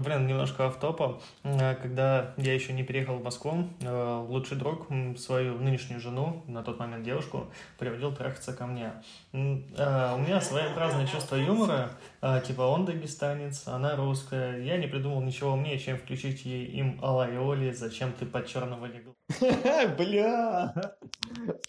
Блин, 0.00 0.28
немножко 0.28 0.66
автопа. 0.66 1.20
Э, 1.42 1.74
когда 1.74 2.32
я 2.36 2.54
еще 2.54 2.72
не 2.72 2.84
переехал 2.84 3.16
в 3.16 3.24
Москву, 3.24 3.68
э, 3.80 4.24
лучший 4.28 4.56
друг 4.56 4.86
свою 5.16 5.58
нынешнюю 5.58 6.00
жену, 6.00 6.44
на 6.46 6.62
тот 6.62 6.78
момент 6.78 7.02
девушку, 7.02 7.50
приводил 7.78 8.14
трахаться 8.14 8.52
ко 8.52 8.66
мне. 8.66 8.92
Э, 9.32 10.14
у 10.14 10.18
меня 10.18 10.40
своеобразное 10.40 11.08
чувство 11.08 11.34
юмора, 11.34 11.90
типа 12.46 12.62
он 12.62 12.84
дагестанец, 12.84 13.66
она 13.66 13.96
русская. 13.96 14.62
Я 14.62 14.76
не 14.76 14.86
придумал 14.86 15.20
ничего 15.20 15.54
умнее, 15.54 15.80
чем 15.80 15.98
включить 15.98 16.44
ей 16.44 16.66
им 16.66 17.00
Алайоли, 17.02 17.72
зачем 17.72 18.12
ты 18.12 18.24
под 18.24 18.46
черного 18.46 18.86
легла. 18.86 19.14
Бля! 19.98 20.74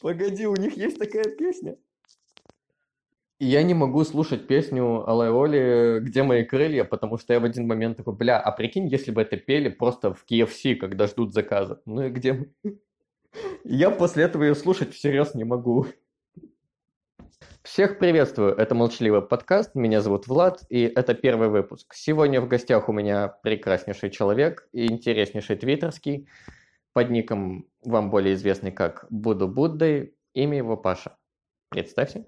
Погоди, 0.02 0.46
у 0.46 0.56
них 0.56 0.78
есть 0.78 1.00
такая 1.00 1.36
песня? 1.36 1.78
Я 3.40 3.64
не 3.64 3.74
могу 3.74 4.04
слушать 4.04 4.48
песню 4.48 5.10
Алай 5.10 5.30
Оли 5.30 6.00
«Где 6.02 6.24
мои 6.24 6.44
крылья», 6.44 6.84
потому 6.84 7.18
что 7.18 7.34
я 7.34 7.40
в 7.40 7.46
один 7.46 7.68
момент 7.68 7.98
такой, 7.98 8.14
бля, 8.14 8.40
а 8.40 8.52
прикинь, 8.52 8.88
если 8.88 9.12
бы 9.12 9.22
это 9.22 9.38
пели 9.38 9.70
просто 9.70 10.14
в 10.14 10.26
KFC, 10.30 10.76
когда 10.76 11.08
ждут 11.08 11.34
заказа. 11.34 11.82
Ну 11.86 12.04
и 12.04 12.10
где 12.10 12.34
мы? 12.34 12.80
Я 13.64 13.92
после 13.92 14.26
этого 14.26 14.44
ее 14.44 14.56
слушать 14.56 14.94
всерьез 14.94 15.36
не 15.36 15.46
могу. 15.46 15.88
Всех 17.64 18.00
приветствую, 18.00 18.56
это 18.56 18.76
«Молчаливый 18.76 19.22
подкаст», 19.22 19.76
меня 19.76 20.02
зовут 20.02 20.28
Влад, 20.28 20.64
и 20.70 20.82
это 20.84 21.14
первый 21.14 21.50
выпуск. 21.50 21.94
Сегодня 21.94 22.42
в 22.42 22.48
гостях 22.48 22.90
у 22.90 22.94
меня 22.94 23.28
прекраснейший 23.28 24.10
человек 24.10 24.68
и 24.74 24.92
интереснейший 24.92 25.56
твиттерский, 25.56 26.28
под 26.94 27.10
ником 27.10 27.68
вам 27.86 28.10
более 28.10 28.34
известный 28.34 28.72
как 28.72 29.06
Буду 29.10 29.48
Буддой, 29.48 30.16
имя 30.34 30.58
его 30.58 30.76
Паша. 30.76 31.16
Представься. 31.70 32.26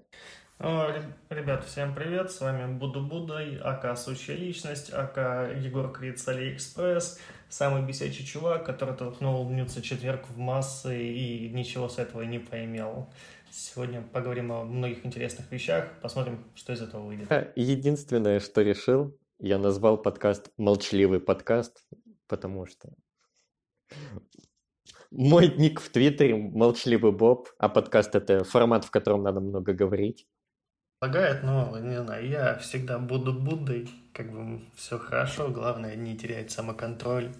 Ребят, 0.62 1.64
всем 1.64 1.92
привет, 1.92 2.30
с 2.30 2.40
вами 2.40 2.72
Буду 2.72 3.04
Будой, 3.04 3.58
AKA 3.58 3.98
Сущая 3.98 4.36
Личность, 4.36 4.92
AKA 4.92 5.56
Егор 5.56 5.90
Крид 5.90 6.20
с 6.20 6.28
Алиэкспресс, 6.28 7.18
самый 7.48 7.82
бесячий 7.82 8.24
чувак, 8.24 8.64
который 8.64 8.94
толкнул 8.94 9.50
нюдсочетверг 9.50 10.24
в 10.28 10.38
массы 10.38 11.02
и 11.02 11.48
ничего 11.48 11.88
с 11.88 11.98
этого 11.98 12.22
не 12.22 12.38
поимел. 12.38 13.12
Сегодня 13.50 14.02
поговорим 14.02 14.52
о 14.52 14.62
многих 14.62 15.04
интересных 15.04 15.50
вещах, 15.50 15.88
посмотрим, 16.00 16.44
что 16.54 16.72
из 16.72 16.80
этого 16.80 17.06
выйдет. 17.06 17.28
Единственное, 17.56 18.38
что 18.38 18.62
решил, 18.62 19.18
я 19.40 19.58
назвал 19.58 20.00
подкаст 20.00 20.52
«Молчаливый 20.58 21.18
подкаст», 21.18 21.84
потому 22.28 22.66
что 22.66 22.88
мой 25.10 25.52
ник 25.56 25.80
в 25.80 25.90
Твиттере 25.90 26.36
«Молчаливый 26.36 27.10
Боб», 27.10 27.48
а 27.58 27.68
подкаст— 27.68 28.14
это 28.14 28.44
формат, 28.44 28.84
в 28.84 28.92
котором 28.92 29.24
надо 29.24 29.40
много 29.40 29.72
говорить 29.72 30.28
помогает, 31.02 31.42
но, 31.42 31.76
не 31.80 32.00
знаю, 32.00 32.28
я 32.28 32.54
всегда 32.58 32.96
буду 33.00 33.32
Буддой, 33.32 33.90
как 34.12 34.30
бы 34.30 34.60
все 34.76 34.98
хорошо, 34.98 35.48
главное 35.48 35.96
не 35.96 36.16
терять 36.16 36.52
самоконтроль 36.52 37.32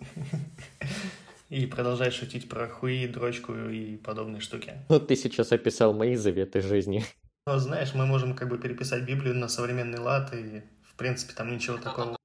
и 1.48 1.66
продолжать 1.66 2.12
шутить 2.12 2.48
про 2.48 2.66
хуи, 2.66 3.06
дрочку 3.06 3.54
и 3.54 3.96
подобные 3.98 4.40
штуки. 4.40 4.74
Ну, 4.88 4.98
ты 4.98 5.14
сейчас 5.14 5.52
описал 5.52 5.94
мои 5.94 6.16
заветы 6.16 6.60
жизни. 6.60 7.04
Ну, 7.46 7.56
знаешь, 7.58 7.94
мы 7.94 8.04
можем 8.04 8.34
как 8.34 8.48
бы 8.48 8.58
переписать 8.58 9.04
Библию 9.04 9.36
на 9.36 9.46
современный 9.46 10.00
лад, 10.00 10.34
и, 10.34 10.62
в 10.82 10.96
принципе, 10.96 11.32
там 11.32 11.54
ничего 11.54 11.76
такого. 11.76 12.16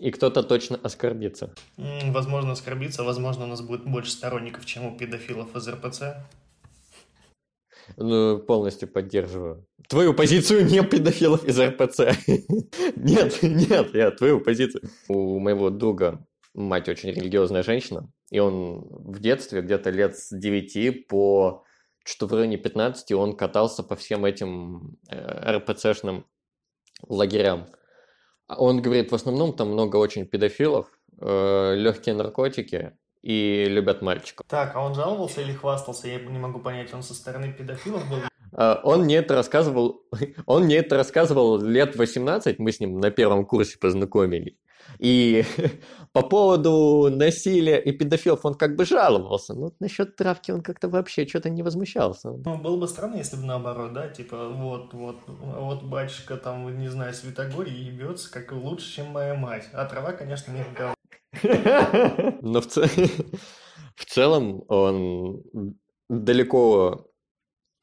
И 0.00 0.10
кто-то 0.10 0.42
точно 0.42 0.80
оскорбится. 0.82 1.54
Возможно, 1.76 2.52
оскорбиться, 2.52 3.04
возможно, 3.04 3.44
у 3.44 3.48
нас 3.48 3.60
будет 3.62 3.84
больше 3.84 4.10
сторонников, 4.10 4.66
чем 4.66 4.86
у 4.86 4.98
педофилов 4.98 5.54
из 5.54 5.68
РПЦ. 5.68 6.02
Ну, 7.96 8.38
полностью 8.38 8.88
поддерживаю. 8.88 9.66
Твою 9.88 10.14
позицию 10.14 10.66
не 10.66 10.82
педофилов 10.82 11.44
из 11.44 11.58
РПЦ. 11.60 12.16
Нет, 12.96 13.42
нет, 13.42 13.94
я 13.94 14.10
твою 14.10 14.40
позицию. 14.40 14.82
У 15.08 15.38
моего 15.38 15.70
друга 15.70 16.26
мать 16.54 16.88
очень 16.88 17.10
религиозная 17.10 17.62
женщина, 17.62 18.10
и 18.30 18.40
он 18.40 18.80
в 18.90 19.20
детстве, 19.20 19.62
где-то 19.62 19.90
лет 19.90 20.16
с 20.16 20.36
9 20.36 21.06
по 21.06 21.62
что 22.06 22.26
в 22.26 22.32
районе 22.32 22.56
15 22.56 23.12
он 23.12 23.36
катался 23.36 23.82
по 23.82 23.96
всем 23.96 24.24
этим 24.24 24.96
э, 25.10 25.56
РПЦшным 25.56 26.24
лагерям. 27.08 27.66
Он 28.48 28.80
говорит, 28.80 29.10
в 29.10 29.14
основном 29.14 29.56
там 29.56 29.70
много 29.72 29.96
очень 29.96 30.24
педофилов, 30.24 30.86
э, 31.20 31.74
легкие 31.74 32.14
наркотики, 32.14 32.96
и 33.26 33.64
любят 33.68 34.02
мальчиков. 34.02 34.46
Так, 34.48 34.76
а 34.76 34.80
он 34.80 34.94
жаловался 34.94 35.40
или 35.40 35.52
хвастался? 35.52 36.06
Я 36.06 36.20
не 36.20 36.38
могу 36.38 36.60
понять, 36.60 36.94
он 36.94 37.02
со 37.02 37.12
стороны 37.12 37.52
педофилов 37.52 38.08
был? 38.08 38.18
А, 38.52 38.80
он 38.84 39.02
мне 39.02 39.16
это 39.16 39.34
рассказывал, 39.34 40.02
он 40.46 40.64
мне 40.64 40.76
это 40.76 40.96
рассказывал 40.96 41.60
лет 41.60 41.96
18, 41.96 42.60
мы 42.60 42.70
с 42.70 42.78
ним 42.78 43.00
на 43.00 43.10
первом 43.10 43.44
курсе 43.44 43.78
познакомились. 43.78 44.54
И 45.00 45.44
по 46.12 46.22
поводу 46.22 47.08
насилия 47.10 47.80
и 47.80 47.90
педофилов 47.90 48.44
он 48.44 48.54
как 48.54 48.76
бы 48.76 48.84
жаловался, 48.84 49.54
но 49.54 49.72
насчет 49.80 50.14
травки 50.14 50.52
он 50.52 50.62
как-то 50.62 50.88
вообще 50.88 51.26
что-то 51.26 51.50
не 51.50 51.64
возмущался. 51.64 52.30
Ну, 52.30 52.58
было 52.58 52.76
бы 52.76 52.86
странно, 52.86 53.16
если 53.16 53.36
бы 53.36 53.42
наоборот, 53.42 53.92
да, 53.92 54.06
типа, 54.06 54.50
вот, 54.50 54.94
вот, 54.94 55.16
вот 55.26 55.82
батюшка 55.82 56.36
там, 56.36 56.78
не 56.78 56.88
знаю, 56.88 57.12
Святогорий 57.12 57.74
ебется 57.74 58.30
как 58.30 58.52
лучше, 58.52 58.88
чем 58.94 59.06
моя 59.08 59.34
мать. 59.34 59.64
А 59.72 59.84
трава, 59.86 60.12
конечно, 60.12 60.52
не 60.52 60.62
говно. 60.76 60.94
Но 62.42 62.60
в, 62.60 62.66
ц... 62.66 62.88
в 63.96 64.04
целом 64.04 64.64
он 64.68 65.42
далеко 66.08 67.06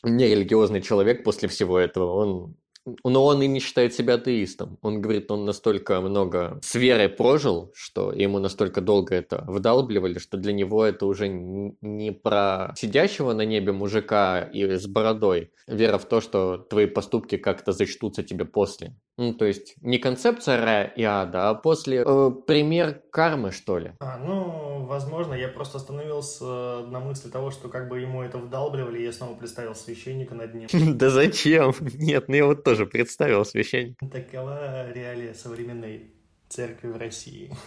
не 0.03 0.27
религиозный 0.27 0.81
человек 0.81 1.23
после 1.23 1.47
всего 1.47 1.79
этого. 1.79 2.13
Он 2.13 2.55
но 3.03 3.25
он 3.25 3.41
и 3.41 3.47
не 3.47 3.59
считает 3.59 3.93
себя 3.93 4.15
атеистом. 4.15 4.77
Он 4.81 5.01
говорит, 5.01 5.31
он 5.31 5.45
настолько 5.45 6.01
много 6.01 6.59
с 6.61 6.75
верой 6.75 7.09
прожил, 7.09 7.71
что 7.73 8.11
ему 8.11 8.39
настолько 8.39 8.81
долго 8.81 9.15
это 9.15 9.45
вдалбливали, 9.47 10.19
что 10.19 10.37
для 10.37 10.53
него 10.53 10.85
это 10.85 11.05
уже 11.05 11.29
не 11.29 12.11
про 12.11 12.73
сидящего 12.75 13.33
на 13.33 13.45
небе 13.45 13.71
мужика 13.71 14.41
и 14.41 14.75
с 14.75 14.85
бородой. 14.87 15.51
Вера 15.67 15.97
в 15.97 16.05
то, 16.05 16.19
что 16.19 16.57
твои 16.57 16.85
поступки 16.85 17.37
как-то 17.37 17.71
зачтутся 17.71 18.23
тебе 18.23 18.45
после. 18.45 18.97
Ну, 19.17 19.33
то 19.33 19.45
есть 19.45 19.75
не 19.81 19.99
концепция 19.99 20.63
рая 20.63 20.85
и 20.87 21.03
ада, 21.03 21.49
а 21.49 21.53
после 21.53 22.03
э, 22.03 22.31
пример 22.47 22.99
кармы, 23.11 23.51
что 23.51 23.77
ли. 23.77 23.93
А, 23.99 24.17
ну, 24.17 24.85
возможно, 24.85 25.35
я 25.35 25.49
просто 25.49 25.77
остановился 25.77 26.43
э, 26.45 26.87
на 26.87 26.99
мысли 26.99 27.29
того, 27.29 27.51
что 27.51 27.69
как 27.69 27.89
бы 27.89 27.99
ему 27.99 28.23
это 28.23 28.39
вдалбливали, 28.39 28.99
и 28.99 29.03
я 29.03 29.13
снова 29.13 29.35
представил 29.35 29.75
священника 29.75 30.33
над 30.33 30.55
ним. 30.55 30.67
Да 30.97 31.11
зачем? 31.11 31.73
Нет, 31.93 32.27
ну 32.27 32.35
я 32.35 32.45
вот 32.45 32.63
тоже 32.63 32.87
представил 32.87 33.45
священника. 33.45 34.03
Такова 34.07 34.91
реалия 34.91 35.35
современной 35.35 36.11
церкви 36.49 36.87
в 36.87 36.97
России. 36.97 37.51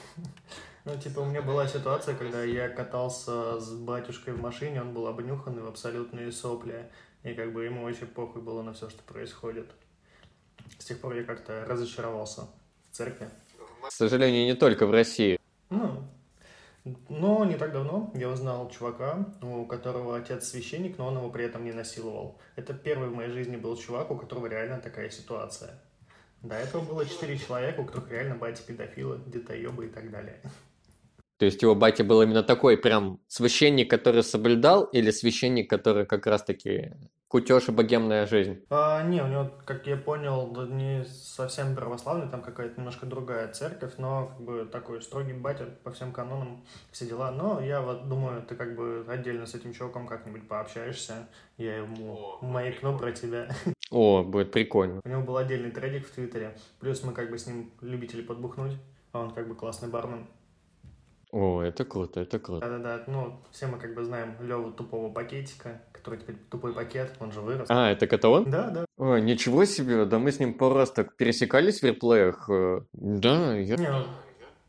Ну, 0.84 0.96
типа, 0.96 1.18
у 1.18 1.24
меня 1.24 1.42
была 1.42 1.66
ситуация, 1.66 2.14
когда 2.14 2.44
я 2.44 2.68
катался 2.68 3.58
с 3.58 3.72
батюшкой 3.72 4.34
в 4.34 4.40
машине, 4.40 4.80
он 4.80 4.94
был 4.94 5.08
обнюханный 5.08 5.62
в 5.62 5.66
абсолютные 5.66 6.30
сопли, 6.30 6.88
и 7.24 7.34
как 7.34 7.52
бы 7.52 7.64
ему 7.64 7.82
вообще 7.82 8.06
похуй 8.06 8.40
было 8.40 8.62
на 8.62 8.72
все, 8.72 8.88
что 8.88 9.02
происходит. 9.02 9.66
С 10.78 10.84
тех 10.84 11.00
пор 11.00 11.14
я 11.14 11.24
как-то 11.24 11.64
разочаровался 11.66 12.42
в 12.90 12.96
церкви. 12.96 13.28
К 13.82 13.92
сожалению, 13.92 14.44
не 14.44 14.54
только 14.54 14.86
в 14.86 14.90
России. 14.90 15.38
Ну, 15.70 16.04
но 17.08 17.44
не 17.44 17.56
так 17.56 17.72
давно 17.72 18.12
я 18.14 18.28
узнал 18.28 18.70
чувака, 18.70 19.26
у 19.42 19.64
которого 19.66 20.16
отец 20.16 20.48
священник, 20.48 20.98
но 20.98 21.08
он 21.08 21.16
его 21.16 21.30
при 21.30 21.44
этом 21.44 21.64
не 21.64 21.72
насиловал. 21.72 22.38
Это 22.54 22.74
первый 22.74 23.08
в 23.08 23.14
моей 23.14 23.30
жизни 23.30 23.56
был 23.56 23.76
чувак, 23.76 24.10
у 24.10 24.16
которого 24.16 24.46
реально 24.46 24.78
такая 24.78 25.10
ситуация. 25.10 25.80
До 26.42 26.54
этого 26.54 26.82
было 26.82 27.04
четыре 27.04 27.38
человека, 27.38 27.80
у 27.80 27.84
которых 27.84 28.10
реально 28.10 28.36
бати 28.36 28.62
педофилы, 28.64 29.20
детоебы 29.26 29.86
и 29.86 29.88
так 29.88 30.10
далее. 30.10 30.40
То 31.38 31.44
есть 31.44 31.60
его 31.60 31.74
батя 31.74 32.04
был 32.04 32.22
именно 32.22 32.42
такой 32.42 32.78
прям 32.78 33.20
священник, 33.26 33.90
который 33.90 34.22
соблюдал, 34.22 34.84
или 34.84 35.10
священник, 35.10 35.68
который 35.68 36.06
как 36.06 36.26
раз-таки 36.26 36.92
кутеж 37.28 37.68
и 37.68 37.72
богемная 37.72 38.26
жизнь? 38.26 38.64
А, 38.70 39.02
не, 39.02 39.22
у 39.22 39.26
него, 39.26 39.50
как 39.64 39.86
я 39.86 39.96
понял, 39.96 40.50
не 40.66 41.04
совсем 41.04 41.74
православный, 41.74 42.30
там 42.30 42.42
какая-то 42.42 42.78
немножко 42.78 43.06
другая 43.06 43.52
церковь, 43.52 43.94
но 43.98 44.28
как 44.28 44.40
бы 44.40 44.68
такой 44.70 45.02
строгий 45.02 45.32
батя 45.32 45.66
по 45.84 45.90
всем 45.90 46.12
канонам, 46.12 46.64
все 46.92 47.06
дела. 47.06 47.30
Но 47.30 47.60
я 47.60 47.80
вот 47.80 48.08
думаю, 48.08 48.42
ты 48.42 48.54
как 48.54 48.76
бы 48.76 49.04
отдельно 49.08 49.46
с 49.46 49.54
этим 49.54 49.72
чуваком 49.72 50.06
как-нибудь 50.06 50.48
пообщаешься, 50.48 51.28
я 51.56 51.76
ему 51.78 52.38
маякну 52.40 52.98
про 52.98 53.12
тебя. 53.12 53.48
О, 53.90 54.22
будет 54.24 54.52
прикольно. 54.52 55.00
У 55.04 55.08
него 55.08 55.22
был 55.22 55.36
отдельный 55.36 55.70
трейдик 55.70 56.06
в 56.06 56.10
Твиттере, 56.10 56.56
плюс 56.80 57.02
мы 57.02 57.12
как 57.12 57.30
бы 57.30 57.38
с 57.38 57.46
ним 57.46 57.70
любители 57.80 58.22
подбухнуть, 58.22 58.72
а 59.12 59.20
он 59.20 59.32
как 59.32 59.48
бы 59.48 59.54
классный 59.54 59.88
бармен. 59.88 60.26
О, 61.32 61.60
это 61.60 61.84
круто, 61.84 62.20
это 62.20 62.38
круто. 62.38 62.66
Да-да-да, 62.66 63.04
ну, 63.08 63.40
все 63.50 63.66
мы 63.66 63.78
как 63.78 63.94
бы 63.94 64.04
знаем 64.04 64.36
Леву 64.40 64.72
тупого 64.72 65.12
пакетика, 65.12 65.82
который 66.06 66.20
теперь 66.20 66.36
тупой 66.50 66.72
пакет, 66.72 67.16
он 67.18 67.32
же 67.32 67.40
вырос. 67.40 67.66
А, 67.68 67.90
это 67.90 68.04
это 68.04 68.28
он? 68.28 68.48
Да, 68.48 68.70
да. 68.70 68.84
О, 68.96 69.18
ничего 69.18 69.64
себе, 69.64 70.04
да 70.04 70.20
мы 70.20 70.30
с 70.30 70.38
ним 70.38 70.54
пару 70.54 70.76
раз 70.76 70.92
так 70.92 71.16
пересекались 71.16 71.80
в 71.80 71.84
реплеях. 71.84 72.48
Э, 72.48 72.82
да, 72.92 73.56
я... 73.56 73.76
Не, 73.76 73.90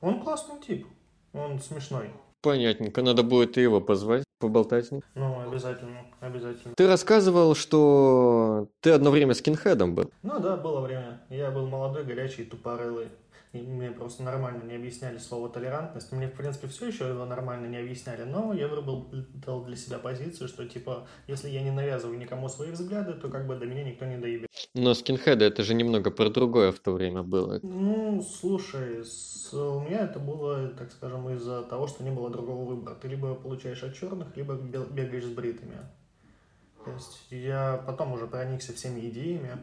он 0.01 0.19
классный 0.21 0.59
тип, 0.59 0.87
он 1.33 1.59
смешной. 1.59 2.09
Понятненько, 2.41 3.03
надо 3.03 3.21
будет 3.21 3.57
и 3.57 3.61
его 3.61 3.81
позвать, 3.81 4.23
поболтать 4.39 4.87
с 4.87 4.91
ним. 4.91 5.01
Ну, 5.13 5.39
обязательно, 5.47 6.05
обязательно. 6.21 6.73
Ты 6.75 6.87
рассказывал, 6.87 7.53
что 7.53 8.67
ты 8.81 8.91
одно 8.91 9.11
время 9.11 9.35
скинхедом 9.35 9.93
был. 9.93 10.11
Ну 10.23 10.39
да, 10.39 10.57
было 10.57 10.81
время. 10.81 11.21
Я 11.29 11.51
был 11.51 11.67
молодой, 11.67 12.03
горячий, 12.03 12.45
тупорылый. 12.45 13.09
И 13.59 13.67
мне 13.67 13.91
просто 13.91 14.23
нормально 14.23 14.63
не 14.63 14.75
объясняли 14.75 15.17
слово 15.17 15.49
толерантность. 15.49 16.11
Мне, 16.11 16.27
в 16.27 16.33
принципе, 16.33 16.67
все 16.67 16.87
еще 16.87 17.07
его 17.07 17.25
нормально 17.25 17.67
не 17.67 17.77
объясняли, 17.77 18.23
но 18.23 18.53
я 18.53 18.67
выработал 18.67 19.63
для 19.65 19.75
себя 19.75 19.99
позицию, 19.99 20.47
что, 20.47 20.67
типа, 20.67 21.07
если 21.27 21.49
я 21.49 21.61
не 21.61 21.71
навязываю 21.71 22.17
никому 22.17 22.49
свои 22.49 22.71
взгляды, 22.71 23.13
то 23.13 23.29
как 23.29 23.47
бы 23.47 23.55
до 23.55 23.65
меня 23.65 23.83
никто 23.83 24.05
не 24.05 24.17
доебет. 24.17 24.47
Но 24.73 24.93
скинхеды 24.93 25.45
это 25.45 25.63
же 25.63 25.73
немного 25.73 26.11
про 26.11 26.29
другое 26.29 26.71
в 26.71 26.79
то 26.79 26.91
время 26.91 27.23
было. 27.23 27.59
Ну, 27.63 28.21
слушай, 28.21 29.03
с... 29.03 29.53
у 29.53 29.81
меня 29.81 30.01
это 30.01 30.19
было, 30.19 30.69
так 30.69 30.91
скажем, 30.91 31.29
из-за 31.31 31.63
того, 31.63 31.87
что 31.87 32.03
не 32.03 32.11
было 32.11 32.29
другого 32.29 32.65
выбора. 32.65 32.95
Ты 32.95 33.07
либо 33.07 33.35
получаешь 33.35 33.83
от 33.83 33.95
черных, 33.95 34.35
либо 34.35 34.55
бегаешь 34.55 35.25
с 35.25 35.29
бритыми. 35.29 35.77
То 36.85 36.91
есть 36.93 37.19
я 37.31 37.83
потом 37.85 38.13
уже 38.13 38.27
проникся 38.27 38.73
всеми 38.73 39.09
идеями, 39.09 39.57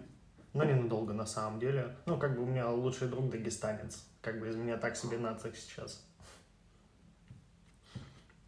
но 0.54 0.64
ненадолго 0.64 1.12
на 1.12 1.26
самом 1.26 1.60
деле. 1.60 1.96
Ну, 2.06 2.16
как 2.16 2.36
бы 2.36 2.42
у 2.42 2.46
меня 2.46 2.70
лучший 2.70 3.08
друг 3.08 3.28
дагестанец. 3.28 4.04
Как 4.22 4.40
бы 4.40 4.48
из 4.48 4.56
меня 4.56 4.78
так 4.78 4.96
себе 4.96 5.18
нация 5.18 5.52
сейчас. 5.52 6.02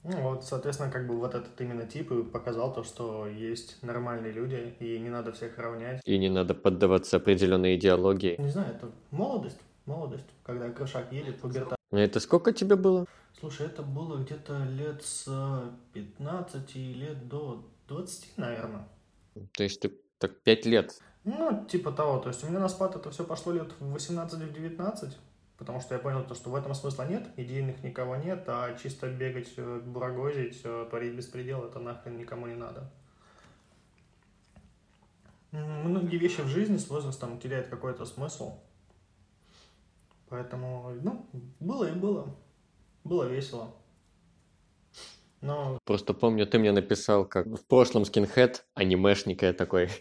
Ну 0.05 0.20
вот, 0.23 0.44
соответственно, 0.44 0.91
как 0.91 1.08
бы 1.08 1.19
вот 1.19 1.35
этот 1.35 1.61
именно 1.61 1.85
тип 1.85 2.12
и 2.12 2.23
показал 2.23 2.73
то, 2.73 2.85
что 2.85 3.26
есть 3.26 3.82
нормальные 3.82 4.31
люди, 4.31 4.73
и 4.79 5.00
не 5.00 5.11
надо 5.11 5.32
всех 5.32 5.58
равнять. 5.58 6.00
И 6.05 6.17
не 6.17 6.29
надо 6.29 6.55
поддаваться 6.55 7.17
определенной 7.17 7.75
идеологии. 7.75 8.37
Не 8.41 8.50
знаю, 8.50 8.73
это 8.73 8.93
молодость, 9.11 9.59
молодость, 9.85 10.29
когда 10.44 10.70
крышак 10.70 11.12
едет, 11.12 11.41
пубертат. 11.41 11.76
А 11.91 11.99
это 11.99 12.20
сколько 12.20 12.52
тебе 12.52 12.76
было? 12.76 13.05
Слушай, 13.41 13.67
это 13.67 13.82
было 13.82 14.23
где-то 14.23 14.64
лет 14.64 15.02
с 15.02 15.29
15 15.93 16.76
лет 16.76 17.29
до 17.29 17.67
20, 17.88 18.38
наверное. 18.38 18.88
То 19.56 19.64
есть 19.64 19.81
ты 19.81 19.93
так 20.19 20.41
5 20.43 20.67
лет 20.67 21.01
ну, 21.27 21.65
типа 21.67 21.93
того. 21.93 22.19
То 22.19 22.29
есть 22.29 22.43
у 22.45 22.47
меня 22.47 22.61
на 22.61 22.69
спад 22.69 22.97
это 22.97 23.11
все 23.11 23.25
пошло 23.25 23.53
лет 23.53 23.73
в 23.81 23.95
18-19, 23.95 25.13
потому 25.59 25.81
что 25.81 25.95
я 25.95 26.01
понял, 26.01 26.25
то, 26.25 26.35
что 26.35 26.51
в 26.51 26.55
этом 26.55 26.73
смысла 26.75 27.03
нет, 27.03 27.29
идейных 27.37 27.83
никого 27.83 28.17
нет, 28.17 28.45
а 28.47 28.75
чисто 28.81 29.11
бегать, 29.11 29.53
э, 29.57 29.81
бурагозить, 29.85 30.61
э, 30.65 30.87
творить 30.89 31.15
беспредел, 31.15 31.65
это 31.65 31.81
нахрен 31.81 32.17
никому 32.17 32.47
не 32.47 32.55
надо. 32.55 32.91
Многие 35.51 36.17
вещи 36.17 36.43
в 36.43 36.49
жизни 36.49 36.77
с 36.77 36.89
возрастом 36.89 37.41
теряют 37.41 37.69
какой-то 37.69 38.05
смысл. 38.05 38.61
Поэтому, 40.29 40.93
ну, 41.03 41.27
было 41.61 41.89
и 41.91 41.93
было. 41.93 42.35
Было 43.05 43.25
весело. 43.25 43.75
Но... 45.47 45.79
Просто 45.85 46.15
помню, 46.15 46.47
ты 46.47 46.59
мне 46.59 46.73
написал, 46.73 47.25
как 47.25 47.47
в 47.47 47.67
прошлом 47.67 48.05
скинхед, 48.05 48.67
анимешник 48.75 49.43
я 49.43 49.53
такой. 49.53 49.89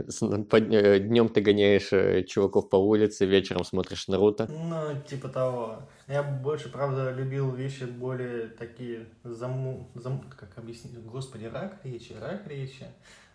Э, 0.00 0.98
Днем 1.00 1.28
ты 1.28 1.40
гоняешь 1.40 1.92
э, 1.92 2.22
чуваков 2.22 2.68
по 2.68 2.76
улице, 2.76 3.26
вечером 3.26 3.64
смотришь 3.64 4.06
Наруто. 4.06 4.46
Ну, 4.48 5.02
типа 5.02 5.28
того. 5.28 5.88
Я 6.06 6.22
больше, 6.22 6.70
правда, 6.70 7.10
любил 7.10 7.50
вещи 7.50 7.82
более 7.82 8.48
такие 8.48 9.08
заму... 9.24 9.90
Зам... 9.96 10.20
Как 10.30 10.56
объяснить? 10.58 10.96
Господи, 11.04 11.46
рак 11.46 11.80
речи, 11.82 12.14
рак 12.20 12.46
речи. 12.46 12.86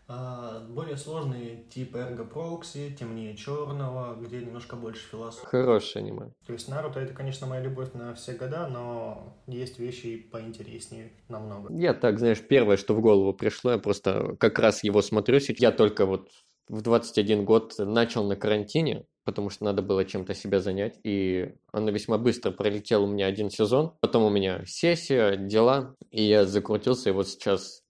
А, 0.07 0.59
более 0.67 0.97
сложные 0.97 1.63
типы 1.69 1.99
Эрго 1.99 2.25
Прокси, 2.25 2.95
Темнее 2.97 3.35
Черного, 3.37 4.15
где 4.15 4.41
немножко 4.41 4.75
больше 4.75 5.07
философии. 5.09 5.45
Хорошее 5.45 6.03
аниме. 6.03 6.31
То 6.45 6.53
есть 6.53 6.67
Наруто 6.67 6.99
это, 6.99 7.13
конечно, 7.13 7.47
моя 7.47 7.61
любовь 7.61 7.93
на 7.93 8.13
все 8.13 8.33
года, 8.33 8.67
но 8.67 9.37
есть 9.47 9.79
вещи 9.79 10.17
поинтереснее 10.17 11.13
намного. 11.29 11.73
Я 11.73 11.93
так, 11.93 12.19
знаешь, 12.19 12.41
первое, 12.41 12.75
что 12.77 12.93
в 12.93 13.01
голову 13.01 13.33
пришло, 13.33 13.71
я 13.71 13.77
просто 13.77 14.35
как 14.39 14.59
раз 14.59 14.83
его 14.83 15.01
смотрю. 15.01 15.39
Я 15.57 15.71
только 15.71 16.05
вот 16.05 16.29
в 16.67 16.81
21 16.81 17.45
год 17.45 17.73
начал 17.77 18.25
на 18.25 18.35
карантине, 18.35 19.05
потому 19.23 19.49
что 19.49 19.63
надо 19.65 19.81
было 19.81 20.05
чем-то 20.05 20.33
себя 20.33 20.59
занять, 20.59 20.99
и 21.03 21.53
оно 21.71 21.91
весьма 21.91 22.17
быстро 22.17 22.51
пролетел 22.51 23.03
у 23.03 23.07
меня 23.07 23.27
один 23.27 23.49
сезон. 23.49 23.93
Потом 24.01 24.23
у 24.23 24.29
меня 24.29 24.63
сессия, 24.65 25.37
дела, 25.37 25.95
и 26.11 26.23
я 26.23 26.45
закрутился, 26.45 27.09
и 27.09 27.13
вот 27.13 27.27
сейчас 27.27 27.82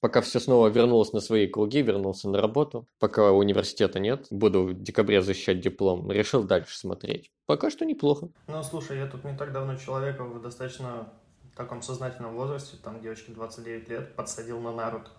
Пока 0.00 0.22
все 0.22 0.40
снова 0.40 0.68
вернулось 0.68 1.12
на 1.12 1.20
свои 1.20 1.46
круги, 1.46 1.82
вернулся 1.82 2.28
на 2.30 2.40
работу. 2.40 2.88
Пока 2.98 3.32
университета 3.32 4.00
нет, 4.00 4.28
буду 4.30 4.62
в 4.62 4.82
декабре 4.82 5.20
защищать 5.20 5.60
диплом. 5.60 6.10
Решил 6.10 6.42
дальше 6.42 6.78
смотреть. 6.78 7.30
Пока 7.44 7.70
что 7.70 7.84
неплохо. 7.84 8.30
Ну, 8.48 8.62
слушай, 8.62 8.96
я 8.96 9.06
тут 9.06 9.24
не 9.24 9.36
так 9.36 9.52
давно 9.52 9.76
человека 9.76 10.24
в 10.24 10.40
достаточно 10.40 11.12
таком 11.54 11.82
сознательном 11.82 12.34
возрасте, 12.34 12.78
там 12.82 13.02
девочке 13.02 13.32
29 13.32 13.88
лет, 13.90 14.16
подсадил 14.16 14.58
на 14.60 14.72
Наруто. 14.72 15.10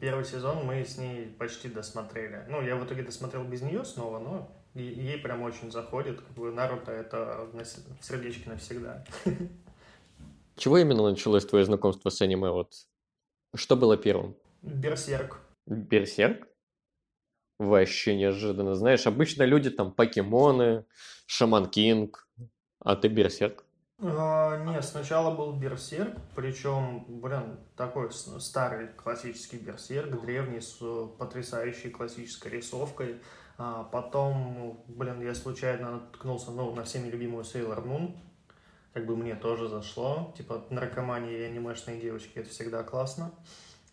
Первый 0.00 0.24
сезон 0.24 0.64
мы 0.64 0.84
с 0.84 0.98
ней 0.98 1.26
почти 1.26 1.68
досмотрели. 1.68 2.44
Ну, 2.48 2.60
я 2.60 2.74
в 2.74 2.84
итоге 2.84 3.02
досмотрел 3.04 3.44
без 3.44 3.62
нее 3.62 3.84
снова, 3.84 4.18
но 4.18 4.50
ей 4.74 5.18
прям 5.18 5.42
очень 5.42 5.70
заходит. 5.70 6.20
Как 6.20 6.30
бы 6.32 6.50
Наруто 6.50 6.90
это 6.90 7.46
в 7.52 8.04
сердечке 8.04 8.50
навсегда. 8.50 9.04
Чего 10.56 10.78
именно 10.78 11.08
началось 11.08 11.44
твое 11.44 11.64
знакомство 11.64 12.10
с 12.10 12.20
аниме? 12.20 12.50
Вот 12.50 12.72
что 13.54 13.76
было 13.76 13.96
первым? 13.96 14.36
Берсерк. 14.62 15.40
Берсерк? 15.66 16.46
Вообще 17.58 18.16
неожиданно. 18.16 18.74
Знаешь, 18.74 19.06
обычно 19.06 19.44
люди 19.44 19.70
там 19.70 19.92
покемоны, 19.92 20.84
Шаман 21.26 21.70
Кинг, 21.70 22.28
а 22.80 22.96
ты 22.96 23.08
Берсерк. 23.08 23.64
А, 24.00 24.58
нет, 24.64 24.84
сначала 24.84 25.34
был 25.34 25.52
Берсерк, 25.52 26.16
причем, 26.34 27.04
блин, 27.08 27.58
такой 27.76 28.10
старый 28.12 28.88
классический 28.88 29.58
Берсерк, 29.58 30.20
древний, 30.20 30.60
с 30.60 30.78
потрясающей 31.18 31.90
классической 31.90 32.50
рисовкой. 32.50 33.20
А 33.56 33.84
потом, 33.84 34.84
блин, 34.88 35.22
я 35.22 35.34
случайно 35.34 35.92
наткнулся 35.92 36.50
ну, 36.50 36.74
на 36.74 36.82
всеми 36.82 37.08
любимую 37.08 37.44
Sailor 37.44 37.86
Moon, 37.86 38.16
как 38.94 39.06
бы 39.06 39.16
мне 39.16 39.34
тоже 39.34 39.68
зашло. 39.68 40.32
Типа 40.38 40.64
наркомания 40.70 41.38
и 41.38 41.42
анимешные 41.42 42.00
девочки, 42.00 42.38
это 42.38 42.48
всегда 42.48 42.82
классно. 42.84 43.32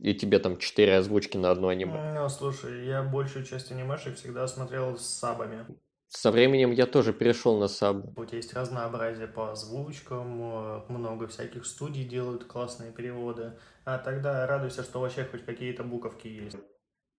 и 0.00 0.14
тебе 0.14 0.38
там 0.38 0.58
четыре 0.58 0.96
озвучки 0.96 1.36
на 1.36 1.50
одно 1.50 1.68
аниме. 1.68 2.14
Ну, 2.14 2.28
слушай, 2.28 2.86
я 2.86 3.02
большую 3.02 3.44
часть 3.44 3.70
анимешек 3.70 4.16
всегда 4.16 4.48
смотрел 4.48 4.96
с 4.96 5.06
сабами. 5.06 5.66
Со 6.08 6.32
временем 6.32 6.72
я 6.72 6.86
тоже 6.86 7.12
перешел 7.12 7.60
на 7.60 7.68
саб. 7.68 8.02
Тебя 8.16 8.38
есть 8.38 8.52
разнообразие 8.52 9.28
по 9.28 9.52
озвучкам, 9.52 10.42
э, 10.42 10.80
много 10.88 11.28
всяких 11.28 11.64
студий 11.64 12.04
делают 12.04 12.44
классные 12.44 12.90
переводы. 12.90 13.52
А 13.84 13.98
тогда 13.98 14.44
радуйся, 14.44 14.82
что 14.82 15.00
вообще 15.00 15.24
хоть 15.24 15.44
какие-то 15.44 15.84
буковки 15.84 16.26
есть. 16.26 16.56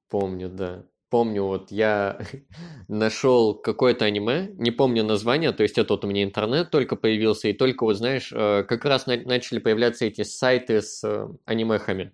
Помню, 0.09 0.49
да. 0.49 0.83
помню, 1.09 1.43
вот 1.43 1.71
я 1.71 2.19
нашел 2.89 3.55
какое-то 3.55 4.03
аниме, 4.03 4.49
не 4.55 4.71
помню 4.71 5.05
название, 5.05 5.53
то 5.53 5.63
есть 5.63 5.77
это 5.77 5.93
вот 5.93 6.03
у 6.03 6.07
меня 6.07 6.23
интернет 6.23 6.69
только 6.69 6.97
появился, 6.97 7.47
и 7.47 7.53
только 7.53 7.85
вот, 7.85 7.95
знаешь, 7.95 8.33
э, 8.33 8.63
как 8.63 8.83
раз 8.83 9.05
начали 9.05 9.59
появляться 9.59 10.03
эти 10.03 10.23
сайты 10.23 10.81
с 10.81 11.01
анимехами. 11.45 12.13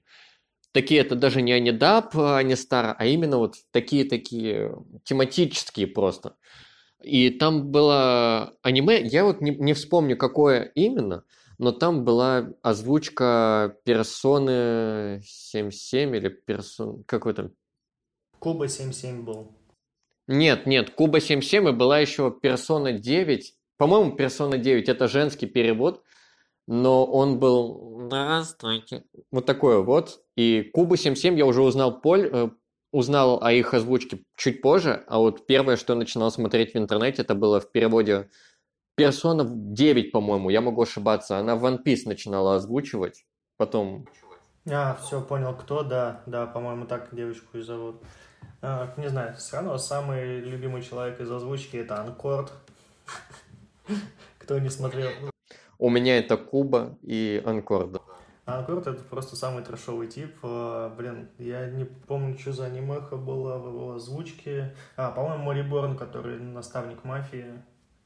Такие, 0.77 1.01
это 1.01 1.15
даже 1.15 1.41
не 1.41 1.53
анидап, 1.53 2.15
а 2.15 2.39
не 2.43 2.55
стар, 2.55 2.95
а 2.99 3.05
именно 3.07 3.39
вот 3.39 3.55
такие-такие 3.71 4.77
тематические 5.05 5.87
просто. 5.87 6.35
И 7.01 7.31
там 7.31 7.71
было 7.71 8.53
аниме, 8.61 9.01
я 9.01 9.25
вот 9.25 9.41
не, 9.41 9.55
не 9.55 9.73
вспомню, 9.73 10.15
какое 10.15 10.71
именно, 10.75 11.23
но 11.57 11.71
там 11.71 12.05
была 12.05 12.53
озвучка 12.61 13.75
персоны 13.85 15.23
77 15.25 16.15
или 16.15 16.29
персон... 16.29 17.03
Какой 17.05 17.33
там? 17.33 17.53
Куба 18.37 18.67
77 18.67 19.23
был. 19.23 19.57
Нет, 20.27 20.67
нет, 20.67 20.91
Куба 20.91 21.21
77 21.21 21.69
и 21.69 21.71
была 21.71 21.97
еще 21.97 22.29
персона 22.29 22.91
9. 22.91 23.55
По-моему, 23.77 24.15
персона 24.15 24.59
9 24.59 24.89
это 24.89 25.07
женский 25.07 25.47
перевод, 25.47 26.03
но 26.67 27.05
он 27.05 27.39
был... 27.39 28.03
Здравствуйте. 28.07 29.03
Вот 29.31 29.45
такой 29.45 29.83
вот. 29.83 30.21
И 30.35 30.69
Куба 30.73 30.97
77 30.97 31.37
я 31.37 31.45
уже 31.45 31.61
узнал 31.61 31.99
поль... 31.99 32.29
Э, 32.31 32.49
узнал 32.91 33.43
о 33.43 33.51
их 33.51 33.73
озвучке 33.73 34.23
чуть 34.35 34.61
позже, 34.61 35.03
а 35.07 35.19
вот 35.19 35.45
первое, 35.45 35.75
что 35.75 35.93
я 35.93 35.99
начинал 35.99 36.31
смотреть 36.31 36.73
в 36.73 36.77
интернете, 36.77 37.21
это 37.21 37.35
было 37.35 37.59
в 37.59 37.71
переводе 37.71 38.29
Персона 38.95 39.45
9, 39.45 40.11
по-моему, 40.11 40.49
я 40.49 40.61
могу 40.61 40.81
ошибаться. 40.81 41.37
Она 41.37 41.55
One 41.55 41.83
Piece 41.83 42.03
начинала 42.05 42.55
озвучивать, 42.55 43.25
потом... 43.57 44.07
А, 44.69 44.95
все, 44.95 45.21
понял, 45.21 45.53
кто, 45.53 45.83
да, 45.83 46.23
да, 46.25 46.45
по-моему, 46.47 46.85
так 46.85 47.13
девочку 47.13 47.57
и 47.57 47.61
зовут. 47.61 48.01
А, 48.61 48.93
не 48.97 49.09
знаю, 49.09 49.35
все 49.35 49.57
равно 49.57 49.77
самый 49.77 50.39
любимый 50.39 50.81
человек 50.81 51.21
из 51.21 51.29
озвучки 51.29 51.77
это 51.77 52.01
Анкорд. 52.01 52.51
Кто 54.39 54.57
не 54.59 54.69
смотрел. 54.69 55.09
У 55.79 55.89
меня 55.89 56.17
это 56.17 56.37
Куба 56.37 56.97
и 57.03 57.41
Анкорд. 57.45 58.01
Анкорд 58.45 58.87
это 58.87 59.03
просто 59.03 59.35
самый 59.35 59.63
трешовый 59.63 60.07
тип. 60.07 60.35
А, 60.41 60.89
блин, 60.95 61.29
я 61.37 61.69
не 61.69 61.85
помню, 61.85 62.37
что 62.37 62.53
за 62.53 62.65
анимеха 62.65 63.17
была 63.17 63.57
в 63.57 63.67
его 63.67 63.93
озвучке. 63.93 64.73
А, 64.95 65.11
по-моему, 65.11 65.43
Мориборн, 65.43 65.97
который 65.97 66.39
наставник 66.39 67.03
мафии. 67.03 67.61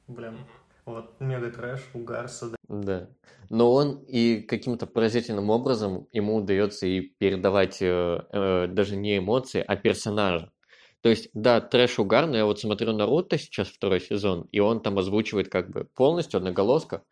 Блин, 0.08 0.38
вот, 0.86 1.14
мега 1.20 1.52
трэш, 1.52 1.82
угарса, 1.94 2.50
да. 2.50 2.58
Да. 2.68 3.10
Но 3.50 3.72
он 3.72 4.04
и 4.08 4.42
каким-то 4.42 4.88
поразительным 4.88 5.50
образом 5.50 6.08
ему 6.12 6.38
удается 6.38 6.88
и 6.88 7.02
передавать 7.02 7.82
э, 7.82 8.22
э, 8.32 8.68
даже 8.68 8.96
не 8.96 9.18
эмоции, 9.18 9.64
а 9.66 9.76
персонажа. 9.76 10.52
То 11.02 11.10
есть, 11.10 11.30
да, 11.34 11.62
трэш 11.62 12.00
угарный, 12.00 12.40
я 12.40 12.46
вот 12.46 12.60
смотрю 12.60 12.94
Наруто 12.94 13.38
сейчас 13.38 13.68
второй 13.68 14.00
сезон, 14.00 14.48
и 14.52 14.60
он 14.60 14.82
там 14.82 14.98
озвучивает 15.00 15.50
как 15.50 15.70
бы 15.70 15.86
полностью 15.96 16.38
одноголоска, 16.38 17.04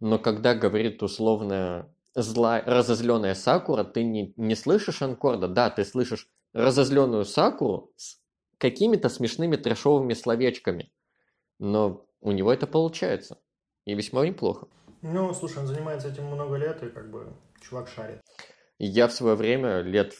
но 0.00 0.18
когда 0.18 0.54
говорит 0.54 1.02
условно 1.02 1.92
злая, 2.14 2.62
разозленная 2.64 3.34
Сакура, 3.34 3.84
ты 3.84 4.04
не, 4.04 4.32
не 4.36 4.54
слышишь 4.54 5.02
Анкорда, 5.02 5.48
да, 5.48 5.70
ты 5.70 5.84
слышишь 5.84 6.28
разозленную 6.52 7.24
Сакуру 7.24 7.92
с 7.96 8.18
какими-то 8.58 9.08
смешными 9.08 9.56
трэшовыми 9.56 10.14
словечками, 10.14 10.92
но 11.58 12.06
у 12.20 12.32
него 12.32 12.52
это 12.52 12.66
получается. 12.66 13.38
И 13.84 13.94
весьма 13.94 14.26
неплохо. 14.26 14.66
Ну, 15.02 15.32
слушай, 15.34 15.58
он 15.58 15.66
занимается 15.66 16.08
этим 16.08 16.24
много 16.24 16.56
лет, 16.56 16.82
и 16.82 16.88
как 16.88 17.10
бы 17.10 17.32
чувак 17.60 17.88
шарит. 17.88 18.20
Я 18.78 19.06
в 19.06 19.12
свое 19.12 19.36
время, 19.36 19.80
лет 19.80 20.14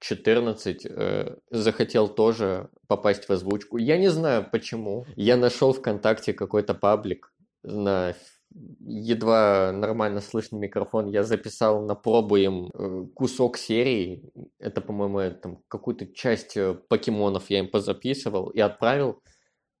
14, 0.00 0.86
э, 0.86 1.36
захотел 1.50 2.08
тоже 2.08 2.70
попасть 2.88 3.28
в 3.28 3.30
озвучку. 3.30 3.76
Я 3.76 3.96
не 3.96 4.08
знаю 4.08 4.48
почему. 4.50 5.06
Я 5.16 5.36
нашел 5.36 5.72
ВКонтакте 5.72 6.32
какой-то 6.32 6.74
паблик 6.74 7.32
на 7.62 8.14
едва 8.54 9.72
нормально 9.72 10.20
слышный 10.20 10.58
микрофон, 10.58 11.06
я 11.06 11.24
записал 11.24 11.84
на 11.84 11.94
пробу 11.94 12.36
им 12.36 12.70
э, 12.72 13.06
кусок 13.14 13.56
серии, 13.58 14.30
это, 14.58 14.80
по-моему, 14.80 15.34
там 15.40 15.58
какую-то 15.68 16.06
часть 16.06 16.56
э, 16.56 16.74
покемонов 16.88 17.50
я 17.50 17.58
им 17.60 17.68
позаписывал 17.68 18.50
и 18.50 18.60
отправил. 18.60 19.20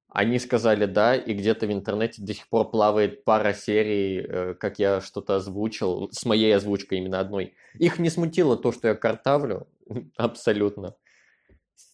Они 0.08 0.38
сказали 0.38 0.86
да, 0.86 1.16
и 1.16 1.34
где-то 1.34 1.66
в 1.66 1.72
интернете 1.72 2.22
до 2.22 2.34
сих 2.34 2.48
пор 2.48 2.70
плавает 2.70 3.24
пара 3.24 3.52
серий, 3.52 4.20
э, 4.20 4.54
как 4.54 4.78
я 4.78 5.00
что-то 5.00 5.36
озвучил, 5.36 6.08
с 6.12 6.24
моей 6.24 6.54
озвучкой 6.54 6.98
именно 6.98 7.20
одной. 7.20 7.54
Их 7.78 7.98
не 7.98 8.10
смутило 8.10 8.56
то, 8.56 8.72
что 8.72 8.88
я 8.88 8.94
картавлю, 8.94 9.68
абсолютно. 10.16 10.96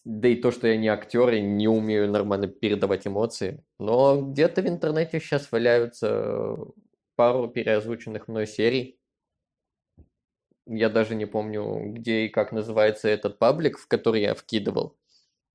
Да 0.03 0.27
и 0.27 0.35
то, 0.35 0.51
что 0.51 0.67
я 0.67 0.77
не 0.77 0.87
актер 0.87 1.29
и 1.33 1.41
не 1.41 1.67
умею 1.67 2.09
нормально 2.09 2.47
передавать 2.47 3.05
эмоции. 3.05 3.63
Но 3.79 4.21
где-то 4.21 4.61
в 4.61 4.67
интернете 4.67 5.19
сейчас 5.19 5.51
валяются 5.51 6.57
пару 7.15 7.47
переозвученных 7.47 8.27
мной 8.27 8.47
серий. 8.47 8.99
Я 10.65 10.89
даже 10.89 11.15
не 11.15 11.25
помню, 11.25 11.93
где 11.93 12.25
и 12.25 12.29
как 12.29 12.51
называется 12.51 13.09
этот 13.09 13.39
паблик, 13.39 13.77
в 13.77 13.87
который 13.87 14.21
я 14.21 14.33
вкидывал. 14.33 14.97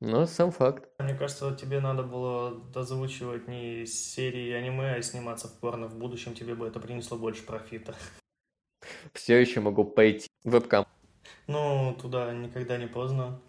Но 0.00 0.26
сам 0.26 0.50
факт. 0.50 0.90
Мне 0.99 1.14
кажется, 1.14 1.56
тебе 1.56 1.80
надо 1.80 2.02
было 2.02 2.54
дозвучивать 2.73 3.49
не 3.49 3.87
серии 3.87 4.52
аниме, 4.52 4.95
а 4.95 5.02
сниматься 5.02 5.49
в 5.49 5.59
порно. 5.59 5.88
В 5.88 5.97
будущем 5.97 6.35
тебе 6.35 6.54
бы 6.54 6.66
это 6.66 6.80
принесло 6.80 7.16
больше 7.16 7.45
профита. 7.45 7.95
Все 9.14 9.40
еще 9.40 9.61
могу 9.61 9.85
пойти 9.85 10.28
вебкам. 10.45 10.87
Ну, 11.47 11.97
туда 12.00 12.33
никогда 12.35 12.76
не 12.76 12.87
поздно. 12.87 13.40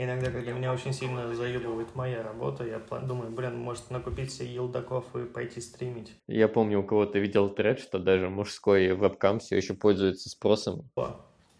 Иногда, 0.00 0.30
когда 0.30 0.52
меня 0.52 0.72
очень 0.72 0.92
сильно 0.92 1.34
заебывает 1.34 1.96
моя 1.96 2.22
работа, 2.22 2.64
я 2.64 2.78
думаю, 3.00 3.32
блин, 3.32 3.58
может 3.58 3.90
накупить 3.90 4.32
себе 4.32 4.54
елдаков 4.54 5.04
и 5.16 5.24
пойти 5.24 5.60
стримить. 5.60 6.12
Я 6.28 6.46
помню, 6.46 6.80
у 6.80 6.84
кого-то 6.84 7.18
видел 7.18 7.50
тред, 7.50 7.80
что 7.80 7.98
даже 7.98 8.30
мужской 8.30 8.94
вебкам 8.94 9.40
все 9.40 9.56
еще 9.56 9.74
пользуется 9.74 10.28
спросом. 10.28 10.88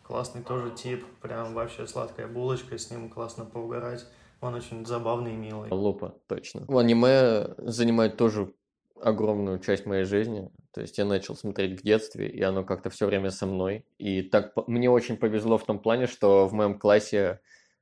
Классный 0.04 0.44
тоже 0.44 0.70
тип, 0.70 1.04
прям 1.20 1.52
вообще 1.52 1.86
сладкая 1.88 2.28
булочка, 2.28 2.78
с 2.78 2.92
ним 2.92 3.10
классно 3.10 3.44
поугарать. 3.44 4.06
Он 4.40 4.54
очень 4.54 4.86
забавный 4.86 5.34
и 5.34 5.36
милый. 5.36 5.68
Лупа, 5.72 6.14
точно. 6.28 6.64
Аниме 6.68 7.54
занимает 7.58 8.16
тоже 8.16 8.54
огромную 9.02 9.58
часть 9.58 9.84
моей 9.84 10.04
жизни. 10.04 10.48
То 10.72 10.80
есть 10.80 10.96
я 10.96 11.04
начал 11.04 11.34
смотреть 11.34 11.80
в 11.80 11.82
детстве, 11.82 12.28
и 12.28 12.40
оно 12.40 12.62
как-то 12.62 12.88
все 12.88 13.06
время 13.06 13.30
со 13.30 13.46
мной. 13.46 13.84
И 13.98 14.22
так 14.22 14.52
мне 14.68 14.88
очень 14.88 15.16
повезло 15.16 15.58
в 15.58 15.64
том 15.64 15.80
плане, 15.80 16.06
что 16.06 16.46
в 16.46 16.52
моем 16.52 16.78
классе 16.78 17.40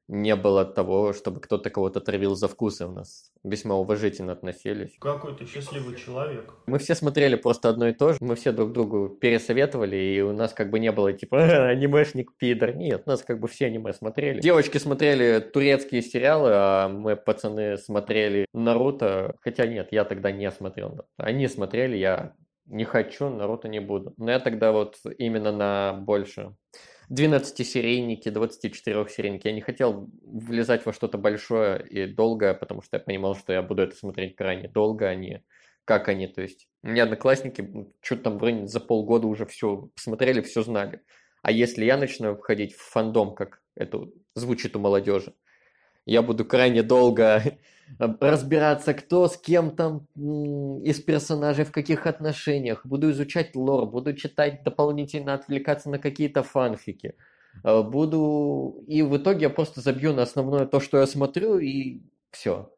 не 0.09 0.37
было 0.37 0.65
того, 0.65 1.13
чтобы 1.13 1.41
кто-то 1.41 1.71
кого-то 1.71 2.01
травил 2.01 2.35
за 2.37 2.49
вкусы. 2.49 2.87
У 2.87 2.93
нас 2.93 3.33
весьма 3.43 3.75
уважительно 3.75 4.33
относились. 4.33 4.97
Какой 5.01 5.37
ты 5.37 5.47
счастливый 5.47 5.97
человек. 5.97 6.53
Мы 6.67 6.79
все 6.79 6.95
смотрели 6.95 7.35
просто 7.35 7.69
одно 7.69 7.89
и 7.89 7.93
то 7.93 8.13
же. 8.13 8.19
Мы 8.21 8.37
все 8.37 8.53
друг 8.53 8.73
другу 8.73 9.09
пересоветовали, 9.09 9.97
и 9.97 10.21
у 10.21 10.33
нас 10.33 10.53
как 10.53 10.71
бы 10.71 10.79
не 10.79 10.93
было 10.93 11.13
типа 11.13 11.69
анимешник 11.69 12.37
пидор. 12.37 12.77
Нет, 12.77 13.03
у 13.07 13.11
нас 13.11 13.23
как 13.23 13.41
бы 13.41 13.49
все 13.49 13.67
аниме 13.67 13.93
смотрели. 13.93 14.41
Девочки 14.41 14.79
смотрели 14.79 15.41
турецкие 15.41 16.03
сериалы, 16.03 16.51
а 16.53 16.89
мы, 16.89 17.17
пацаны, 17.17 17.77
смотрели 17.77 18.47
Наруто. 18.53 19.37
Хотя 19.41 19.67
нет, 19.67 19.89
я 19.91 20.05
тогда 20.05 20.31
не 20.31 20.51
смотрел. 20.51 21.01
Они 21.17 21.49
смотрели, 21.49 21.97
я 21.97 22.35
не 22.67 22.85
хочу, 22.85 23.29
Наруто 23.29 23.69
не 23.69 23.81
буду. 23.81 24.15
Но 24.17 24.31
я 24.31 24.39
тогда 24.39 24.73
вот 24.73 24.97
именно 25.19 25.53
на 25.53 25.93
больше 25.95 26.55
12-серийники, 27.11 28.29
24-серийники. 28.29 29.47
Я 29.47 29.53
не 29.53 29.61
хотел 29.61 30.11
влезать 30.23 30.85
во 30.87 30.93
что-то 30.93 31.19
большое 31.19 31.87
и 31.87 32.07
долгое, 32.07 32.55
потому 32.55 32.83
что 32.83 32.97
я 32.97 33.01
понимал, 33.01 33.37
что 33.37 33.53
я 33.53 33.63
буду 33.63 33.83
это 33.83 33.97
смотреть 33.97 34.37
крайне 34.37 34.69
долго, 34.69 35.09
а 35.09 35.15
не 35.15 35.45
как 35.85 36.09
они. 36.09 36.27
То 36.27 36.43
есть 36.43 36.69
у 36.83 36.89
меня 36.89 37.05
одноклассники 37.05 37.71
что-то 38.03 38.23
там 38.23 38.39
вроде 38.39 38.67
за 38.67 38.81
полгода 38.81 39.27
уже 39.27 39.47
все 39.47 39.89
посмотрели, 39.95 40.41
все 40.41 40.63
знали. 40.63 41.01
А 41.43 41.53
если 41.53 41.85
я 41.85 41.97
начну 41.97 42.35
входить 42.35 42.75
в 42.75 42.83
фандом, 42.83 43.35
как 43.35 43.63
это 43.77 44.09
звучит 44.35 44.75
у 44.75 44.81
молодежи, 44.81 45.33
я 46.05 46.23
буду 46.23 46.45
крайне 46.45 46.83
долго 46.83 47.43
разбираться, 47.99 48.95
кто 48.95 49.29
с 49.29 49.37
кем 49.37 49.71
там 49.71 50.07
из 50.83 51.01
персонажей 51.01 51.65
в 51.65 51.73
каких 51.73 52.07
отношениях. 52.07 52.85
Буду 52.85 53.11
изучать 53.11 53.55
лор, 53.57 53.87
буду 53.87 54.15
читать 54.15 54.63
дополнительно, 54.65 55.35
отвлекаться 55.35 55.91
на 55.91 55.99
какие-то 55.99 56.43
фанфики. 56.43 57.15
Э, 57.65 57.83
буду... 57.83 58.85
И 58.87 59.03
в 59.03 59.17
итоге 59.17 59.43
я 59.43 59.51
просто 59.51 59.81
забью 59.81 60.13
на 60.13 60.23
основное 60.23 60.67
то, 60.67 60.81
что 60.81 60.99
я 60.99 61.07
смотрю, 61.07 61.59
и 61.59 62.03
все. 62.31 62.71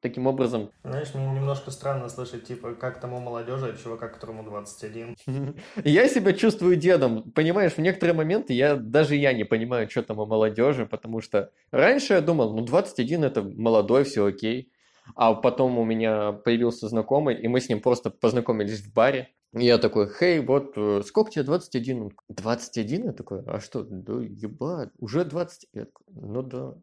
Таким 0.00 0.26
образом... 0.26 0.70
Знаешь, 0.82 1.14
мне 1.14 1.26
немножко 1.26 1.70
странно 1.70 2.08
слышать, 2.08 2.44
типа, 2.44 2.74
как 2.74 3.00
тому 3.00 3.20
молодежи, 3.20 3.76
чувака, 3.82 4.08
которому 4.08 4.42
21. 4.42 5.14
Я 5.84 6.08
себя 6.08 6.32
чувствую 6.32 6.76
дедом. 6.76 7.30
Понимаешь, 7.32 7.72
в 7.72 7.78
некоторые 7.78 8.14
моменты 8.14 8.54
я 8.54 8.76
даже 8.76 9.14
я 9.14 9.34
не 9.34 9.44
понимаю, 9.44 9.90
что 9.90 10.02
там 10.02 10.18
у 10.18 10.26
молодежи, 10.26 10.86
потому 10.86 11.20
что 11.20 11.50
раньше 11.70 12.14
я 12.14 12.22
думал, 12.22 12.54
ну, 12.54 12.64
21 12.64 13.24
это 13.24 13.42
молодой, 13.42 14.04
все 14.04 14.24
окей. 14.24 14.72
А 15.16 15.34
потом 15.34 15.78
у 15.78 15.84
меня 15.84 16.32
появился 16.32 16.88
знакомый, 16.88 17.36
и 17.36 17.48
мы 17.48 17.60
с 17.60 17.68
ним 17.68 17.80
просто 17.80 18.10
познакомились 18.10 18.80
в 18.80 18.92
баре. 18.94 19.28
И 19.52 19.64
я 19.64 19.78
такой, 19.78 20.08
хей, 20.08 20.38
вот, 20.40 20.74
э, 20.76 21.02
сколько 21.04 21.32
тебе, 21.32 21.42
21? 21.42 22.12
21? 22.28 23.04
Я 23.06 23.12
такой, 23.12 23.42
а 23.46 23.58
что, 23.58 23.82
да 23.82 24.14
ебать, 24.14 24.90
уже 24.98 25.24
20? 25.24 25.68
Я 25.72 25.86
такой, 25.86 26.06
ну 26.08 26.42
да. 26.42 26.74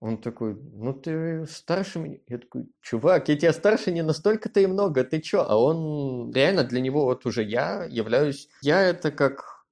Он 0.00 0.18
такой, 0.18 0.54
ну 0.54 0.92
ты 0.94 1.44
старше 1.46 1.98
меня. 1.98 2.18
Я 2.28 2.38
такой, 2.38 2.68
чувак, 2.80 3.28
я 3.28 3.36
тебя 3.36 3.52
старше 3.52 3.90
не 3.90 4.02
настолько-то 4.02 4.60
и 4.60 4.66
много, 4.66 5.02
ты 5.02 5.20
чё? 5.20 5.44
А 5.46 5.56
он 5.56 6.32
реально 6.32 6.62
для 6.62 6.80
него 6.80 7.04
вот 7.04 7.26
уже 7.26 7.42
я 7.42 7.84
являюсь... 7.84 8.48
Я 8.62 8.82
это 8.82 9.10
как 9.10 9.66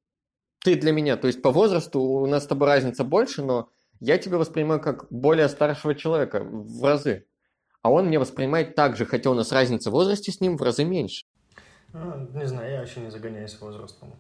ты 0.65 0.75
для 0.75 0.91
меня. 0.91 1.17
То 1.17 1.29
есть 1.29 1.43
по 1.43 1.53
возрасту 1.53 2.01
у 2.01 2.27
нас 2.27 2.43
с 2.43 2.47
тобой 2.49 2.67
разница 2.67 3.05
больше, 3.05 3.45
но 3.45 3.71
я 4.01 4.19
тебя 4.19 4.39
воспринимаю 4.39 4.81
как 4.81 5.07
более 5.11 5.49
старшего 5.49 5.95
человека 5.95 6.41
в 6.43 6.83
разы. 6.85 7.27
А 7.83 7.93
он 7.93 8.09
меня 8.09 8.19
воспринимает 8.19 8.75
так 8.75 8.97
же, 8.97 9.07
хотя 9.07 9.31
у 9.31 9.35
нас 9.35 9.53
разница 9.53 9.91
в 9.91 9.93
возрасте 9.93 10.33
с 10.33 10.41
ним 10.41 10.57
в 10.57 10.63
разы 10.63 10.85
меньше. 10.85 11.25
Ну, 11.93 12.29
не 12.35 12.47
знаю, 12.47 12.73
я 12.73 12.81
вообще 12.81 12.99
не 12.99 13.11
загоняюсь 13.11 13.61
возрастом. 13.61 14.13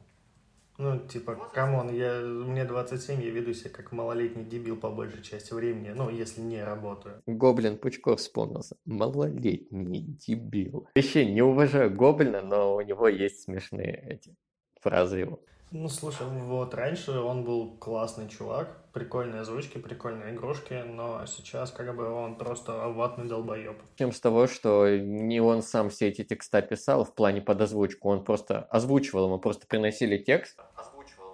Ну, 0.78 0.98
типа, 0.98 1.36
come 1.54 1.75
on, 1.75 1.90
я, 1.94 2.20
мне 2.20 2.64
27, 2.64 3.22
я 3.22 3.30
веду 3.30 3.54
себя 3.54 3.70
как 3.70 3.92
малолетний 3.92 4.44
дебил 4.44 4.76
по 4.76 4.90
большей 4.90 5.22
части 5.22 5.54
времени, 5.54 5.92
ну, 5.96 6.10
если 6.10 6.42
не 6.42 6.62
работаю. 6.62 7.22
Гоблин 7.26 7.78
Пучков 7.78 8.20
вспомнился. 8.20 8.76
Малолетний 8.84 10.00
дебил. 10.00 10.88
Вообще 10.94 11.24
не 11.24 11.42
уважаю 11.42 11.94
Гоблина, 11.94 12.42
но 12.42 12.76
у 12.76 12.80
него 12.82 13.08
есть 13.08 13.42
смешные 13.42 14.06
эти 14.08 14.36
фразы 14.80 15.20
его. 15.20 15.40
Ну, 15.78 15.90
слушай, 15.90 16.26
вот 16.26 16.72
раньше 16.72 17.12
он 17.18 17.44
был 17.44 17.76
классный 17.78 18.28
чувак, 18.30 18.78
прикольные 18.94 19.42
озвучки, 19.42 19.76
прикольные 19.76 20.34
игрушки, 20.34 20.82
но 20.86 21.26
сейчас 21.26 21.70
как 21.70 21.94
бы 21.94 22.08
он 22.08 22.36
просто 22.36 22.72
ватный 22.88 23.28
долбоеб. 23.28 23.76
Чем 23.98 24.10
с 24.10 24.18
того, 24.18 24.46
что 24.46 24.88
не 24.96 25.38
он 25.38 25.62
сам 25.62 25.90
все 25.90 26.08
эти 26.08 26.24
текста 26.24 26.62
писал 26.62 27.04
в 27.04 27.14
плане 27.14 27.42
под 27.42 27.60
озвучку, 27.60 28.08
он 28.08 28.24
просто 28.24 28.60
озвучивал, 28.70 29.26
ему 29.26 29.38
просто 29.38 29.66
приносили 29.66 30.16
текст. 30.16 30.58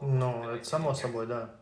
Ну, 0.00 0.42
это 0.50 0.64
само 0.64 0.94
собой, 0.94 1.28
да. 1.28 1.54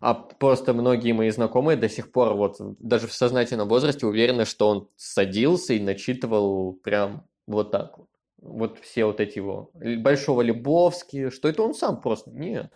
А 0.00 0.14
просто 0.14 0.74
многие 0.74 1.12
мои 1.12 1.30
знакомые 1.30 1.76
до 1.76 1.88
сих 1.88 2.10
пор, 2.10 2.34
вот 2.34 2.56
даже 2.80 3.06
в 3.06 3.12
сознательном 3.12 3.68
возрасте, 3.68 4.06
уверены, 4.06 4.44
что 4.44 4.68
он 4.68 4.88
садился 4.96 5.74
и 5.74 5.80
начитывал 5.80 6.72
прям 6.72 7.28
вот 7.46 7.70
так 7.70 7.96
вот 7.96 8.08
вот 8.40 8.78
все 8.78 9.04
вот 9.04 9.20
эти 9.20 9.38
его 9.38 9.70
Большого 9.74 10.42
Лебовски, 10.42 11.30
что 11.30 11.48
это 11.48 11.62
он 11.62 11.74
сам 11.74 12.00
просто, 12.00 12.30
нет. 12.30 12.72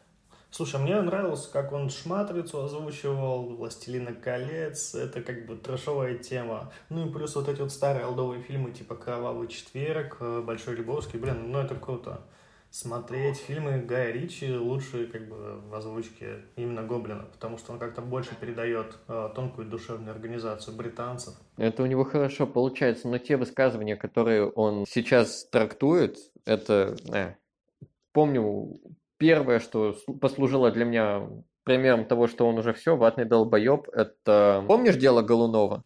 Слушай, 0.51 0.81
мне 0.81 1.01
нравилось, 1.01 1.47
как 1.47 1.73
он 1.73 1.89
Шматрицу 1.89 2.63
озвучивал, 2.63 3.55
«Властелина 3.57 4.13
колец», 4.13 4.95
это 4.95 5.23
как 5.23 5.47
бы 5.47 5.57
трэшовая 5.57 6.19
тема. 6.19 6.71
Ну 6.91 7.09
и 7.09 7.11
плюс 7.11 7.35
вот 7.37 7.49
эти 7.49 7.63
вот 7.63 7.73
старые 7.73 8.05
олдовые 8.05 8.43
фильмы, 8.43 8.71
типа 8.71 8.95
«Кровавый 8.95 9.49
четверг», 9.49 10.19
э, 10.21 10.43
«Большой 10.45 10.77
Лебовский», 10.77 11.19
блин, 11.19 11.51
ну 11.51 11.59
это 11.59 11.75
круто 11.75 12.21
смотреть 12.73 13.37
фильмы 13.37 13.79
Гая 13.79 14.13
Ричи 14.13 14.51
лучше 14.57 15.07
как 15.07 15.29
бы 15.29 15.61
в 15.61 15.75
озвучке 15.75 16.47
именно 16.57 16.83
Гоблина, 16.83 17.27
потому 17.31 17.59
что 17.59 17.73
он 17.73 17.79
как-то 17.79 18.01
больше 18.01 18.35
передает 18.35 18.99
э, 19.09 19.29
тонкую 19.35 19.69
душевную 19.69 20.13
организацию 20.13 20.75
британцев. 20.75 21.35
Это 21.59 21.83
у 21.83 21.87
него 21.87 22.05
хорошо 22.05 22.47
получается, 22.47 23.09
но 23.09 23.19
те 23.19 23.37
высказывания, 23.37 23.97
которые 23.97 24.49
он 24.49 24.87
сейчас 24.89 25.45
трактует, 25.51 26.17
это... 26.47 26.97
Э, 27.13 27.35
помню, 28.13 28.81
первое, 29.19 29.61
что 29.61 29.95
послужило 30.21 30.71
для 30.71 30.87
меня 30.87 31.29
примером 31.65 32.07
того, 32.07 32.27
что 32.27 32.49
он 32.49 32.57
уже 32.57 32.73
все, 32.73 32.97
ватный 32.97 33.27
долбоеб, 33.27 33.89
это... 33.93 34.65
Помнишь 34.67 34.97
дело 34.97 35.21
Голунова? 35.21 35.85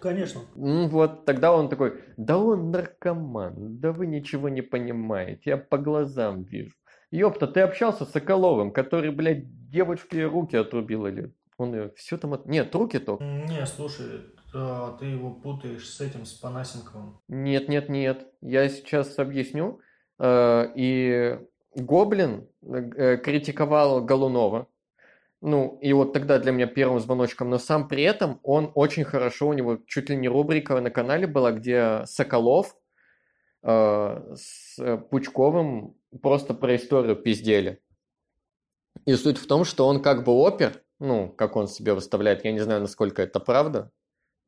Конечно. 0.00 0.42
Ну 0.54 0.88
вот, 0.88 1.24
тогда 1.24 1.52
он 1.52 1.68
такой, 1.68 2.00
да 2.16 2.38
он 2.38 2.70
наркоман, 2.70 3.78
да 3.78 3.92
вы 3.92 4.06
ничего 4.06 4.48
не 4.48 4.62
понимаете, 4.62 5.50
я 5.50 5.56
по 5.56 5.78
глазам 5.78 6.44
вижу. 6.44 6.74
Ёпта, 7.10 7.46
ты 7.46 7.60
общался 7.60 8.04
с 8.04 8.10
Соколовым, 8.10 8.70
который, 8.70 9.10
блядь, 9.10 9.44
девочке 9.70 10.26
руки 10.26 10.56
отрубил 10.56 11.06
или... 11.06 11.32
Он 11.56 11.74
ее 11.74 11.90
все 11.96 12.18
там... 12.18 12.34
От... 12.34 12.46
Нет, 12.46 12.74
руки 12.74 12.98
только. 12.98 13.24
Не, 13.24 13.66
слушай, 13.66 14.20
а, 14.54 14.96
ты 14.98 15.06
его 15.06 15.32
путаешь 15.32 15.88
с 15.88 16.00
этим, 16.00 16.24
с 16.24 16.34
Панасенковым. 16.34 17.20
Нет, 17.28 17.68
нет, 17.68 17.88
нет. 17.88 18.26
Я 18.40 18.68
сейчас 18.68 19.18
объясню. 19.18 19.80
А, 20.18 20.70
и 20.74 21.38
Гоблин 21.74 22.46
э, 22.62 23.16
критиковал 23.16 24.04
Голунова 24.04 24.68
ну, 25.40 25.78
и 25.80 25.92
вот 25.92 26.12
тогда 26.12 26.38
для 26.38 26.50
меня 26.52 26.66
первым 26.66 26.98
звоночком, 26.98 27.50
но 27.50 27.58
сам 27.58 27.88
при 27.88 28.02
этом 28.02 28.40
он 28.42 28.72
очень 28.74 29.04
хорошо, 29.04 29.48
у 29.48 29.52
него 29.52 29.78
чуть 29.86 30.10
ли 30.10 30.16
не 30.16 30.28
рубрика 30.28 30.80
на 30.80 30.90
канале 30.90 31.26
была, 31.26 31.52
где 31.52 32.02
Соколов 32.06 32.76
э, 33.62 34.34
с 34.34 34.98
Пучковым 35.10 35.96
просто 36.22 36.54
про 36.54 36.74
историю 36.74 37.14
пиздели. 37.14 37.80
И 39.04 39.14
суть 39.14 39.38
в 39.38 39.46
том, 39.46 39.64
что 39.64 39.86
он 39.86 40.02
как 40.02 40.24
бы 40.24 40.32
опер, 40.32 40.82
ну, 40.98 41.28
как 41.28 41.54
он 41.54 41.68
себя 41.68 41.94
выставляет, 41.94 42.44
я 42.44 42.52
не 42.52 42.60
знаю, 42.60 42.80
насколько 42.80 43.22
это 43.22 43.38
правда, 43.38 43.92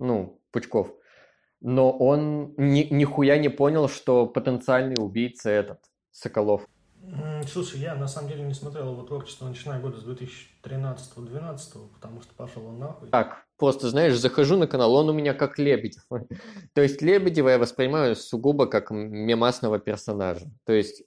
ну, 0.00 0.42
Пучков, 0.50 0.92
но 1.60 1.96
он 1.96 2.54
ни, 2.56 2.88
нихуя 2.90 3.38
не 3.38 3.48
понял, 3.48 3.88
что 3.88 4.26
потенциальный 4.26 4.96
убийца 4.98 5.50
этот, 5.50 5.78
Соколов. 6.10 6.66
Слушай, 7.48 7.80
я 7.80 7.94
на 7.94 8.06
самом 8.06 8.28
деле 8.28 8.44
не 8.44 8.54
смотрел 8.54 8.92
его 8.92 9.02
творчество, 9.02 9.46
начиная 9.46 9.80
года 9.80 9.98
с 9.98 10.06
2013-2012, 10.06 11.88
потому 11.94 12.20
что 12.22 12.34
пошел 12.34 12.66
он 12.66 12.78
нахуй. 12.78 13.08
Так, 13.08 13.44
просто, 13.56 13.88
знаешь, 13.88 14.16
захожу 14.16 14.56
на 14.56 14.66
канал, 14.66 14.94
он 14.94 15.08
у 15.08 15.12
меня 15.12 15.34
как 15.34 15.58
Лебедев. 15.58 16.06
То 16.74 16.82
есть 16.82 17.02
Лебедева 17.02 17.48
я 17.48 17.58
воспринимаю 17.58 18.14
сугубо 18.16 18.66
как 18.66 18.90
мемасного 18.90 19.78
персонажа. 19.78 20.50
То 20.64 20.72
есть 20.72 21.02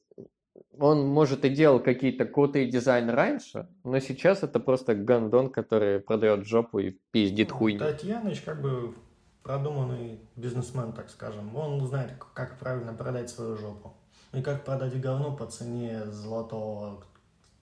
он, 0.80 1.06
может, 1.06 1.46
и 1.46 1.50
делал 1.50 1.80
какие-то 1.80 2.26
крутые 2.26 2.70
дизайны 2.70 3.14
раньше, 3.14 3.68
но 3.84 4.00
сейчас 4.00 4.44
это 4.44 4.60
просто 4.60 4.96
гандон, 4.96 5.50
который 5.50 6.00
продает 6.00 6.46
жопу 6.46 6.80
и 6.80 6.98
пиздит 7.12 7.52
ну, 7.52 7.56
хуйню. 7.56 7.80
Татьяныч 7.80 8.42
как 8.42 8.62
бы 8.62 8.96
продуманный 9.44 10.20
бизнесмен, 10.36 10.94
так 10.94 11.10
скажем. 11.10 11.56
Он 11.56 11.86
знает, 11.86 12.14
как 12.34 12.58
правильно 12.58 12.94
продать 12.94 13.30
свою 13.30 13.58
жопу. 13.58 13.96
И 14.34 14.42
как 14.42 14.66
продать 14.66 15.00
говно 15.00 15.36
по 15.36 15.46
цене 15.46 16.12
золотого, 16.12 17.04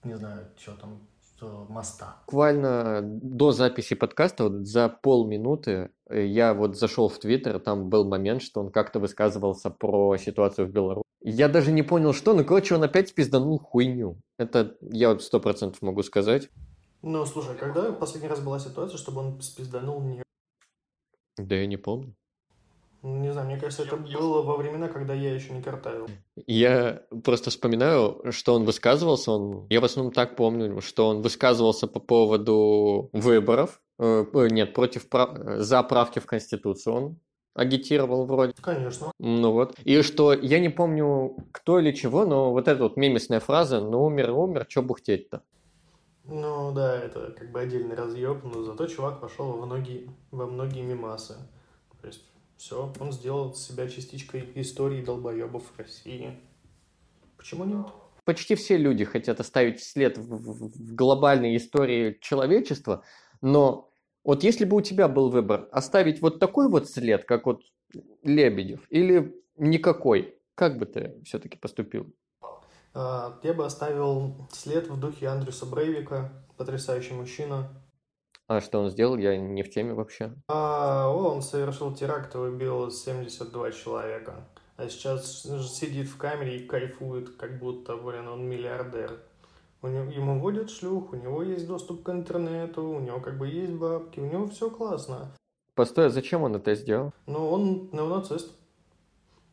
не 0.04 0.16
знаю, 0.16 0.48
что 0.56 0.72
там, 0.72 1.00
моста. 1.68 2.16
Буквально 2.26 3.00
до 3.02 3.52
записи 3.52 3.94
подкаста, 3.94 4.44
вот 4.44 4.66
за 4.66 4.88
полминуты, 4.88 5.90
э, 6.08 6.24
я 6.24 6.54
вот 6.54 6.76
зашел 6.76 7.08
в 7.08 7.18
Твиттер, 7.18 7.58
там 7.58 7.88
был 7.88 8.08
момент, 8.08 8.42
что 8.42 8.60
он 8.60 8.70
как-то 8.70 9.00
высказывался 9.00 9.70
про 9.70 10.16
ситуацию 10.16 10.66
в 10.66 10.70
Беларуси. 10.70 11.04
Я 11.20 11.48
даже 11.48 11.72
не 11.72 11.82
понял, 11.82 12.12
что, 12.12 12.34
ну, 12.34 12.44
короче, 12.44 12.74
он 12.74 12.82
опять 12.82 13.08
спизданул 13.08 13.58
хуйню. 13.58 14.16
Это 14.38 14.76
я 14.80 15.10
вот 15.10 15.22
сто 15.22 15.40
процентов 15.40 15.82
могу 15.82 16.02
сказать. 16.02 16.48
Ну, 17.02 17.24
слушай, 17.26 17.56
когда 17.56 17.92
последний 17.92 18.28
раз 18.28 18.40
была 18.40 18.58
ситуация, 18.58 18.98
чтобы 18.98 19.20
он 19.20 19.40
спизданул 19.40 20.00
не... 20.02 20.22
Да 21.36 21.54
я 21.54 21.66
не 21.66 21.76
помню. 21.76 22.14
Не 23.02 23.32
знаю, 23.32 23.48
мне 23.48 23.58
кажется, 23.58 23.82
это 23.82 23.96
было 23.96 24.42
во 24.42 24.56
времена, 24.56 24.88
когда 24.88 25.12
я 25.12 25.34
еще 25.34 25.52
не 25.52 25.60
картавил. 25.60 26.08
Я 26.46 27.02
просто 27.24 27.50
вспоминаю, 27.50 28.22
что 28.30 28.54
он 28.54 28.64
высказывался. 28.64 29.32
Он... 29.32 29.66
Я 29.70 29.80
в 29.80 29.84
основном 29.84 30.12
так 30.12 30.36
помню, 30.36 30.80
что 30.80 31.08
он 31.08 31.20
высказывался 31.20 31.88
по 31.88 31.98
поводу 31.98 33.10
выборов. 33.12 33.80
Э, 33.98 34.24
э 34.32 34.48
нет, 34.50 34.72
против 34.72 35.08
прав... 35.08 35.30
за 35.58 35.82
правки 35.82 36.20
в 36.20 36.26
Конституцию 36.26 36.94
он 36.94 37.16
агитировал 37.54 38.24
вроде. 38.24 38.54
Конечно. 38.60 39.12
Ну 39.18 39.50
вот. 39.50 39.74
И 39.84 40.00
что, 40.02 40.32
я 40.32 40.60
не 40.60 40.68
помню, 40.68 41.36
кто 41.50 41.80
или 41.80 41.92
чего, 41.92 42.24
но 42.24 42.52
вот 42.52 42.68
эта 42.68 42.84
вот 42.84 42.96
мемесная 42.96 43.40
фраза 43.40 43.80
«ну 43.80 44.04
умер, 44.04 44.30
умер, 44.30 44.66
чё 44.66 44.80
бухтеть-то?» 44.80 45.42
Ну 46.24 46.72
да, 46.72 46.96
это 46.98 47.34
как 47.36 47.50
бы 47.50 47.60
отдельный 47.60 47.96
разъеб, 47.96 48.44
но 48.44 48.62
зато 48.62 48.86
чувак 48.86 49.20
пошел 49.20 49.52
во 49.52 49.66
многие, 49.66 50.08
во 50.30 50.46
многие 50.46 50.82
мемасы. 50.82 51.34
То 52.00 52.06
есть 52.06 52.31
все, 52.62 52.92
он 53.00 53.10
сделал 53.10 53.54
себя 53.54 53.88
частичкой 53.88 54.48
истории 54.54 55.04
долбоебов 55.04 55.64
в 55.64 55.78
России. 55.78 56.38
Почему 57.36 57.64
нет? 57.64 57.86
Почти 58.24 58.54
все 58.54 58.76
люди 58.76 59.04
хотят 59.04 59.40
оставить 59.40 59.82
след 59.82 60.16
в, 60.16 60.28
в, 60.28 60.70
в 60.70 60.94
глобальной 60.94 61.56
истории 61.56 62.18
человечества, 62.20 63.02
но 63.40 63.90
вот 64.22 64.44
если 64.44 64.64
бы 64.64 64.76
у 64.76 64.80
тебя 64.80 65.08
был 65.08 65.28
выбор 65.28 65.68
оставить 65.72 66.22
вот 66.22 66.38
такой 66.38 66.68
вот 66.68 66.88
след, 66.88 67.24
как 67.24 67.46
вот 67.46 67.62
Лебедев, 68.22 68.86
или 68.90 69.34
никакой, 69.56 70.38
как 70.54 70.78
бы 70.78 70.86
ты 70.86 71.20
все-таки 71.24 71.58
поступил? 71.58 72.14
А, 72.94 73.40
я 73.42 73.54
бы 73.54 73.66
оставил 73.66 74.36
след 74.52 74.88
в 74.88 75.00
духе 75.00 75.26
Андрюса 75.26 75.66
Брейвика, 75.66 76.30
потрясающий 76.56 77.14
мужчина, 77.14 77.81
а 78.56 78.60
что 78.60 78.80
он 78.80 78.90
сделал? 78.90 79.16
Я 79.16 79.36
не 79.36 79.62
в 79.62 79.70
теме 79.70 79.94
вообще. 79.94 80.32
А, 80.48 81.08
он 81.08 81.42
совершил 81.42 81.94
теракт 81.94 82.34
и 82.34 82.38
убил 82.38 82.90
72 82.90 83.72
человека. 83.72 84.44
А 84.76 84.88
сейчас 84.88 85.42
сидит 85.42 86.08
в 86.08 86.16
камере 86.16 86.56
и 86.56 86.66
кайфует, 86.66 87.36
как 87.36 87.58
будто, 87.58 87.96
блин, 87.96 88.28
он 88.28 88.48
миллиардер. 88.48 89.18
У 89.82 89.88
него, 89.88 90.10
ему 90.10 90.40
водят 90.40 90.70
шлюх, 90.70 91.12
у 91.12 91.16
него 91.16 91.42
есть 91.42 91.66
доступ 91.66 92.02
к 92.04 92.08
интернету, 92.08 92.82
у 92.82 93.00
него 93.00 93.20
как 93.20 93.36
бы 93.36 93.48
есть 93.48 93.72
бабки, 93.72 94.20
у 94.20 94.26
него 94.26 94.46
все 94.48 94.70
классно. 94.70 95.32
Постой, 95.74 96.06
а 96.06 96.10
зачем 96.10 96.42
он 96.42 96.54
это 96.54 96.74
сделал? 96.74 97.12
Ну, 97.26 97.50
он 97.50 97.88
неонацист. 97.92 98.52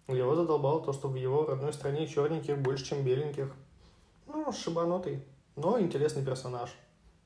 Его 0.08 0.36
задолбало 0.36 0.82
то, 0.84 0.94
что 0.94 1.08
в 1.08 1.16
его 1.16 1.46
родной 1.46 1.74
стране 1.74 2.08
черненьких 2.08 2.58
больше, 2.58 2.86
чем 2.86 3.04
беленьких. 3.04 3.54
Ну, 4.28 4.52
шибанутый, 4.52 5.24
но 5.56 5.80
интересный 5.80 6.26
персонаж. 6.26 6.70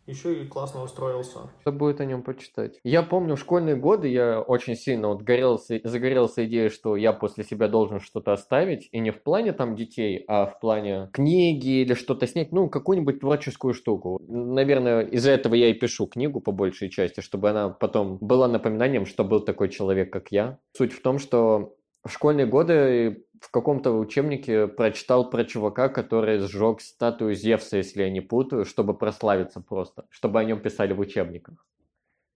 Еще 0.05 0.41
и 0.41 0.45
классно 0.45 0.83
устроился. 0.83 1.39
Что 1.61 1.71
будет 1.71 2.01
о 2.01 2.05
нем 2.05 2.23
почитать? 2.23 2.79
Я 2.83 3.03
помню, 3.03 3.35
в 3.35 3.39
школьные 3.39 3.75
годы 3.75 4.07
я 4.07 4.41
очень 4.41 4.75
сильно 4.75 5.09
вот 5.09 5.21
горелся, 5.21 5.79
загорелся 5.83 6.45
идеей, 6.45 6.69
что 6.69 6.95
я 6.95 7.13
после 7.13 7.43
себя 7.43 7.67
должен 7.67 7.99
что-то 7.99 8.33
оставить, 8.33 8.89
и 8.91 8.99
не 8.99 9.11
в 9.11 9.23
плане 9.23 9.53
там 9.53 9.75
детей, 9.75 10.23
а 10.27 10.45
в 10.45 10.59
плане 10.59 11.09
книги 11.13 11.81
или 11.81 11.93
что-то 11.93 12.27
снять, 12.27 12.51
ну, 12.51 12.69
какую-нибудь 12.69 13.19
творческую 13.21 13.73
штуку. 13.73 14.21
Наверное, 14.27 15.01
из-за 15.01 15.31
этого 15.31 15.55
я 15.55 15.69
и 15.69 15.73
пишу 15.73 16.07
книгу 16.07 16.41
по 16.41 16.51
большей 16.51 16.89
части, 16.89 17.21
чтобы 17.21 17.49
она 17.49 17.69
потом 17.69 18.17
была 18.19 18.47
напоминанием, 18.47 19.05
что 19.05 19.23
был 19.23 19.39
такой 19.39 19.69
человек, 19.69 20.11
как 20.11 20.31
я. 20.31 20.59
Суть 20.75 20.93
в 20.93 21.01
том, 21.01 21.19
что 21.19 21.75
в 22.03 22.09
школьные 22.09 22.45
годы 22.45 23.25
в 23.39 23.51
каком-то 23.51 23.91
учебнике 23.91 24.67
прочитал 24.67 25.29
про 25.29 25.43
чувака, 25.43 25.89
который 25.89 26.39
сжег 26.39 26.81
статую 26.81 27.35
Зевса, 27.35 27.77
если 27.77 28.03
я 28.03 28.09
не 28.09 28.21
путаю, 28.21 28.65
чтобы 28.65 28.97
прославиться 28.97 29.61
просто, 29.61 30.05
чтобы 30.09 30.39
о 30.39 30.43
нем 30.43 30.61
писали 30.61 30.93
в 30.93 30.99
учебниках. 30.99 31.65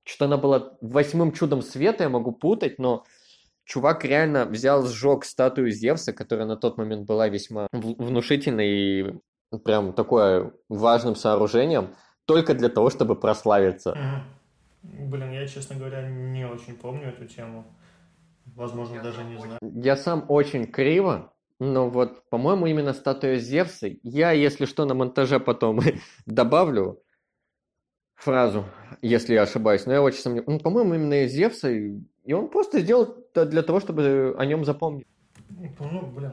Что 0.04 0.26
она 0.26 0.38
была 0.38 0.74
восьмым 0.82 1.32
чудом 1.32 1.62
света, 1.62 2.04
я 2.04 2.10
могу 2.10 2.32
путать, 2.32 2.80
но 2.80 3.04
чувак 3.66 4.06
реально 4.06 4.46
взял, 4.46 4.86
сжег 4.86 5.26
статую 5.26 5.72
Зевса, 5.72 6.14
которая 6.14 6.48
на 6.48 6.56
тот 6.56 6.78
момент 6.78 7.06
была 7.06 7.28
весьма 7.28 7.68
внушительной 7.72 8.70
и 8.70 9.20
прям 9.64 9.94
такое 9.94 10.54
важным 10.70 11.16
сооружением, 11.16 11.96
только 12.26 12.54
для 12.54 12.70
того, 12.70 12.90
чтобы 12.90 13.16
прославиться. 13.16 13.98
Блин, 14.84 15.32
я, 15.32 15.48
честно 15.48 15.76
говоря, 15.76 16.10
не 16.10 16.46
очень 16.46 16.76
помню 16.76 17.10
эту 17.10 17.26
тему. 17.26 17.66
Возможно, 18.58 18.96
я 18.96 19.04
даже 19.04 19.24
не 19.24 19.38
знаю. 19.38 19.60
Я 19.62 19.96
сам 19.96 20.26
очень 20.30 20.66
криво, 20.66 21.32
но 21.60 21.92
вот, 21.92 22.28
по-моему, 22.32 22.66
именно 22.66 22.94
статуя 22.94 23.38
Зевса. 23.38 23.88
Я, 24.02 24.32
если 24.32 24.66
что, 24.66 24.86
на 24.86 24.96
монтаже 24.96 25.40
потом 25.40 25.80
добавлю 26.26 27.00
фразу, 28.16 28.66
если 29.04 29.36
я 29.36 29.44
ошибаюсь, 29.44 29.86
но 29.86 29.94
я 29.94 30.02
очень 30.02 30.22
сомневаюсь. 30.22 30.48
Ну, 30.48 30.60
по-моему, 30.60 30.96
именно 30.96 31.28
Зевса, 31.28 31.70
и 31.70 32.34
он 32.34 32.50
просто 32.50 32.80
сделал 32.80 33.04
это 33.30 33.46
для 33.46 33.62
того, 33.62 33.80
чтобы 33.80 34.36
о 34.36 34.46
нем 34.46 34.66
запомнить. 34.66 35.06
Ну, 35.50 36.08
блин. 36.08 36.32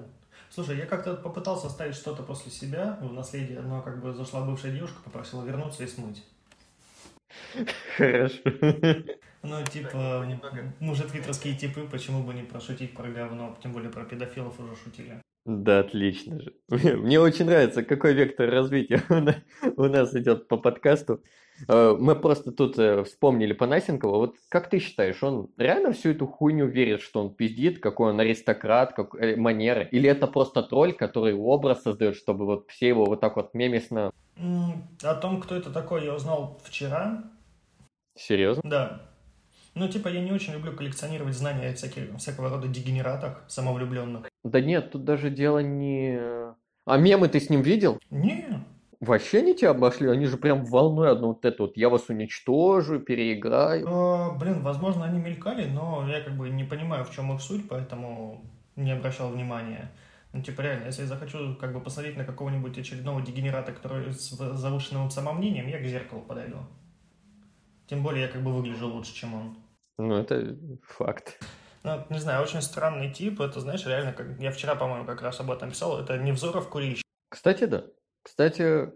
Слушай, 0.49 0.79
я 0.79 0.87
как-то 0.87 1.17
попытался 1.17 1.67
оставить 1.67 1.95
что-то 1.95 2.23
после 2.23 2.51
себя 2.51 2.99
в 3.03 3.13
наследие, 3.13 3.61
но 3.61 3.83
как 3.83 4.01
бы 4.01 4.15
зашла 4.15 4.47
бывшая 4.47 4.73
девушка, 4.73 4.97
попросила 5.05 5.45
вернуться 5.45 5.85
и 5.85 5.87
смыть. 5.87 6.25
Хорошо. 7.97 8.41
Ну, 9.43 9.63
типа, 9.65 10.27
мы 10.81 10.95
же 10.95 11.03
твиттерские 11.05 11.55
типы, 11.55 11.87
почему 11.91 12.23
бы 12.23 12.33
не 12.33 12.43
прошутить 12.43 12.95
про 12.95 13.09
говно, 13.09 13.59
тем 13.63 13.73
более 13.73 13.91
про 13.91 14.05
педофилов 14.05 14.59
уже 14.59 14.75
шутили. 14.75 15.21
Да, 15.45 15.81
отлично 15.81 16.41
же. 16.41 16.55
Мне 16.71 17.21
очень 17.21 17.45
нравится, 17.45 17.83
какой 17.83 18.15
вектор 18.15 18.49
развития 18.51 19.03
у 19.77 19.85
нас 19.85 20.15
идет 20.15 20.49
по 20.49 20.57
подкасту. 20.57 21.23
Э, 21.69 21.95
мы 21.99 22.17
просто 22.17 22.51
тут 22.53 22.79
э, 22.79 23.05
вспомнили 23.05 23.53
Панасенкова. 23.53 24.17
Вот 24.17 24.37
как 24.49 24.71
ты 24.71 24.79
считаешь, 24.79 25.23
он 25.23 25.51
реально 25.57 25.93
всю 25.93 26.11
эту 26.11 26.27
хуйню 26.27 26.67
верит, 26.67 27.03
что 27.03 27.21
он 27.21 27.35
пиздит, 27.35 27.79
какой 27.81 28.11
он 28.13 28.21
аристократ, 28.21 28.95
как 28.95 29.15
э, 29.15 29.37
манеры? 29.37 29.89
Или 29.93 30.09
это 30.09 30.27
просто 30.27 30.63
тролль, 30.63 30.95
который 30.95 31.35
образ 31.35 31.83
создает, 31.83 32.17
чтобы 32.17 32.47
вот 32.47 32.71
все 32.71 32.89
его 32.89 33.05
вот 33.05 33.21
так 33.21 33.37
вот 33.37 33.55
мемесно... 33.55 34.13
О 34.37 35.15
том, 35.15 35.41
кто 35.41 35.55
это 35.57 35.71
такой, 35.71 36.05
я 36.05 36.15
узнал 36.15 36.61
вчера. 36.65 37.25
Серьезно? 38.17 38.63
Да. 38.65 39.03
Ну, 39.75 39.89
типа, 39.89 40.09
я 40.09 40.21
не 40.21 40.33
очень 40.33 40.53
люблю 40.53 40.73
коллекционировать 40.73 41.35
знания 41.35 41.71
о 41.71 41.75
всяких, 41.75 42.17
всякого 42.17 42.49
рода 42.49 42.69
дегенератах 42.69 43.45
самовлюбленных. 43.49 44.29
Да 44.45 44.61
нет, 44.61 44.93
тут 44.93 45.05
даже 45.05 45.31
дело 45.31 45.59
не... 45.59 46.19
А 46.87 46.97
мемы 46.97 47.29
ты 47.29 47.41
с 47.41 47.51
ним 47.51 47.63
видел? 47.63 47.99
Не. 48.11 48.65
Вообще 49.01 49.39
они 49.39 49.55
тебя 49.55 49.71
обошли? 49.71 50.09
Они 50.09 50.27
же 50.27 50.37
прям 50.37 50.65
волной 50.65 51.11
одну 51.11 51.29
вот 51.29 51.45
эту 51.45 51.65
вот 51.65 51.77
«я 51.77 51.89
вас 51.89 52.09
уничтожу, 52.09 53.01
переиграю». 53.01 53.87
А, 53.89 54.31
блин, 54.39 54.63
возможно, 54.63 55.05
они 55.05 55.19
мелькали, 55.19 55.67
но 55.67 56.07
я 56.09 56.21
как 56.21 56.37
бы 56.37 56.49
не 56.51 56.65
понимаю, 56.65 57.05
в 57.05 57.11
чем 57.11 57.35
их 57.35 57.41
суть, 57.41 57.69
поэтому 57.69 58.45
не 58.77 58.93
обращал 58.93 59.31
внимания. 59.31 59.91
Ну, 60.35 60.43
типа, 60.43 60.63
реально, 60.63 60.87
если 60.87 61.03
я 61.03 61.07
захочу 61.07 61.55
как 61.55 61.73
бы 61.73 61.81
посмотреть 61.81 62.17
на 62.17 62.25
какого-нибудь 62.25 62.77
очередного 62.77 63.23
дегенерата, 63.23 63.73
который 63.73 64.13
с 64.13 64.31
завышенным 64.31 65.09
самомнением, 65.09 65.69
я 65.69 65.79
к 65.79 65.85
зеркалу 65.87 66.23
подойду. 66.23 66.57
Тем 67.87 68.03
более 68.03 68.23
я 68.23 68.29
как 68.29 68.43
бы 68.43 68.53
выгляжу 68.53 68.89
лучше, 68.89 69.15
чем 69.15 69.35
он. 69.35 69.57
Ну, 69.97 70.17
это 70.17 70.59
факт. 70.83 71.41
Ну, 71.85 72.05
не 72.11 72.19
знаю, 72.19 72.43
очень 72.43 72.63
странный 72.63 73.13
тип. 73.13 73.41
Это, 73.41 73.61
знаешь, 73.61 73.87
реально, 73.87 74.13
как 74.13 74.41
я 74.41 74.51
вчера, 74.51 74.75
по-моему, 74.75 75.07
как 75.07 75.23
раз 75.23 75.39
об 75.39 75.53
этом 75.53 75.71
писал. 75.71 76.01
Это 76.01 76.19
Невзоров 76.19 76.69
курильщик. 76.69 77.05
Кстати, 77.29 77.67
да. 77.67 77.85
Кстати, 78.25 78.91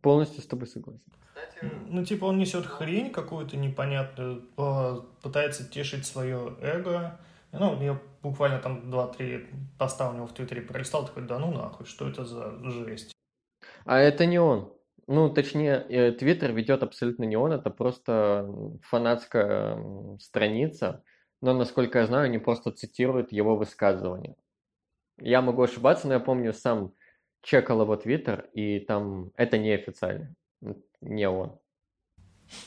полностью 0.00 0.40
с 0.40 0.46
тобой 0.46 0.68
согласен. 0.68 1.02
Кстати... 1.34 1.74
Ну, 1.88 2.04
типа, 2.04 2.26
он 2.26 2.38
несет 2.38 2.66
хрень 2.66 3.10
какую-то 3.10 3.56
непонятную, 3.56 4.42
пытается 5.20 5.68
тешить 5.68 6.06
свое 6.06 6.56
эго. 6.60 7.18
Ну, 7.50 7.82
я 7.82 8.00
буквально 8.22 8.58
там 8.58 8.90
2-3 8.90 9.46
поста 9.78 10.10
у 10.10 10.14
него 10.14 10.26
в 10.26 10.32
Твиттере 10.32 10.62
пролистал, 10.62 11.06
такой, 11.06 11.26
да 11.26 11.38
ну 11.38 11.52
нахуй, 11.52 11.86
что 11.86 12.08
это 12.08 12.24
за 12.24 12.58
жесть? 12.70 13.12
А 13.84 13.98
это 13.98 14.26
не 14.26 14.38
он. 14.38 14.72
Ну, 15.06 15.28
точнее, 15.28 15.84
э, 15.88 16.12
Твиттер 16.12 16.52
ведет 16.52 16.82
абсолютно 16.82 17.24
не 17.24 17.36
он, 17.36 17.52
это 17.52 17.70
просто 17.70 18.48
фанатская 18.82 20.16
страница, 20.18 21.02
но, 21.40 21.52
насколько 21.54 21.98
я 21.98 22.06
знаю, 22.06 22.26
они 22.26 22.38
просто 22.38 22.70
цитируют 22.70 23.32
его 23.32 23.56
высказывания. 23.56 24.36
Я 25.18 25.42
могу 25.42 25.62
ошибаться, 25.62 26.06
но 26.06 26.14
я 26.14 26.20
помню, 26.20 26.52
сам 26.52 26.94
чекал 27.42 27.82
его 27.82 27.96
Твиттер, 27.96 28.50
и 28.52 28.80
там 28.80 29.32
это 29.36 29.58
неофициально, 29.58 30.34
не 31.00 31.28
он. 31.28 31.59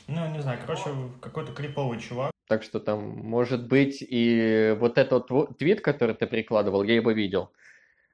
Ну, 0.08 0.28
не 0.32 0.42
знаю, 0.42 0.60
короче, 0.62 0.90
какой-то 1.22 1.54
криповый 1.54 2.00
чувак. 2.00 2.32
Так 2.48 2.64
что 2.64 2.80
там, 2.80 3.02
может 3.02 3.68
быть, 3.68 3.98
и 4.02 4.76
вот 4.80 4.98
этот 4.98 5.30
твит, 5.58 5.82
который 5.82 6.16
ты 6.16 6.28
прикладывал, 6.28 6.84
я 6.84 6.96
его 6.96 7.12
видел– 7.12 7.52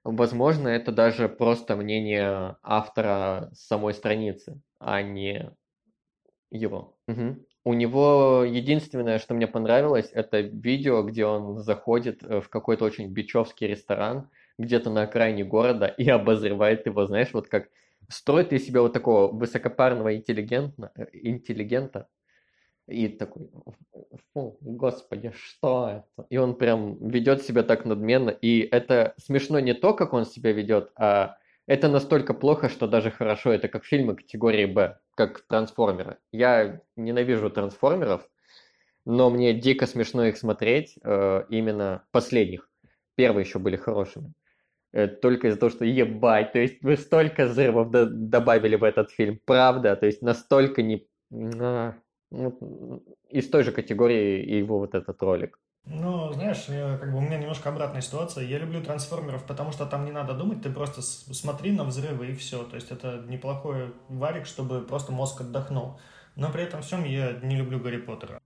Возможно, 0.03 0.69
это 0.69 0.91
даже 0.91 1.27
просто 1.27 1.75
мнение 1.75 2.55
автора 2.63 3.49
самой 3.53 3.93
страницы, 3.93 4.61
а 4.79 5.01
не 5.01 5.51
его. 6.51 6.97
Угу. 7.07 7.45
У 7.65 7.73
него 7.73 8.43
единственное, 8.47 9.19
что 9.19 9.33
мне 9.33 9.45
понравилось, 9.45 10.09
это 10.13 10.39
видео, 10.39 11.03
где 11.03 11.25
он 11.25 11.59
заходит 11.59 12.23
э, 12.23 12.39
в 12.39 12.49
какой-то 12.49 12.85
очень 12.85 13.07
бичевский 13.07 13.67
ресторан, 13.67 14.29
где-то 14.57 14.89
на 14.89 15.03
окраине 15.03 15.43
города, 15.43 15.85
и 15.85 16.09
обозревает 16.09 16.85
его, 16.85 17.05
знаешь, 17.05 17.33
вот 17.33 17.49
как 17.49 17.67
строит 18.09 18.53
из 18.53 18.65
себя 18.65 18.81
вот 18.81 18.93
такого 18.93 19.31
высокопарного 19.31 20.15
интеллигента, 20.15 20.91
э, 20.95 21.05
интеллигента, 21.13 22.07
и 22.89 23.07
такой, 23.07 23.49
Фу, 24.33 24.57
господи, 24.61 25.31
что 25.35 25.89
это? 25.89 26.27
И 26.29 26.37
он 26.37 26.55
прям 26.55 26.97
ведет 27.07 27.43
себя 27.43 27.61
так 27.61 27.85
надменно. 27.85 28.31
И 28.31 28.61
это 28.61 29.13
смешно 29.17 29.59
не 29.59 29.73
то, 29.73 29.93
как 29.93 30.13
он 30.13 30.25
себя 30.25 30.51
ведет, 30.51 30.91
а 30.95 31.37
это 31.67 31.87
настолько 31.87 32.33
плохо, 32.33 32.67
что 32.67 32.87
даже 32.87 33.11
хорошо. 33.11 33.51
Это 33.51 33.67
как 33.67 33.85
фильмы 33.85 34.15
категории 34.15 34.65
Б, 34.65 34.97
как 35.13 35.41
трансформеры. 35.41 36.17
Я 36.31 36.81
ненавижу 36.95 37.51
трансформеров, 37.51 38.27
но 39.05 39.29
мне 39.29 39.53
дико 39.53 39.85
смешно 39.85 40.25
их 40.25 40.37
смотреть, 40.37 40.97
э, 41.03 41.43
именно 41.49 42.03
последних. 42.11 42.67
Первые 43.15 43.45
еще 43.45 43.59
были 43.59 43.75
хорошими. 43.75 44.33
Э, 44.91 45.07
только 45.07 45.47
из-за 45.47 45.59
того, 45.59 45.69
что 45.69 45.85
ебать, 45.85 46.51
то 46.53 46.59
есть 46.59 46.81
вы 46.81 46.97
столько 46.97 47.45
взрывов 47.45 47.91
добавили 47.91 48.75
в 48.75 48.83
этот 48.83 49.11
фильм, 49.11 49.39
правда, 49.45 49.95
то 49.95 50.05
есть 50.05 50.21
настолько 50.21 50.81
не... 50.81 51.07
А, 51.31 51.93
из 53.29 53.49
той 53.49 53.63
же 53.63 53.71
категории 53.71 54.43
и 54.43 54.57
его 54.57 54.79
вот 54.79 54.95
этот 54.95 55.21
ролик. 55.21 55.59
Ну, 55.85 56.31
знаешь, 56.33 56.65
я, 56.67 56.97
как 56.97 57.11
бы 57.11 57.17
у 57.17 57.21
меня 57.21 57.37
немножко 57.37 57.69
обратная 57.69 58.01
ситуация. 58.01 58.43
Я 58.43 58.59
люблю 58.59 58.83
трансформеров, 58.83 59.45
потому 59.45 59.71
что 59.71 59.85
там 59.85 60.05
не 60.05 60.11
надо 60.11 60.33
думать, 60.33 60.61
ты 60.61 60.69
просто 60.69 61.01
смотри 61.01 61.71
на 61.71 61.83
взрывы 61.83 62.27
и 62.27 62.35
все. 62.35 62.63
То 62.63 62.75
есть 62.75 62.91
это 62.91 63.23
неплохой 63.27 63.95
варик, 64.07 64.45
чтобы 64.45 64.81
просто 64.81 65.11
мозг 65.11 65.41
отдохнул. 65.41 65.99
Но 66.35 66.51
при 66.51 66.63
этом 66.63 66.81
всем 66.81 67.05
я 67.05 67.39
не 67.41 67.55
люблю 67.55 67.79
Гарри 67.79 67.97
Поттера. 67.97 68.39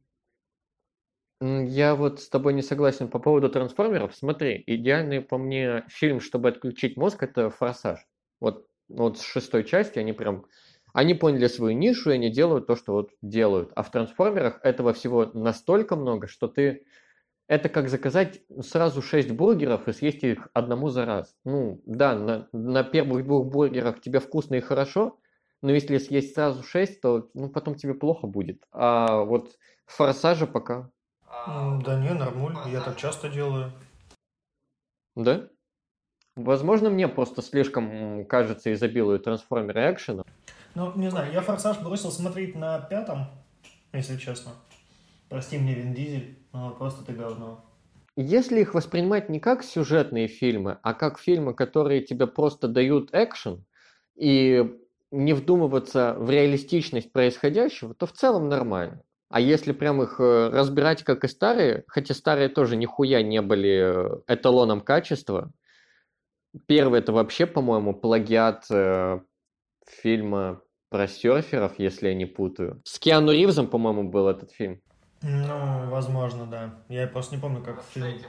Я 1.46 1.96
вот 1.96 2.22
с 2.22 2.30
тобой 2.30 2.54
не 2.54 2.62
согласен 2.62 3.10
по 3.10 3.20
поводу 3.20 3.50
трансформеров. 3.50 4.16
Смотри, 4.16 4.64
идеальный 4.66 5.20
по 5.20 5.38
мне 5.38 5.84
фильм, 5.90 6.22
чтобы 6.22 6.48
отключить 6.48 6.96
мозг, 6.96 7.22
это 7.22 7.50
«Форсаж». 7.50 8.08
Вот, 8.40 8.68
вот 8.88 9.18
с 9.18 9.22
шестой 9.22 9.66
части 9.66 10.00
они 10.00 10.14
прям 10.14 10.46
они 10.94 11.16
поняли 11.16 11.48
свою 11.48 11.76
нишу, 11.78 12.12
и 12.12 12.14
они 12.14 12.30
делают 12.30 12.68
то, 12.68 12.76
что 12.78 12.94
вот 12.94 13.12
делают. 13.22 13.72
А 13.76 13.84
в 13.84 13.92
трансформерах 13.92 14.60
этого 14.64 14.94
всего 14.94 15.26
настолько 15.34 15.96
много, 15.96 16.28
что 16.28 16.48
ты... 16.48 16.86
Это 17.48 17.68
как 17.68 17.90
заказать 17.90 18.40
сразу 18.62 19.02
6 19.02 19.32
бургеров 19.32 19.90
и 19.90 19.92
съесть 19.92 20.24
их 20.24 20.48
одному 20.54 20.88
за 20.90 21.06
раз. 21.06 21.36
Ну, 21.44 21.82
да, 21.86 22.16
на, 22.16 22.48
на 22.54 22.84
первых 22.84 23.26
двух 23.26 23.48
бургерах 23.48 24.00
тебе 24.00 24.20
вкусно 24.20 24.56
и 24.56 24.62
хорошо, 24.62 25.20
но 25.62 25.72
если 25.74 25.98
съесть 25.98 26.36
сразу 26.36 26.64
6, 26.64 27.02
то 27.02 27.30
ну, 27.34 27.50
потом 27.50 27.76
тебе 27.76 27.96
плохо 27.96 28.28
будет. 28.28 28.64
А 28.72 29.24
вот 29.24 29.58
форсажа 29.88 30.48
пока. 30.48 30.90
Да 31.46 32.00
не, 32.00 32.14
нормально, 32.14 32.64
я 32.68 32.82
так 32.82 32.98
часто 32.98 33.30
делаю. 33.30 33.72
Да? 35.16 35.50
Возможно, 36.36 36.90
мне 36.90 37.08
просто 37.08 37.42
слишком, 37.42 38.26
кажется, 38.26 38.74
изобилуют 38.74 39.26
трансформеры 39.26 39.92
экшена. 39.92 40.24
Ну, 40.74 40.92
не 40.96 41.12
знаю, 41.12 41.32
я 41.32 41.42
«Форсаж» 41.42 41.80
бросил 41.80 42.12
смотреть 42.12 42.56
на 42.56 42.80
пятом, 42.80 43.28
если 43.92 44.18
честно. 44.18 44.54
Прости 45.30 45.60
мне, 45.60 45.76
Вин 45.76 45.94
Дизель, 45.94 46.40
но 46.52 46.72
просто 46.72 47.06
ты 47.06 47.14
говно. 47.14 47.64
Если 48.16 48.62
их 48.62 48.74
воспринимать 48.74 49.30
не 49.30 49.40
как 49.40 49.64
сюжетные 49.64 50.28
фильмы, 50.28 50.80
а 50.82 50.94
как 50.94 51.20
фильмы, 51.20 51.54
которые 51.54 52.02
тебе 52.02 52.26
просто 52.26 52.68
дают 52.68 53.10
экшен, 53.14 53.66
и 54.16 54.80
не 55.12 55.34
вдумываться 55.34 56.16
в 56.18 56.30
реалистичность 56.30 57.12
происходящего, 57.12 57.94
то 57.94 58.08
в 58.08 58.14
целом 58.14 58.50
нормально. 58.50 59.04
А 59.34 59.40
если 59.40 59.72
прям 59.72 60.00
их 60.04 60.20
э, 60.20 60.50
разбирать 60.50 61.02
как 61.02 61.24
и 61.24 61.28
старые, 61.28 61.86
хотя 61.88 62.14
старые 62.14 62.50
тоже 62.50 62.76
нихуя 62.76 63.24
не 63.24 63.42
были 63.42 64.22
э, 64.28 64.34
эталоном 64.36 64.80
качества, 64.80 65.52
первый 66.68 67.00
это 67.00 67.14
вообще, 67.14 67.48
по-моему, 67.48 67.96
плагиат 67.96 68.66
э, 68.70 69.22
фильма 69.88 70.62
про 70.92 71.08
серферов, 71.08 71.80
если 71.80 72.10
я 72.10 72.14
не 72.14 72.28
путаю. 72.28 72.80
С 72.84 73.00
Киану 73.00 73.32
Ривзом, 73.32 73.70
по-моему, 73.70 74.04
был 74.04 74.28
этот 74.28 74.52
фильм. 74.52 74.84
Ну, 75.24 75.90
возможно, 75.90 76.46
да. 76.46 76.84
Я 76.88 77.08
просто 77.08 77.36
не 77.36 77.42
помню, 77.42 77.64
как 77.64 77.82
фильм. 77.82 78.20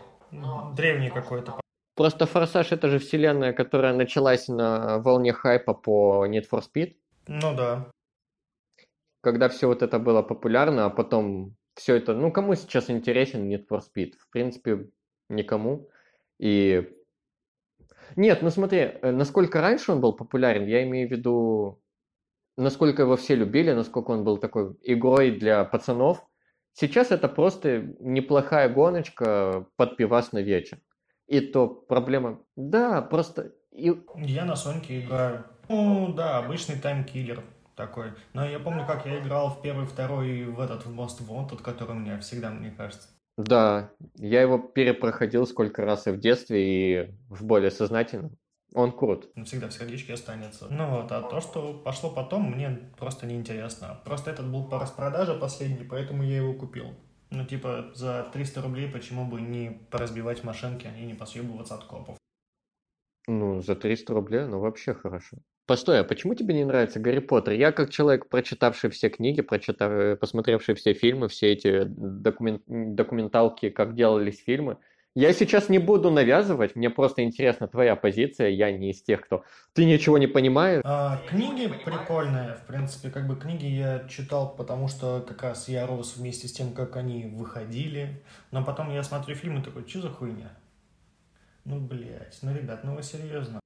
Древний 0.75 1.11
какой-то. 1.11 1.61
Просто 1.97 2.25
«Форсаж»— 2.25 2.69
это 2.73 2.89
же 2.89 2.99
вселенная, 2.99 3.53
которая 3.53 3.93
началась 3.93 4.49
на 4.49 5.01
волне 5.01 5.35
хайпа 5.35 5.75
по 5.75 6.27
Need 6.27 6.45
for 6.51 6.63
Speed. 6.63 6.95
Ну 7.27 7.55
да. 7.55 7.91
Когда 9.25 9.49
все 9.49 9.69
вот 9.69 9.83
это 9.83 9.99
было 9.99 10.21
популярно, 10.21 10.85
а 10.85 10.91
потом 10.91 11.57
все 11.75 11.95
это... 11.97 12.13
Ну, 12.13 12.31
кому 12.31 12.55
сейчас 12.55 12.91
интересен 12.91 13.51
Need 13.51 13.67
for 13.67 13.81
Speed? 13.81 14.13
В 14.19 14.29
принципе, 14.31 14.91
никому. 15.31 15.89
И... 16.39 16.87
Нет, 18.17 18.43
ну 18.43 18.51
смотри, 18.51 18.81
э, 18.81 19.11
насколько 19.13 19.63
раньше 19.63 19.93
он 19.93 20.03
был 20.03 20.13
популярен, 20.13 20.67
я 20.67 20.83
имею 20.83 21.09
в 21.09 21.11
виду, 21.11 21.81
насколько 22.59 23.01
его 23.01 23.17
все 23.17 23.35
любили, 23.35 23.73
насколько 23.73 24.11
он 24.11 24.25
был 24.25 24.37
такой 24.37 24.77
игрой 24.83 25.31
для 25.31 25.65
пацанов. 25.65 26.23
Сейчас 26.75 27.11
это 27.11 27.27
просто 27.27 27.95
неплохая 28.01 28.69
гоночка 28.69 29.67
под 29.77 29.97
пивас 29.97 30.33
на 30.33 30.43
вечер. 30.43 30.81
И 31.29 31.41
то 31.41 31.67
проблема... 31.67 32.45
Да, 32.57 33.01
просто... 33.01 33.55
И... 33.71 33.91
Я 34.17 34.45
на 34.45 34.55
Соньке 34.55 35.01
играю. 35.01 35.47
Ну, 35.71 36.13
да, 36.13 36.37
обычный 36.37 36.79
таймкиллер 36.79 37.43
такой. 37.75 38.13
Но 38.33 38.45
я 38.45 38.59
помню, 38.59 38.87
как 38.87 39.07
я 39.07 39.19
играл 39.19 39.51
в 39.51 39.63
первый, 39.63 39.87
второй, 39.87 40.45
в 40.45 40.61
этот, 40.61 40.87
в 40.87 40.99
Most 40.99 41.27
Wanted, 41.27 41.63
который 41.63 41.93
у 41.93 42.01
меня 42.01 42.19
всегда, 42.21 42.51
мне 42.51 42.71
кажется. 42.71 43.09
Да, 43.37 43.91
я 44.15 44.43
его 44.43 44.59
перепроходил 44.59 45.47
сколько 45.47 45.85
раз 45.85 46.07
и 46.07 46.11
в 46.11 46.19
детстве, 46.19 46.63
и 47.05 47.15
в 47.29 47.45
более 47.45 47.71
сознательном. 47.71 48.37
Он 48.75 48.91
крут. 48.91 49.31
Он 49.37 49.45
всегда 49.45 49.69
в 49.69 49.73
сердечке 49.73 50.15
останется. 50.15 50.67
Ну 50.69 50.91
вот, 50.91 51.13
а 51.13 51.23
то, 51.23 51.41
что 51.41 51.75
пошло 51.75 52.11
потом, 52.11 52.51
мне 52.51 52.91
просто 52.99 53.27
неинтересно. 53.27 54.01
Просто 54.05 54.33
этот 54.33 54.51
был 54.51 54.69
по 54.69 54.81
распродаже 54.81 55.35
последний, 55.35 55.85
поэтому 55.85 56.25
я 56.25 56.39
его 56.39 56.55
купил. 56.55 56.95
Ну, 57.31 57.45
типа, 57.45 57.93
за 57.95 58.29
300 58.33 58.63
рублей 58.63 58.89
почему 58.89 59.25
бы 59.27 59.41
не 59.41 59.71
поразбивать 59.91 60.45
машинки, 60.45 60.87
а 60.87 60.91
не 60.91 61.15
посъебываться 61.15 61.75
от 61.75 61.85
копов? 61.85 62.17
Ну, 63.27 63.61
за 63.63 63.75
300 63.75 64.13
рублей, 64.13 64.45
ну, 64.45 64.61
вообще 64.61 64.95
хорошо. 64.95 65.39
Постой, 65.67 66.01
а 66.01 66.05
почему 66.05 66.35
тебе 66.35 66.55
не 66.55 66.65
нравится 66.65 67.01
Гарри 67.01 67.21
Поттер? 67.21 67.55
Я 67.55 67.73
как 67.73 67.91
человек, 67.91 68.29
прочитавший 68.29 68.91
все 68.91 69.09
книги, 69.09 69.41
прочитав... 69.41 70.19
Посмотревший 70.19 70.75
все 70.75 70.93
фильмы, 70.93 71.29
все 71.29 71.53
эти 71.53 71.85
документ... 71.85 72.63
документалки, 72.67 73.71
как 73.71 73.95
делались 73.95 74.43
фильмы, 74.45 74.77
я 75.17 75.33
сейчас 75.33 75.69
не 75.69 75.79
буду 75.79 76.11
навязывать, 76.11 76.75
мне 76.75 76.91
просто 76.91 77.23
интересна 77.23 77.69
твоя 77.69 77.95
позиция, 77.95 78.49
я 78.49 78.73
не 78.77 78.91
из 78.91 79.01
тех, 79.01 79.21
кто... 79.21 79.45
Ты 79.73 79.85
ничего 79.85 80.19
не 80.19 80.27
понимаешь? 80.27 80.83
А, 80.85 81.23
книги 81.29 81.73
прикольные, 81.85 82.55
в 82.55 82.67
принципе, 82.67 83.11
как 83.11 83.29
бы 83.29 83.37
книги 83.37 83.67
я 83.67 84.09
читал, 84.09 84.57
потому 84.57 84.89
что 84.89 85.25
как 85.27 85.41
раз 85.45 85.69
я 85.69 85.87
рос 85.87 86.17
вместе 86.17 86.49
с 86.49 86.53
тем, 86.53 86.73
как 86.73 86.97
они 86.97 87.27
выходили, 87.27 88.25
но 88.51 88.65
потом 88.65 88.93
я 88.93 89.05
смотрю 89.05 89.37
фильмы 89.37 89.63
такой, 89.63 89.89
что 89.89 90.01
за 90.01 90.11
хуйня? 90.11 90.51
Ну, 91.65 91.79
блядь, 91.79 92.37
ну, 92.43 92.53
ребят, 92.53 92.83
ну 92.83 92.97
вы 92.97 93.05
серьезно? 93.05 93.61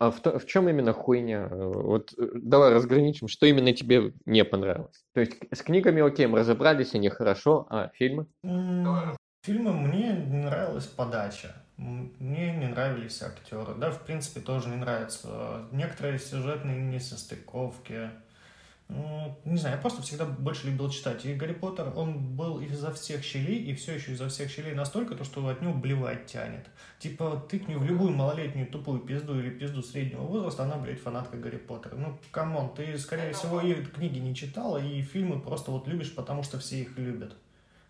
А 0.00 0.10
в, 0.10 0.22
в 0.24 0.46
чем 0.46 0.66
именно 0.66 0.94
хуйня? 0.94 1.46
Вот 1.50 2.14
э, 2.16 2.26
давай 2.34 2.72
разграничим, 2.72 3.28
что 3.28 3.44
именно 3.44 3.74
тебе 3.74 4.14
не 4.24 4.44
понравилось. 4.46 5.04
То 5.12 5.20
есть 5.20 5.34
с 5.52 5.60
книгами, 5.60 6.00
окей, 6.00 6.26
мы 6.26 6.38
разобрались, 6.38 6.94
они 6.94 7.10
хорошо, 7.10 7.66
а 7.68 7.90
фильмы? 7.92 8.26
Фильмы 9.44 9.72
мне 9.74 10.12
не 10.12 10.38
нравилась 10.38 10.86
подача. 10.86 11.54
Мне 11.76 12.56
не 12.56 12.68
нравились 12.68 13.20
актеры. 13.20 13.74
Да, 13.76 13.90
в 13.90 14.02
принципе, 14.06 14.40
тоже 14.40 14.70
не 14.70 14.76
нравятся. 14.76 15.68
Некоторые 15.70 16.18
сюжетные 16.18 16.80
несостыковки. 16.80 18.10
Ну, 18.90 19.38
не 19.44 19.56
знаю, 19.56 19.76
я 19.76 19.80
просто 19.80 20.02
всегда 20.02 20.24
больше 20.24 20.66
любил 20.66 20.90
читать. 20.90 21.24
И 21.24 21.34
Гарри 21.34 21.52
Поттер, 21.52 21.92
он 21.96 22.36
был 22.36 22.60
изо 22.60 22.92
всех 22.92 23.22
щелей, 23.22 23.62
и 23.62 23.74
все 23.74 23.94
еще 23.94 24.12
изо 24.12 24.28
всех 24.28 24.50
щелей 24.50 24.74
настолько, 24.74 25.14
то, 25.14 25.24
что 25.24 25.46
от 25.46 25.62
него 25.62 25.72
блевать 25.72 26.26
тянет. 26.26 26.66
Типа, 26.98 27.42
тыкни 27.48 27.76
в 27.76 27.84
любую 27.84 28.12
малолетнюю 28.12 28.66
тупую 28.66 29.00
пизду 29.00 29.38
или 29.38 29.50
пизду 29.50 29.82
среднего 29.82 30.22
возраста, 30.22 30.64
она, 30.64 30.76
блядь, 30.76 31.00
фанатка 31.00 31.36
Гарри 31.36 31.58
Поттера. 31.58 31.94
Ну, 31.94 32.18
come 32.30 32.55
on, 32.55 32.74
ты, 32.74 32.98
скорее 32.98 33.32
всего, 33.32 33.60
и 33.60 33.74
книги 33.74 34.18
не 34.18 34.34
читала, 34.34 34.78
и 34.78 35.02
фильмы 35.02 35.40
просто 35.40 35.70
вот 35.70 35.86
любишь, 35.86 36.14
потому 36.14 36.42
что 36.42 36.58
все 36.58 36.80
их 36.80 36.98
любят 36.98 37.36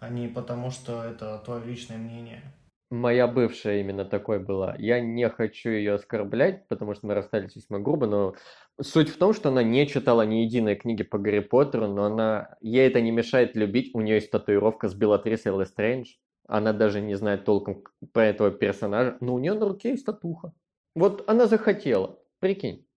а 0.00 0.08
не 0.08 0.28
потому, 0.28 0.70
что 0.70 1.04
это 1.04 1.38
твое 1.44 1.62
личное 1.64 1.98
мнение. 1.98 2.42
Моя 2.90 3.28
бывшая 3.28 3.80
именно 3.80 4.04
такой 4.04 4.40
была. 4.40 4.74
Я 4.76 5.00
не 5.00 5.28
хочу 5.28 5.70
ее 5.70 5.94
оскорблять, 5.94 6.66
потому 6.66 6.94
что 6.94 7.06
мы 7.06 7.14
расстались 7.14 7.54
весьма 7.54 7.78
грубо, 7.78 8.08
но 8.08 8.34
суть 8.80 9.08
в 9.08 9.16
том, 9.16 9.32
что 9.32 9.50
она 9.50 9.62
не 9.62 9.86
читала 9.86 10.22
ни 10.22 10.38
единой 10.38 10.74
книги 10.74 11.04
по 11.04 11.16
Гарри 11.16 11.38
Поттеру, 11.38 11.86
но 11.86 12.06
она... 12.06 12.56
ей 12.60 12.88
это 12.88 13.00
не 13.00 13.12
мешает 13.12 13.54
любить. 13.54 13.94
У 13.94 14.00
нее 14.00 14.16
есть 14.16 14.32
татуировка 14.32 14.88
с 14.88 14.94
Белатрисой 14.94 15.56
Лестрейндж. 15.56 16.16
Она 16.48 16.72
даже 16.72 17.00
не 17.00 17.14
знает 17.14 17.44
толком 17.44 17.84
про 18.12 18.26
этого 18.26 18.50
персонажа, 18.50 19.16
но 19.20 19.34
у 19.34 19.38
нее 19.38 19.54
на 19.54 19.68
руке 19.68 19.90
есть 19.90 20.04
татуха. 20.04 20.52
Вот 20.96 21.22
она 21.30 21.46
захотела, 21.46 22.18
прикинь. 22.40 22.88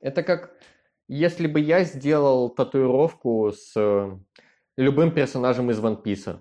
Это 0.00 0.24
как 0.24 0.56
если 1.06 1.46
бы 1.46 1.60
я 1.60 1.84
сделал 1.84 2.50
татуировку 2.50 3.52
с 3.52 4.18
любым 4.76 5.12
персонажем 5.12 5.70
из 5.70 5.78
One 5.78 6.02
Piece. 6.02 6.40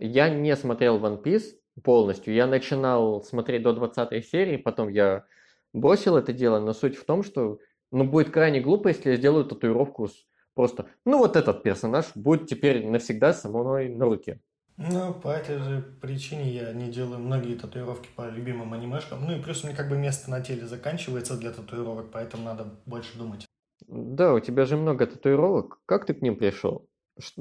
Я 0.00 0.28
не 0.28 0.56
смотрел 0.56 0.98
One 0.98 1.22
Piece 1.22 1.54
полностью. 1.82 2.34
Я 2.34 2.46
начинал 2.46 3.22
смотреть 3.22 3.62
до 3.62 3.72
20 3.72 4.26
серии, 4.26 4.56
потом 4.56 4.88
я 4.88 5.24
бросил 5.72 6.16
это 6.16 6.32
дело, 6.32 6.60
но 6.60 6.72
суть 6.72 6.96
в 6.96 7.04
том, 7.04 7.22
что 7.22 7.58
ну, 7.90 8.04
будет 8.04 8.30
крайне 8.30 8.60
глупо, 8.60 8.88
если 8.88 9.10
я 9.10 9.16
сделаю 9.16 9.44
татуировку 9.44 10.08
с 10.08 10.26
просто, 10.54 10.86
ну, 11.04 11.18
вот 11.18 11.36
этот 11.36 11.62
персонаж 11.62 12.06
будет 12.14 12.48
теперь 12.48 12.86
навсегда 12.86 13.32
со 13.32 13.48
мной 13.48 13.88
на 13.88 14.04
руке. 14.04 14.40
Ну, 14.76 15.14
по 15.14 15.28
этой 15.28 15.58
же 15.58 15.82
причине 16.00 16.50
я 16.50 16.72
не 16.72 16.90
делаю 16.90 17.20
многие 17.20 17.54
татуировки 17.54 18.08
по 18.16 18.28
любимым 18.28 18.72
анимешкам. 18.72 19.24
Ну 19.24 19.36
и 19.36 19.40
плюс 19.40 19.62
мне 19.62 19.74
как 19.74 19.88
бы 19.88 19.96
место 19.96 20.30
на 20.30 20.40
теле 20.40 20.66
заканчивается 20.66 21.36
для 21.36 21.52
татуировок, 21.52 22.10
поэтому 22.10 22.44
надо 22.44 22.80
больше 22.84 23.16
думать. 23.16 23.46
Да, 23.86 24.34
у 24.34 24.40
тебя 24.40 24.64
же 24.64 24.76
много 24.76 25.06
татуировок. 25.06 25.80
Как 25.86 26.06
ты 26.06 26.14
к 26.14 26.22
ним 26.22 26.36
пришел? 26.36 26.88
С 27.20 27.34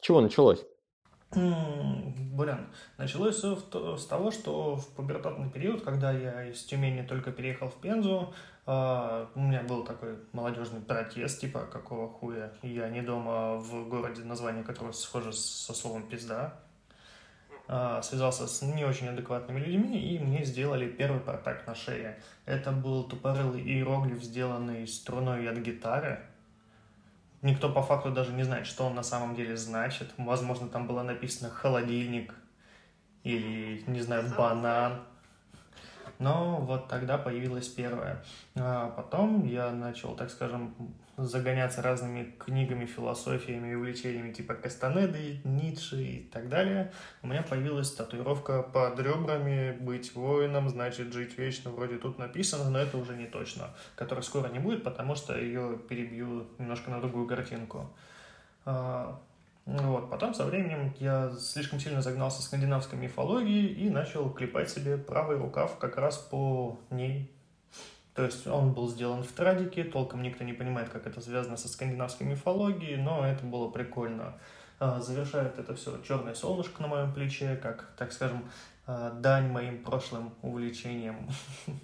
чего 0.00 0.20
началось? 0.20 0.64
Блин, 1.32 2.68
началось 2.98 3.36
все 3.36 3.56
с 3.96 4.06
того, 4.06 4.30
что 4.30 4.76
в 4.76 4.88
пубертатный 4.90 5.50
период, 5.50 5.82
когда 5.82 6.12
я 6.12 6.48
из 6.48 6.62
Тюмени 6.64 7.02
только 7.02 7.32
переехал 7.32 7.68
в 7.68 7.74
Пензу, 7.80 8.32
а, 8.64 9.28
у 9.34 9.40
меня 9.40 9.62
был 9.62 9.84
такой 9.84 10.18
молодежный 10.32 10.80
протест, 10.80 11.40
типа, 11.40 11.66
какого 11.66 12.08
хуя, 12.08 12.52
я 12.62 12.88
не 12.88 13.00
дома 13.00 13.56
в 13.56 13.88
городе, 13.88 14.24
название 14.24 14.64
которого 14.64 14.92
схоже 14.92 15.32
со 15.32 15.72
словом 15.72 16.08
«пизда», 16.08 16.58
а, 17.68 18.02
связался 18.02 18.46
с 18.46 18.62
не 18.62 18.84
очень 18.84 19.08
адекватными 19.08 19.60
людьми, 19.60 19.98
и 19.98 20.18
мне 20.18 20.44
сделали 20.44 20.88
первый 20.88 21.20
протак 21.20 21.66
на 21.66 21.74
шее. 21.74 22.20
Это 22.44 22.70
был 22.70 23.04
тупорылый 23.04 23.62
иероглиф, 23.62 24.22
сделанный 24.22 24.86
струной 24.86 25.48
от 25.48 25.58
гитары, 25.58 26.20
Никто 27.46 27.68
по 27.68 27.80
факту 27.80 28.10
даже 28.10 28.32
не 28.32 28.42
знает, 28.42 28.66
что 28.66 28.86
он 28.86 28.96
на 28.96 29.04
самом 29.04 29.36
деле 29.36 29.56
значит. 29.56 30.12
Возможно, 30.16 30.68
там 30.68 30.88
было 30.88 31.04
написано 31.04 31.48
«холодильник» 31.48 32.34
или, 33.22 33.84
не 33.86 34.00
знаю, 34.00 34.24
«банан». 34.36 35.02
Но 36.18 36.56
вот 36.60 36.88
тогда 36.88 37.18
появилась 37.18 37.68
первая. 37.68 38.22
А 38.56 38.90
потом 38.90 39.44
я 39.46 39.70
начал, 39.70 40.14
так 40.16 40.30
скажем, 40.30 40.74
загоняться 41.16 41.82
разными 41.82 42.34
книгами, 42.38 42.84
философиями 42.84 43.72
и 43.72 43.74
увлечениями 43.74 44.32
типа 44.32 44.54
Кастанеды, 44.54 45.40
Ницше 45.44 46.02
и 46.02 46.22
так 46.32 46.48
далее. 46.48 46.92
У 47.22 47.26
меня 47.26 47.42
появилась 47.42 47.92
татуировка 47.92 48.62
под 48.62 48.98
ребрами 49.00 49.76
«Быть 49.80 50.14
воином 50.14 50.68
значит 50.68 51.12
жить 51.12 51.38
вечно». 51.38 51.70
Вроде 51.70 51.98
тут 51.98 52.18
написано, 52.18 52.70
но 52.70 52.78
это 52.78 52.98
уже 52.98 53.16
не 53.16 53.26
точно. 53.26 53.70
Которой 53.94 54.22
скоро 54.22 54.48
не 54.48 54.58
будет, 54.58 54.84
потому 54.84 55.14
что 55.14 55.38
ее 55.38 55.78
перебью 55.88 56.46
немножко 56.58 56.90
на 56.90 57.00
другую 57.00 57.26
картинку. 57.26 57.90
А, 59.66 59.90
Вот. 59.90 60.10
Потом 60.10 60.34
со 60.34 60.44
временем 60.44 60.94
я 60.98 61.30
слишком 61.38 61.80
сильно 61.80 62.02
загнался 62.02 62.42
скандинавской 62.42 62.98
мифологией 62.98 63.66
и 63.66 63.90
начал 63.90 64.30
клепать 64.30 64.70
себе 64.70 64.96
правый 64.96 65.36
рукав 65.36 65.78
как 65.78 65.96
раз 65.96 66.16
по 66.18 66.78
ней. 66.90 67.32
То 68.14 68.24
есть 68.24 68.46
он 68.46 68.72
был 68.72 68.88
сделан 68.88 69.22
в 69.22 69.32
традике, 69.32 69.84
толком 69.84 70.22
никто 70.22 70.42
не 70.42 70.54
понимает, 70.54 70.88
как 70.88 71.06
это 71.06 71.20
связано 71.20 71.58
со 71.58 71.68
скандинавской 71.68 72.26
мифологией, 72.26 72.96
но 72.96 73.26
это 73.26 73.44
было 73.44 73.68
прикольно. 73.68 74.38
А, 74.78 75.00
завершает 75.00 75.58
это 75.58 75.74
все 75.74 76.00
черное 76.02 76.34
солнышко 76.34 76.80
на 76.80 76.88
моем 76.88 77.12
плече, 77.12 77.56
как, 77.56 77.90
так 77.98 78.12
скажем, 78.12 78.44
а, 78.86 79.10
дань 79.10 79.50
моим 79.50 79.82
прошлым 79.82 80.34
увлечениям. 80.42 81.28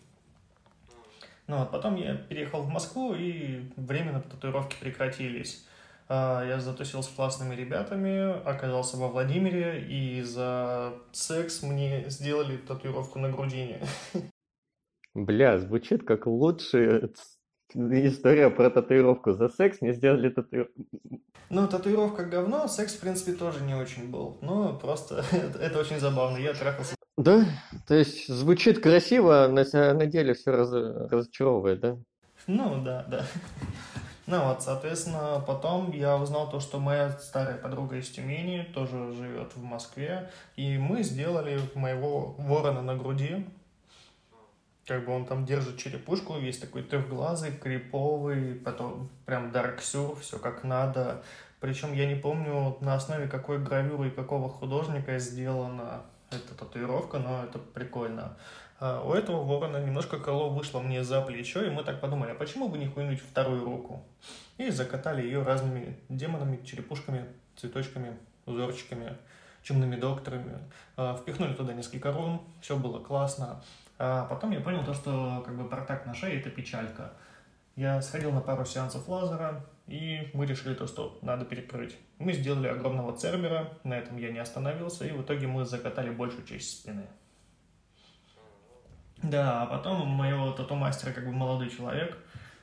Ну 1.49 1.59
вот, 1.59 1.73
потом 1.73 1.97
я 1.97 2.15
переехал 2.15 2.63
в 2.63 2.69
Москву, 2.69 3.15
и 3.15 3.69
временно 3.77 4.23
татуировки 4.23 4.77
прекратились. 4.81 5.67
А, 6.15 6.45
я 6.45 6.61
затусил 6.61 7.03
с 7.03 7.09
классными 7.09 7.55
ребятами, 7.55 8.43
оказался 8.47 8.99
во 8.99 9.09
Владимире, 9.09 9.83
и 9.89 10.21
за 10.21 10.93
секс 11.11 11.63
мне 11.63 12.05
сделали 12.11 12.59
татуировку 12.59 13.19
на 13.19 13.31
грудине. 13.31 13.81
Бля, 15.15 15.59
звучит 15.59 16.05
как 16.05 16.27
лучшая 16.27 17.09
история 17.75 18.51
про 18.51 18.69
татуировку. 18.69 19.33
За 19.33 19.49
секс 19.49 19.81
мне 19.81 19.95
сделали 19.95 20.29
татуировку. 20.29 20.85
Ну, 21.49 21.67
татуировка 21.67 22.27
говно, 22.27 22.69
секс, 22.69 22.93
в 22.93 23.01
принципе, 23.01 23.33
тоже 23.33 23.63
не 23.63 23.75
очень 23.75 24.11
был. 24.11 24.37
Ну, 24.43 24.79
просто 24.79 25.25
это, 25.33 25.59
это 25.59 25.79
очень 25.79 25.99
забавно. 25.99 26.37
Я 26.37 26.53
трахался. 26.53 26.95
Да? 27.17 27.47
То 27.89 27.95
есть 27.95 28.29
звучит 28.29 28.83
красиво, 28.83 29.45
а 29.45 29.49
на, 29.49 29.65
на 29.95 30.05
деле 30.05 30.35
все 30.35 30.51
раз, 30.51 30.71
разочаровывает, 30.71 31.81
да? 31.81 31.97
Ну, 32.47 32.83
да, 32.85 33.07
да. 33.09 33.25
Ну 34.33 34.47
вот, 34.47 34.63
соответственно, 34.63 35.45
потом 35.47 35.91
я 35.91 36.17
узнал 36.17 36.49
то, 36.49 36.59
что 36.59 36.79
моя 36.79 37.11
старая 37.11 37.59
подруга 37.59 37.97
из 37.99 38.09
Тюмени 38.09 38.63
тоже 38.73 39.13
живет 39.13 39.55
в 39.55 39.63
Москве, 39.63 40.31
и 40.57 40.79
мы 40.79 41.03
сделали 41.03 41.61
моего 41.75 42.35
ворона 42.39 42.81
на 42.81 42.97
груди, 42.97 43.47
как 44.87 45.05
бы 45.05 45.15
он 45.15 45.27
там 45.27 45.45
держит 45.45 45.77
черепушку, 45.77 46.39
весь 46.39 46.57
такой 46.57 46.83
трехглазый, 46.83 47.53
криповый, 47.53 48.55
потом 48.55 49.11
прям 49.27 49.53
дарксюр, 49.53 50.19
все 50.19 50.39
как 50.39 50.65
надо. 50.65 51.23
Причем 51.61 51.93
я 51.93 52.07
не 52.07 52.15
помню 52.15 52.79
на 52.81 52.95
основе 52.95 53.29
какой 53.29 53.59
гравюры 53.59 54.09
и 54.09 54.11
какого 54.11 54.49
художника 54.49 55.19
сделана 55.19 56.05
эта 56.31 56.55
татуировка, 56.55 57.19
но 57.19 57.45
это 57.45 57.59
прикольно. 57.59 58.23
А 58.23 58.37
у 59.05 59.13
этого 59.13 59.45
ворона 59.45 59.77
немножко 59.77 60.19
крыло 60.19 60.51
вышло 60.51 60.81
мне 60.81 61.05
за 61.05 61.21
плечо, 61.21 61.63
и 61.63 61.71
мы 61.71 61.85
так 61.85 62.01
подумали, 62.01 62.33
а 62.33 62.35
почему 62.35 62.69
бы 62.69 62.79
не 62.79 62.89
хуйнуть 62.89 63.21
вторую 63.21 63.65
руку? 63.65 64.03
И 64.59 64.71
закатали 64.71 65.23
ее 65.23 65.43
разными 65.43 65.97
демонами, 66.09 66.65
черепушками, 66.65 67.27
цветочками, 67.57 68.17
узорчиками, 68.45 69.17
чумными 69.63 69.95
докторами. 69.95 70.59
А, 70.97 71.17
впихнули 71.17 71.55
туда 71.55 71.73
несколько 71.73 72.13
рун, 72.13 72.41
все 72.61 72.77
было 72.77 72.99
классно. 72.99 73.63
А 73.99 74.25
потом 74.25 74.51
я 74.51 74.61
понял 74.61 74.85
то, 74.85 74.95
что 74.95 75.43
как 75.47 75.57
бы 75.57 75.69
протак 75.69 76.05
на 76.07 76.15
шее– 76.15 76.41
это 76.41 76.51
печалька. 76.51 77.13
Я 77.77 78.03
сходил 78.03 78.33
на 78.33 78.41
пару 78.41 78.65
сеансов 78.65 79.07
лазера, 79.09 79.65
и 79.87 80.29
мы 80.35 80.45
решили 80.45 80.75
то, 80.75 80.87
что 80.87 81.19
надо 81.23 81.45
перекрыть. 81.45 81.97
Мы 82.19 82.33
сделали 82.33 82.67
огромного 82.67 83.17
цербера, 83.17 83.73
на 83.85 83.95
этом 83.97 84.17
я 84.19 84.33
не 84.33 84.41
остановился, 84.41 85.07
и 85.07 85.13
в 85.13 85.23
итоге 85.23 85.47
мы 85.47 85.65
закатали 85.65 86.11
большую 86.11 86.45
часть 86.45 86.81
спины. 86.81 87.07
Да, 89.23 89.63
а 89.63 89.67
потом 89.67 90.09
моего 90.09 90.51
тату-мастера, 90.51 91.13
как 91.13 91.25
бы 91.25 91.33
молодой 91.33 91.71
человек, 91.71 92.19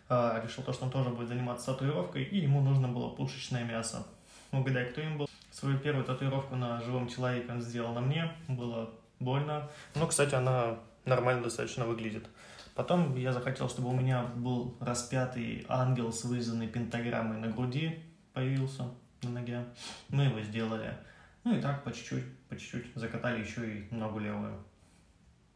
а, 0.09 0.41
решил 0.43 0.63
то, 0.63 0.73
что 0.73 0.85
он 0.85 0.91
тоже 0.91 1.09
будет 1.09 1.29
заниматься 1.29 1.73
татуировкой, 1.73 2.23
и 2.23 2.39
ему 2.39 2.61
нужно 2.61 2.87
было 2.87 3.09
пушечное 3.09 3.63
мясо. 3.63 4.05
Угадай, 4.51 4.85
кто 4.85 5.01
им 5.01 5.17
был? 5.17 5.29
Свою 5.51 5.77
первую 5.79 6.05
татуировку 6.05 6.55
на 6.55 6.81
живом 6.81 7.07
человеке 7.07 7.51
он 7.51 7.61
сделал 7.61 7.93
на 7.93 8.01
мне, 8.01 8.31
было 8.47 8.89
больно. 9.19 9.69
Ну, 9.95 10.07
кстати, 10.07 10.35
она 10.35 10.79
нормально 11.05 11.43
достаточно 11.43 11.85
выглядит. 11.85 12.27
Потом 12.75 13.15
я 13.15 13.33
захотел, 13.33 13.69
чтобы 13.69 13.89
у 13.89 13.93
меня 13.93 14.23
был 14.23 14.77
распятый 14.79 15.65
ангел 15.67 16.11
с 16.11 16.23
вырезанной 16.23 16.67
пентаграммой 16.67 17.37
на 17.37 17.47
груди 17.47 18.03
появился 18.33 18.85
на 19.21 19.31
ноге. 19.31 19.65
Мы 20.09 20.23
его 20.25 20.39
сделали. 20.41 20.97
Ну 21.43 21.57
и 21.57 21.61
так 21.61 21.83
по 21.83 21.91
чуть-чуть, 21.91 22.23
по 22.47 22.55
чуть-чуть 22.55 22.95
закатали 22.95 23.41
еще 23.41 23.79
и 23.79 23.93
ногу 23.93 24.19
левую. 24.19 24.63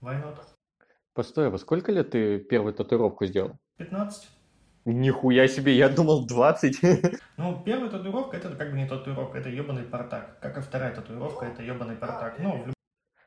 Why 0.02 0.22
not? 0.22 0.53
Постой, 1.14 1.48
а 1.48 1.50
во 1.52 1.58
сколько 1.60 1.92
лет 1.92 2.12
ты 2.12 2.40
первую 2.40 2.74
татуировку 2.74 3.26
сделал? 3.26 3.52
15. 3.78 4.30
Нихуя 4.86 5.48
себе, 5.48 5.76
я 5.76 5.90
думал 5.90 6.26
20. 6.26 6.80
Ну, 7.38 7.62
первая 7.66 7.90
татуировка 7.90 8.38
это 8.38 8.56
как 8.56 8.72
бы 8.72 8.78
не 8.78 8.88
татуировка, 8.88 9.38
это 9.38 9.50
ебаный 9.50 9.84
портак. 9.84 10.40
Как 10.40 10.58
и 10.58 10.62
вторая 10.62 10.94
татуировка, 10.94 11.46
это 11.46 11.64
ебаный 11.64 11.96
портак. 11.96 12.38
Ну, 12.40 12.64
в 12.64 12.74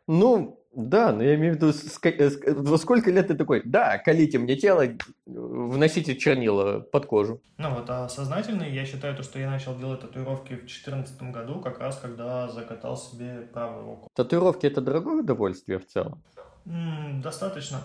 ну, 0.08 0.64
да, 0.72 1.12
но 1.12 1.24
я 1.24 1.34
имею 1.34 1.54
в 1.54 1.56
виду, 1.56 1.72
э, 2.04 2.54
во 2.54 2.78
сколько 2.78 3.10
лет 3.10 3.26
ты 3.26 3.34
такой, 3.34 3.62
да, 3.64 3.98
колите 3.98 4.38
мне 4.38 4.54
тело, 4.54 4.84
вносите 5.26 6.16
чернила 6.16 6.78
под 6.78 7.06
кожу. 7.06 7.40
Ну 7.58 7.74
вот, 7.74 7.90
а 7.90 8.08
сознательный, 8.08 8.72
я 8.72 8.84
считаю, 8.84 9.16
то, 9.16 9.24
что 9.24 9.40
я 9.40 9.50
начал 9.50 9.76
делать 9.76 10.00
татуировки 10.00 10.54
в 10.54 10.58
2014 10.58 11.22
году, 11.32 11.60
как 11.60 11.80
раз 11.80 11.98
когда 11.98 12.48
закатал 12.48 12.96
себе 12.96 13.48
правую 13.52 13.86
руку. 13.86 14.08
Татуировки 14.14 14.66
это 14.66 14.80
дорогое 14.80 15.22
удовольствие 15.22 15.80
в 15.80 15.86
целом? 15.86 16.22
М-м, 16.66 17.22
достаточно. 17.22 17.80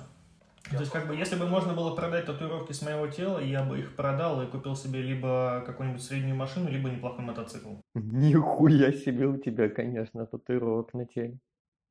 То 0.70 0.80
есть, 0.80 0.92
как 0.92 1.08
бы, 1.08 1.16
если 1.16 1.36
бы 1.36 1.48
можно 1.48 1.74
было 1.74 1.96
продать 1.96 2.26
татуировки 2.26 2.72
с 2.72 2.82
моего 2.82 3.08
тела, 3.08 3.40
я 3.40 3.64
бы 3.64 3.80
их 3.80 3.96
продал 3.96 4.42
и 4.42 4.48
купил 4.48 4.76
себе 4.76 5.02
либо 5.02 5.64
какую-нибудь 5.66 6.04
среднюю 6.04 6.36
машину, 6.36 6.70
либо 6.70 6.90
неплохой 6.90 7.26
мотоцикл. 7.26 7.70
Нихуя 7.94 8.92
себе 8.94 9.28
у 9.28 9.38
тебя, 9.38 9.70
конечно, 9.70 10.26
татуировок 10.26 10.94
на 10.94 11.06
теле. 11.06 11.40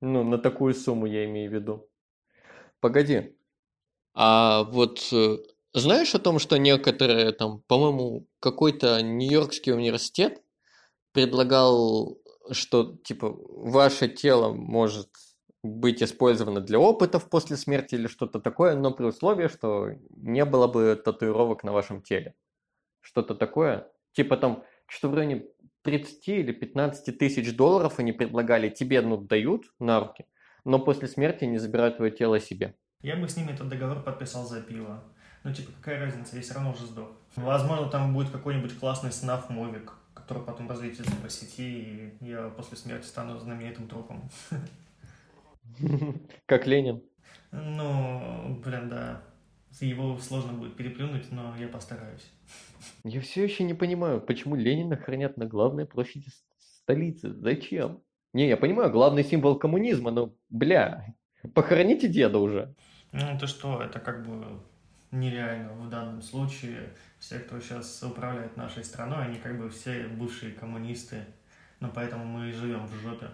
Ну, 0.00 0.24
на 0.24 0.38
такую 0.38 0.74
сумму 0.74 1.06
я 1.06 1.26
имею 1.26 1.50
в 1.50 1.54
виду. 1.54 1.88
Погоди. 2.80 3.36
А 4.14 4.64
вот 4.64 5.06
э, 5.12 5.36
знаешь 5.74 6.14
о 6.14 6.18
том, 6.18 6.38
что 6.38 6.56
некоторые 6.56 7.32
там, 7.32 7.62
по-моему, 7.66 8.26
какой-то 8.40 9.02
Нью-Йоркский 9.02 9.72
университет 9.72 10.42
предлагал, 11.12 12.18
что 12.50 12.96
типа 13.04 13.36
ваше 13.48 14.08
тело 14.08 14.52
может 14.52 15.08
быть 15.62 16.02
использовано 16.02 16.60
для 16.60 16.78
опытов 16.78 17.28
после 17.28 17.56
смерти 17.56 17.94
или 17.94 18.06
что-то 18.06 18.40
такое, 18.40 18.74
но 18.74 18.92
при 18.92 19.04
условии, 19.04 19.48
что 19.48 19.90
не 20.10 20.44
было 20.44 20.66
бы 20.66 21.00
татуировок 21.02 21.64
на 21.64 21.72
вашем 21.72 22.02
теле. 22.02 22.34
Что-то 23.00 23.34
такое. 23.34 23.88
Типа 24.12 24.36
там, 24.36 24.64
что 24.86 25.08
в 25.08 25.14
районе 25.14 25.46
30 25.82 26.28
или 26.28 26.52
15 26.52 27.18
тысяч 27.18 27.54
долларов 27.56 27.98
они 27.98 28.12
предлагали, 28.12 28.68
тебе 28.68 29.00
ну, 29.00 29.18
дают 29.18 29.64
на 29.78 30.00
руки, 30.00 30.26
но 30.64 30.78
после 30.78 31.08
смерти 31.08 31.44
не 31.44 31.58
забирают 31.58 31.96
твое 31.96 32.10
тело 32.10 32.40
себе. 32.40 32.74
Я 33.02 33.16
бы 33.16 33.28
с 33.28 33.36
ними 33.36 33.52
этот 33.52 33.68
договор 33.68 34.02
подписал 34.02 34.46
за 34.46 34.60
пиво. 34.60 35.02
Ну, 35.42 35.54
типа, 35.54 35.72
какая 35.80 36.00
разница, 36.00 36.36
я 36.36 36.42
все 36.42 36.54
равно 36.54 36.72
уже 36.72 36.84
сдох. 36.84 37.08
Возможно, 37.34 37.88
там 37.88 38.12
будет 38.12 38.30
какой-нибудь 38.30 38.78
классный 38.78 39.10
снаф 39.10 39.48
мовик, 39.48 39.94
который 40.12 40.42
потом 40.42 40.68
разлетится 40.68 41.16
по 41.22 41.30
сети, 41.30 42.12
и 42.20 42.26
я 42.26 42.48
после 42.50 42.76
смерти 42.76 43.06
стану 43.06 43.38
знаменитым 43.38 43.88
трупом. 43.88 44.30
Как 46.46 46.66
Ленин. 46.66 47.02
Ну, 47.52 48.60
блин, 48.64 48.88
да. 48.88 49.22
Его 49.80 50.18
сложно 50.18 50.52
будет 50.52 50.76
переплюнуть, 50.76 51.30
но 51.30 51.54
я 51.56 51.68
постараюсь. 51.68 52.30
Я 53.04 53.20
все 53.20 53.44
еще 53.44 53.64
не 53.64 53.74
понимаю, 53.74 54.20
почему 54.20 54.56
Ленина 54.56 54.96
хранят 54.96 55.36
на 55.36 55.46
главной 55.46 55.86
площади 55.86 56.28
столицы. 56.58 57.32
Зачем? 57.32 58.02
Не, 58.32 58.48
я 58.48 58.56
понимаю, 58.56 58.90
главный 58.90 59.24
символ 59.24 59.58
коммунизма, 59.58 60.10
но, 60.10 60.34
бля, 60.48 61.14
похороните 61.54 62.08
деда 62.08 62.38
уже. 62.38 62.74
Ну, 63.12 63.20
это 63.26 63.46
что, 63.46 63.82
это 63.82 63.98
как 63.98 64.26
бы 64.26 64.60
нереально 65.10 65.72
в 65.72 65.88
данном 65.88 66.22
случае. 66.22 66.90
Все, 67.18 67.38
кто 67.38 67.60
сейчас 67.60 68.02
управляет 68.02 68.56
нашей 68.56 68.84
страной, 68.84 69.26
они 69.26 69.38
как 69.38 69.58
бы 69.58 69.68
все 69.70 70.06
бывшие 70.08 70.52
коммунисты. 70.52 71.24
Но 71.80 71.90
поэтому 71.92 72.24
мы 72.24 72.50
и 72.50 72.52
живем 72.52 72.86
в 72.86 72.94
жопе. 72.94 73.28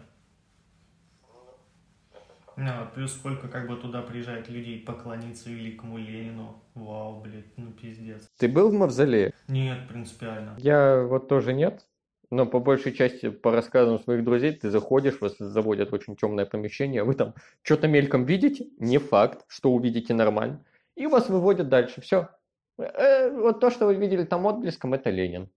Ну, 2.57 2.71
плюс 2.95 3.13
сколько 3.13 3.49
как 3.49 3.69
бы 3.69 3.77
туда 3.77 4.03
приезжает 4.03 4.49
людей 4.49 4.83
поклониться 4.83 5.51
великому 5.51 5.99
Ленину. 5.99 6.63
Вау, 6.75 7.21
блядь, 7.21 7.57
ну 7.57 7.71
пиздец. 7.73 8.31
Ты 8.39 8.49
был 8.49 8.71
в 8.71 8.73
Мавзолее? 8.73 9.35
Нет, 9.49 9.89
принципиально. 9.89 10.55
Я 10.59 11.03
вот 11.03 11.29
тоже 11.29 11.53
нет. 11.53 11.87
Но 12.31 12.45
по 12.47 12.59
большей 12.59 12.93
части, 12.93 13.29
по 13.31 13.53
рассказам 13.53 14.01
своих 14.01 14.25
друзей, 14.25 14.53
ты 14.53 14.71
заходишь, 14.71 15.21
вас 15.21 15.37
заводят 15.39 15.91
в 15.91 15.95
очень 15.95 16.17
темное 16.17 16.45
помещение, 16.45 17.05
вы 17.05 17.15
там 17.15 17.35
что-то 17.63 17.87
мельком 17.87 18.25
видите, 18.25 18.67
не 18.79 18.99
факт, 18.99 19.45
что 19.47 19.71
увидите 19.71 20.13
нормально, 20.13 20.65
и 20.97 21.07
вас 21.07 21.29
выводят 21.29 21.69
дальше. 21.69 22.01
Все. 22.01 22.31
Э, 22.79 23.31
вот 23.31 23.61
то, 23.61 23.71
что 23.71 23.87
вы 23.87 23.95
видели 23.95 24.25
там 24.25 24.45
отблеском, 24.47 24.95
это 24.95 25.11
Ленин. 25.11 25.49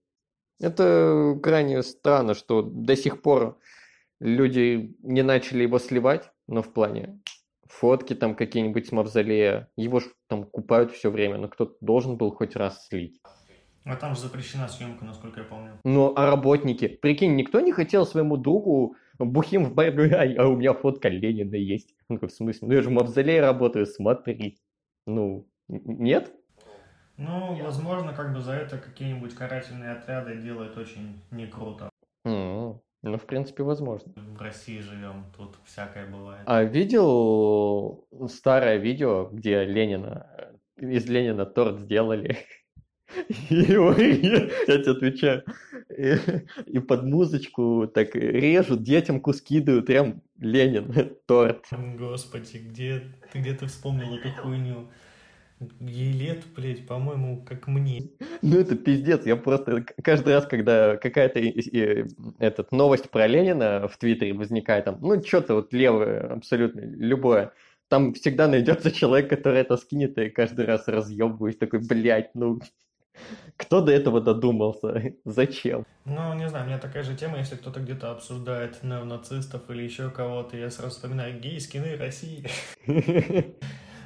Это 0.60 1.38
крайне 1.42 1.82
странно, 1.82 2.34
что 2.34 2.62
до 2.62 2.94
сих 2.94 3.20
пор 3.22 3.58
люди 4.20 4.94
не 5.02 5.22
начали 5.22 5.62
его 5.62 5.78
сливать, 5.78 6.30
но 6.50 6.62
в 6.62 6.72
плане 6.72 7.20
фотки 7.66 8.14
там 8.14 8.34
какие-нибудь 8.34 8.88
с 8.88 8.92
мавзолея, 8.92 9.70
его 9.76 10.00
ж 10.00 10.04
там 10.28 10.44
купают 10.44 10.90
все 10.90 11.10
время, 11.10 11.38
но 11.38 11.48
кто-то 11.48 11.76
должен 11.80 12.16
был 12.16 12.32
хоть 12.32 12.56
раз 12.56 12.86
слить. 12.86 13.20
А 13.84 13.96
там 13.96 14.14
же 14.14 14.22
запрещена 14.22 14.68
съемка, 14.68 15.04
насколько 15.04 15.40
я 15.40 15.46
помню. 15.46 15.78
Ну, 15.84 16.12
а 16.14 16.26
работники? 16.26 16.88
Прикинь, 16.88 17.36
никто 17.36 17.60
не 17.60 17.72
хотел 17.72 18.04
своему 18.04 18.36
другу 18.36 18.96
бухим 19.18 19.64
в 19.64 19.74
баре, 19.74 20.14
а, 20.14 20.42
а 20.42 20.48
у 20.48 20.56
меня 20.56 20.74
фотка 20.74 21.08
Ленина 21.08 21.54
есть. 21.54 21.94
Ну, 22.08 22.18
в 22.20 22.28
смысле? 22.28 22.68
Ну, 22.68 22.74
я 22.74 22.82
же 22.82 22.90
в 22.90 22.92
мавзолее 22.92 23.40
работаю, 23.40 23.86
смотри. 23.86 24.58
Ну, 25.06 25.48
нет? 25.68 26.32
Ну, 27.16 27.54
возможно, 27.62 28.12
как 28.12 28.34
бы 28.34 28.40
за 28.40 28.52
это 28.52 28.78
какие-нибудь 28.78 29.34
карательные 29.34 29.92
отряды 29.92 30.36
делают 30.36 30.76
очень 30.76 31.22
не 31.30 31.46
круто. 31.46 31.89
Ну, 33.02 33.16
в 33.16 33.24
принципе, 33.24 33.62
возможно. 33.62 34.12
В 34.16 34.42
России 34.42 34.80
живем, 34.80 35.24
тут 35.36 35.56
всякое 35.64 36.06
бывает. 36.06 36.42
А 36.44 36.62
видел 36.64 38.06
старое 38.28 38.76
видео, 38.76 39.28
где 39.32 39.64
Ленина, 39.64 40.26
из 40.76 41.06
Ленина 41.06 41.46
торт 41.46 41.80
сделали? 41.80 42.38
И 43.28 43.54
его, 43.54 43.92
я 43.92 44.48
тебе 44.82 44.90
отвечаю, 44.92 45.44
и, 45.96 46.14
и 46.66 46.78
под 46.78 47.04
музычку 47.04 47.90
так 47.92 48.14
режут, 48.14 48.82
детям 48.82 49.20
куски 49.20 49.60
дают, 49.60 49.86
прям 49.86 50.22
Ленин, 50.38 51.16
торт. 51.26 51.66
Господи, 51.98 52.58
где, 52.58 53.02
где 53.34 53.54
ты 53.54 53.66
вспомнил 53.66 54.14
эту 54.14 54.30
хуйню? 54.30 54.90
Ей 55.80 56.12
лет, 56.12 56.42
блядь, 56.56 56.86
по-моему, 56.86 57.44
как 57.44 57.66
мне. 57.66 58.02
Ну 58.40 58.58
это 58.58 58.76
пиздец, 58.76 59.26
я 59.26 59.36
просто 59.36 59.84
каждый 60.02 60.34
раз, 60.34 60.46
когда 60.46 60.96
какая-то 60.96 61.38
этот, 62.38 62.72
новость 62.72 63.10
про 63.10 63.26
Ленина 63.26 63.86
в 63.86 63.98
Твиттере 63.98 64.32
возникает, 64.32 64.86
там, 64.86 64.98
ну 65.02 65.22
что-то 65.22 65.56
вот 65.56 65.74
левое, 65.74 66.32
абсолютно 66.32 66.80
любое, 66.80 67.52
там 67.88 68.14
всегда 68.14 68.48
найдется 68.48 68.90
человек, 68.90 69.28
который 69.28 69.60
это 69.60 69.76
скинет, 69.76 70.16
и 70.16 70.30
каждый 70.30 70.64
раз 70.64 70.88
разъебываюсь, 70.88 71.58
такой, 71.58 71.80
блядь, 71.86 72.34
ну 72.34 72.60
кто 73.56 73.82
до 73.82 73.92
этого 73.92 74.22
додумался? 74.22 75.12
Зачем? 75.26 75.84
Ну, 76.06 76.32
не 76.34 76.48
знаю, 76.48 76.64
у 76.64 76.68
меня 76.68 76.78
такая 76.78 77.02
же 77.02 77.14
тема, 77.14 77.36
если 77.36 77.56
кто-то 77.56 77.80
где-то 77.80 78.12
обсуждает 78.12 78.82
неонацистов 78.82 79.68
или 79.68 79.82
еще 79.82 80.08
кого-то, 80.08 80.56
я 80.56 80.70
сразу 80.70 80.94
вспоминаю 80.94 81.38
гей, 81.38 81.60
скины 81.60 81.96
России. 81.96 82.46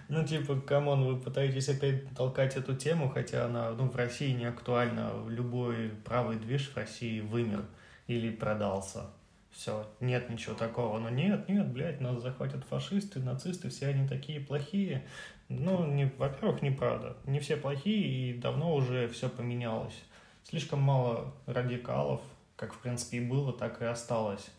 Ну, 0.09 0.25
типа, 0.25 0.61
come 0.61 0.86
on, 0.86 1.05
вы 1.05 1.21
пытаетесь 1.21 1.69
опять 1.69 2.15
толкать 2.15 2.57
эту 2.57 2.75
тему, 2.75 3.09
хотя 3.09 3.47
она, 3.47 3.71
ну, 3.71 3.89
в 3.89 3.97
России 3.97 4.33
не 4.33 4.45
актуальна. 4.45 5.13
Любой 5.29 5.91
правый 6.05 6.37
движ 6.37 6.71
в 6.71 6.77
России 6.77 7.21
вымер 7.21 7.65
или 8.07 8.31
продался. 8.31 9.07
Все, 9.51 9.87
нет 10.01 10.29
ничего 10.31 10.55
такого. 10.55 10.99
Но 10.99 11.09
нет, 11.09 11.49
нет, 11.49 11.69
блядь, 11.69 12.01
нас 12.01 12.21
захватят 12.21 12.65
фашисты, 12.65 13.21
нацисты, 13.21 13.71
все 13.71 13.89
они 13.89 14.07
такие 14.07 14.41
плохие. 14.41 15.07
Ну, 15.49 15.87
не, 15.87 16.13
во-первых, 16.19 16.61
неправда. 16.61 17.17
Не 17.25 17.41
все 17.41 17.57
плохие, 17.57 18.31
и 18.31 18.39
давно 18.39 18.75
уже 18.75 19.09
все 19.09 19.29
поменялось. 19.29 19.95
Слишком 20.43 20.81
мало 20.81 21.33
радикалов, 21.47 22.21
как 22.57 22.75
в 22.75 22.79
принципе 22.79 23.19
и 23.19 23.21
было, 23.21 23.53
так 23.53 23.81
и 23.81 23.85
осталось. 23.85 24.51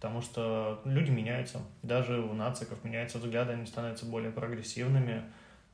Потому 0.00 0.20
что 0.20 0.80
люди 0.84 1.10
меняются. 1.10 1.60
Даже 1.82 2.20
у 2.20 2.32
нациков 2.32 2.84
меняются 2.84 3.18
взгляды, 3.18 3.54
они 3.54 3.66
становятся 3.66 4.06
более 4.06 4.30
прогрессивными. 4.30 5.24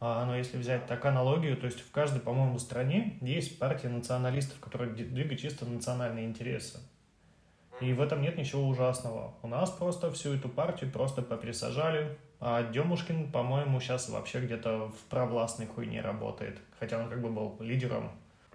А, 0.01 0.25
но 0.25 0.35
если 0.37 0.57
взять 0.57 0.87
так 0.87 1.05
аналогию, 1.05 1.57
то 1.59 1.66
есть 1.66 1.81
в 1.81 1.91
каждой, 1.91 2.20
по-моему, 2.20 2.59
стране 2.59 3.18
есть 3.20 3.59
партия 3.59 3.89
националистов, 3.89 4.59
которые 4.61 4.93
двигают 4.93 5.41
чисто 5.41 5.66
национальные 5.66 6.25
интересы. 6.25 6.79
И 7.81 7.93
в 7.93 8.01
этом 8.01 8.22
нет 8.22 8.39
ничего 8.39 8.66
ужасного. 8.66 9.35
У 9.43 9.49
нас 9.49 9.70
просто 9.70 10.11
всю 10.12 10.35
эту 10.35 10.49
партию 10.49 10.91
просто 10.91 11.22
поприсажали, 11.22 12.16
а 12.41 12.62
Демушкин, 12.62 13.31
по-моему, 13.31 13.81
сейчас 13.81 14.09
вообще 14.09 14.41
где-то 14.41 14.89
в 14.89 15.11
провластной 15.11 15.66
хуйне 15.66 16.01
работает. 16.01 16.59
Хотя 16.79 16.99
он 16.99 17.11
как 17.11 17.20
бы 17.20 17.31
был 17.31 17.57
лидером 17.61 18.11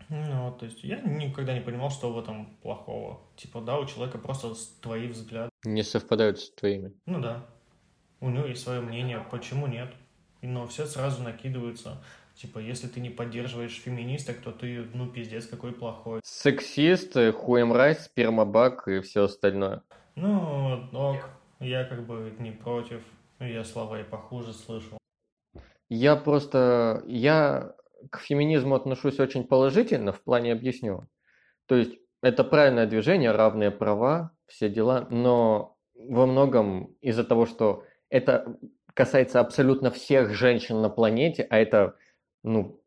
ну, 0.10 0.55
то 0.60 0.66
есть 0.66 0.84
я 0.84 0.99
никогда 1.01 1.53
не 1.53 1.62
понимал, 1.62 1.91
что 1.91 2.12
в 2.12 2.18
этом 2.18 2.57
плохого. 2.62 3.22
Типа, 3.36 3.62
да, 3.62 3.78
у 3.78 3.86
человека 3.86 4.18
просто 4.18 4.53
твои 4.82 5.07
взгляды. 5.07 5.51
Не 5.64 5.84
совпадают 5.84 6.39
с 6.39 6.51
твоими. 6.51 6.93
Ну 7.05 7.22
да. 7.22 7.45
У 8.20 8.30
него 8.30 8.47
есть 8.47 8.64
свое 8.64 8.82
мнение, 8.82 9.26
почему 9.32 9.68
нет? 9.68 9.93
Но 10.41 10.66
все 10.68 10.86
сразу 10.86 11.22
накидываются. 11.22 12.03
Типа, 12.36 12.60
если 12.60 12.88
ты 12.88 13.01
не 13.01 13.10
поддерживаешь 13.10 13.80
феминисток, 13.80 14.38
то 14.38 14.51
ты, 14.51 14.88
ну, 14.93 15.07
пиздец, 15.07 15.45
какой 15.45 15.74
плохой. 15.74 16.22
Сексист, 16.24 17.14
хуемрайс, 17.14 18.05
спермобак 18.05 18.88
и 18.88 19.01
все 19.01 19.26
остальное. 19.26 19.84
Ну, 20.16 20.89
ок, 20.93 21.30
я 21.60 21.84
как 21.84 22.05
бы 22.05 22.34
не 22.39 22.51
против. 22.51 23.01
Я 23.39 23.64
слова 23.64 23.99
и 23.99 24.03
похуже 24.03 24.53
слышал. 24.53 24.97
Я 25.89 26.16
просто... 26.16 27.03
Я 27.07 27.76
к 28.10 28.20
феминизму 28.20 28.76
отношусь 28.76 29.20
очень 29.20 29.43
положительно, 29.43 30.12
в 30.12 30.22
плане 30.22 30.53
объясню. 30.53 31.07
То 31.68 31.76
есть 31.76 31.97
это 32.22 32.43
правильное 32.43 32.88
движение, 32.88 33.32
равные 33.32 33.72
права, 33.72 34.32
все 34.47 34.70
дела, 34.70 35.07
но 35.10 35.78
во 35.95 36.26
многом 36.26 36.95
из-за 37.01 37.24
того, 37.24 37.45
что 37.45 37.84
это 38.10 38.57
касается 38.93 39.39
абсолютно 39.39 39.91
всех 39.91 40.34
женщин 40.34 40.82
на 40.82 40.89
планете, 40.89 41.45
а 41.49 41.57
это 41.57 41.95
ну, 42.43 42.82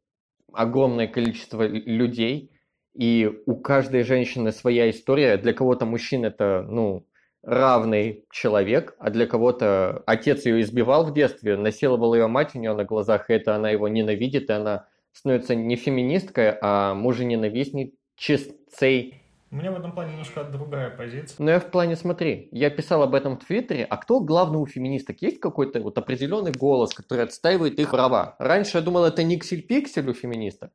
огромное 0.52 1.06
количество 1.06 1.66
людей, 1.66 2.50
и 2.94 3.30
у 3.46 3.56
каждой 3.56 4.02
женщины 4.02 4.52
своя 4.52 4.90
история. 4.90 5.38
Для 5.38 5.54
кого-то 5.54 5.86
мужчин 5.86 6.24
это 6.24 6.66
ну, 6.68 7.06
равный 7.42 8.26
человек, 8.30 8.94
а 8.98 9.10
для 9.10 9.26
кого-то 9.26 10.02
отец 10.06 10.44
ее 10.44 10.60
избивал 10.60 11.06
в 11.06 11.14
детстве, 11.14 11.56
насиловал 11.56 12.14
ее 12.14 12.26
мать 12.26 12.54
у 12.54 12.58
нее 12.58 12.74
на 12.74 12.84
глазах, 12.84 13.30
и 13.30 13.34
это 13.34 13.56
она 13.56 13.70
его 13.70 13.88
ненавидит, 13.88 14.50
и 14.50 14.52
она 14.52 14.86
становится 15.12 15.54
не 15.54 15.76
феминисткой, 15.76 16.56
а 16.60 16.94
мужененавистничицей. 16.94 19.20
У 19.50 19.56
меня 19.56 19.70
в 19.70 19.78
этом 19.78 19.92
плане 19.92 20.12
немножко 20.12 20.44
другая 20.44 20.88
позиция. 20.88 21.36
Но 21.38 21.50
я 21.50 21.60
в 21.60 21.70
плане, 21.70 21.94
смотри, 21.94 22.48
я 22.52 22.70
писал 22.70 23.02
об 23.02 23.14
этом 23.14 23.38
в 23.38 23.44
Твиттере, 23.44 23.84
а 23.84 23.98
кто 23.98 24.20
главный 24.20 24.58
у 24.58 24.64
феминисток? 24.64 25.20
Есть 25.20 25.40
какой-то 25.40 25.78
вот 25.80 25.98
определенный 25.98 26.52
голос, 26.52 26.94
который 26.94 27.24
отстаивает 27.24 27.78
их 27.78 27.90
права? 27.90 28.34
Раньше 28.38 28.78
я 28.78 28.82
думал, 28.82 29.04
это 29.04 29.22
Никсель 29.22 29.60
Пиксель 29.60 30.08
у 30.08 30.14
феминисток, 30.14 30.72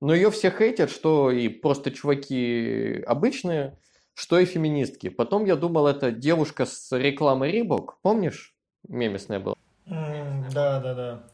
но 0.00 0.14
ее 0.14 0.30
все 0.30 0.52
хейтят, 0.52 0.90
что 0.90 1.32
и 1.32 1.48
просто 1.48 1.90
чуваки 1.90 3.02
обычные, 3.08 3.76
что 4.14 4.38
и 4.38 4.44
феминистки. 4.44 5.08
Потом 5.08 5.44
я 5.44 5.56
думал, 5.56 5.88
это 5.88 6.12
девушка 6.12 6.64
с 6.64 6.96
рекламы 6.96 7.50
Рибок, 7.50 7.98
помнишь? 8.02 8.54
Мемесная 8.88 9.40
была. 9.40 9.56
Mm, 9.86 10.52
да, 10.52 10.80
да, 10.80 10.94
да. 10.94 11.24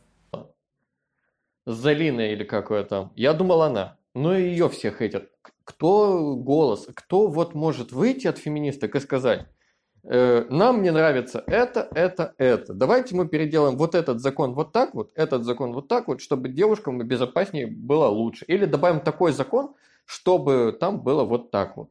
Залина 1.68 2.32
или 2.32 2.44
какое 2.44 2.82
там. 2.82 3.12
Я 3.14 3.34
думал 3.34 3.62
она. 3.62 3.98
Но 4.14 4.36
ее 4.36 4.68
все 4.68 4.90
хейтят. 4.90 5.30
Кто 5.64 6.34
голос, 6.34 6.88
кто 6.94 7.26
вот 7.26 7.54
может 7.54 7.92
выйти 7.92 8.26
от 8.26 8.38
феминисток 8.38 8.94
и 8.94 9.00
сказать, 9.00 9.46
э, 10.02 10.46
нам 10.48 10.82
не 10.82 10.90
нравится 10.90 11.44
это, 11.46 11.86
это, 11.94 12.34
это. 12.38 12.72
Давайте 12.72 13.14
мы 13.14 13.28
переделаем 13.28 13.76
вот 13.76 13.94
этот 13.94 14.20
закон 14.20 14.54
вот 14.54 14.72
так 14.72 14.94
вот, 14.94 15.10
этот 15.14 15.44
закон 15.44 15.74
вот 15.74 15.88
так 15.88 16.08
вот, 16.08 16.22
чтобы 16.22 16.48
девушкам 16.48 17.06
безопаснее 17.06 17.66
было 17.66 18.06
лучше. 18.06 18.46
Или 18.46 18.64
добавим 18.64 19.00
такой 19.00 19.32
закон, 19.32 19.74
чтобы 20.06 20.74
там 20.80 21.02
было 21.02 21.24
вот 21.24 21.50
так 21.50 21.76
вот. 21.76 21.90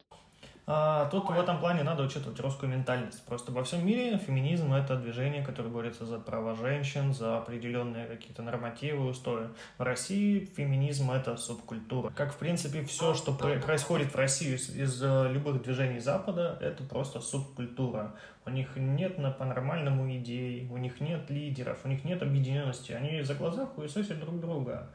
А, 0.69 1.05
тут 1.05 1.29
в 1.29 1.39
этом 1.39 1.59
плане 1.61 1.83
надо 1.83 2.03
учитывать 2.03 2.37
русскую 2.41 2.69
ментальность. 2.69 3.25
Просто 3.25 3.53
во 3.53 3.63
всем 3.63 3.87
мире 3.87 4.17
феминизм– 4.17 4.73
это 4.73 4.97
движение, 4.97 5.41
которое 5.41 5.69
борется 5.69 6.05
за 6.05 6.19
права 6.19 6.55
женщин, 6.55 7.13
за 7.13 7.37
определенные 7.37 8.05
какие-то 8.05 8.41
нормативы, 8.41 9.07
устои. 9.07 9.47
В 9.77 9.83
России 9.83 10.43
феминизм– 10.57 11.09
это 11.11 11.37
субкультура. 11.37 12.09
Как, 12.09 12.33
в 12.33 12.37
принципе, 12.37 12.83
все, 12.83 13.13
что 13.13 13.31
происходит 13.31 14.13
в 14.13 14.17
России 14.17 14.55
из, 14.55 14.69
из 14.75 15.01
э, 15.01 15.31
любых 15.31 15.63
движений 15.63 15.99
Запада, 15.99 16.57
это 16.59 16.83
просто 16.83 17.21
субкультура. 17.21 18.13
У 18.45 18.49
них 18.49 18.75
нет 18.75 19.15
по-нормальному 19.37 20.13
идей, 20.17 20.67
у 20.69 20.75
них 20.75 20.99
нет 20.99 21.29
лидеров, 21.29 21.79
у 21.85 21.87
них 21.87 22.03
нет 22.03 22.21
объединенности. 22.21 22.91
Они 22.91 23.21
за 23.21 23.35
глаза 23.35 23.67
хуесосят 23.67 24.19
друг 24.19 24.41
друга. 24.41 24.89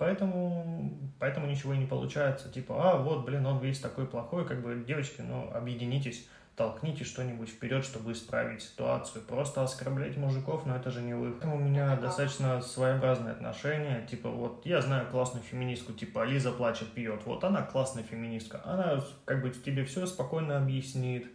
Поэтому, 0.00 0.98
поэтому 1.18 1.46
ничего 1.46 1.74
и 1.74 1.76
не 1.76 1.84
получается. 1.84 2.50
Типа, 2.50 2.74
а, 2.78 2.96
вот, 2.96 3.26
блин, 3.26 3.44
он 3.44 3.58
весь 3.58 3.80
такой 3.80 4.06
плохой, 4.06 4.46
как 4.46 4.62
бы, 4.62 4.82
девочки, 4.86 5.20
ну, 5.20 5.50
объединитесь, 5.52 6.26
толкните 6.56 7.04
что-нибудь 7.04 7.50
вперед, 7.50 7.84
чтобы 7.84 8.12
исправить 8.12 8.62
ситуацию. 8.62 9.22
Просто 9.22 9.62
оскорблять 9.62 10.16
мужиков, 10.16 10.64
но 10.64 10.74
это 10.74 10.90
же 10.90 11.02
не 11.02 11.12
выход. 11.12 11.44
У 11.44 11.58
меня 11.58 11.96
достаточно 11.96 12.62
своеобразные 12.62 13.32
отношения. 13.32 14.06
Типа, 14.10 14.30
вот, 14.30 14.64
я 14.64 14.80
знаю 14.80 15.06
классную 15.10 15.44
феминистку, 15.44 15.92
типа, 15.92 16.24
Лиза 16.24 16.52
плачет, 16.52 16.90
пьет. 16.92 17.20
Вот 17.26 17.44
она 17.44 17.60
классная 17.60 18.02
феминистка. 18.02 18.62
Она, 18.64 19.04
как 19.26 19.42
бы, 19.42 19.50
тебе 19.50 19.84
все 19.84 20.06
спокойно 20.06 20.56
объяснит, 20.56 21.26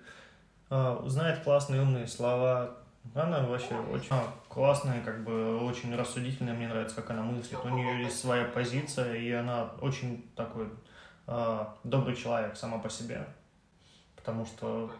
а, 0.71 1.03
знает 1.05 1.43
классные 1.43 1.83
умные 1.83 2.07
слова, 2.07 2.77
она 3.13 3.41
вообще 3.41 3.75
очень 3.75 4.15
классная, 4.49 5.01
как 5.03 5.23
бы 5.23 5.57
очень 5.63 5.95
рассудительная, 5.95 6.53
мне 6.53 6.67
нравится, 6.67 6.95
как 6.95 7.11
она 7.11 7.21
мыслит. 7.21 7.59
У 7.63 7.69
нее 7.69 8.03
есть 8.03 8.19
своя 8.19 8.45
позиция, 8.45 9.15
и 9.15 9.31
она 9.31 9.71
очень 9.81 10.29
такой 10.35 10.67
э, 11.27 11.65
добрый 11.83 12.15
человек 12.15 12.57
сама 12.57 12.79
по 12.79 12.89
себе. 12.89 13.25
Потому 14.15 14.45
что 14.45 14.91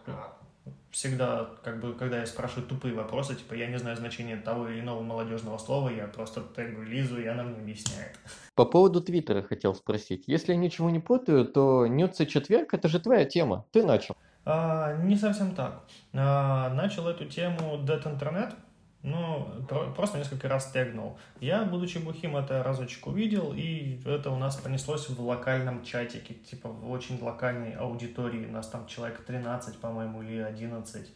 всегда, 0.92 1.50
как 1.64 1.80
бы, 1.82 1.94
когда 1.94 2.20
я 2.20 2.26
спрашиваю 2.26 2.68
тупые 2.68 2.94
вопросы, 2.96 3.36
типа, 3.36 3.54
я 3.54 3.68
не 3.68 3.78
знаю 3.78 3.98
значения 3.98 4.38
того 4.38 4.70
или 4.70 4.80
иного 4.80 5.02
молодежного 5.02 5.58
слова, 5.58 5.90
я 5.90 6.08
просто 6.08 6.42
тегу 6.56 6.84
Лизу, 6.84 7.20
и 7.20 7.26
она 7.26 7.44
мне 7.44 7.58
объясняет. 7.58 8.18
По 8.56 8.66
поводу 8.66 9.02
Твиттера 9.02 9.42
хотел 9.42 9.76
спросить. 9.76 10.24
Если 10.28 10.54
я 10.54 10.58
ничего 10.58 10.90
не 10.90 11.00
путаю, 11.00 11.46
то 11.46 11.86
Нюцы 11.88 12.26
четверг– 12.26 12.70
это 12.74 12.88
же 12.88 13.00
твоя 13.00 13.26
тема. 13.26 13.66
Ты 13.72 13.84
начал. 13.84 14.16
А, 14.46 14.94
не 14.98 15.16
совсем 15.16 15.56
так. 15.56 15.82
А, 16.14 16.70
начал 16.70 17.08
эту 17.08 17.26
тему 17.26 17.80
Dead 17.84 18.04
Internet, 18.04 18.54
ну, 19.02 19.48
просто 19.96 20.18
несколько 20.18 20.48
раз 20.48 20.72
тегнул. 20.72 21.20
Я, 21.40 21.64
будучи 21.64 22.00
бухим, 22.00 22.36
это 22.38 22.64
разочек 22.64 23.06
увидел, 23.06 23.54
и 23.56 24.02
это 24.04 24.32
у 24.32 24.38
нас 24.38 24.56
понеслось 24.56 25.10
в 25.10 25.22
локальном 25.22 25.84
чатике, 25.84 26.34
типа 26.34 26.70
в 26.70 26.90
очень 26.90 27.22
локальной 27.22 27.74
аудитории. 27.74 28.48
У 28.48 28.52
нас 28.52 28.68
там 28.68 28.88
человек 28.88 29.24
13, 29.24 29.78
по-моему, 29.78 30.24
или 30.24 30.40
11. 30.40 31.08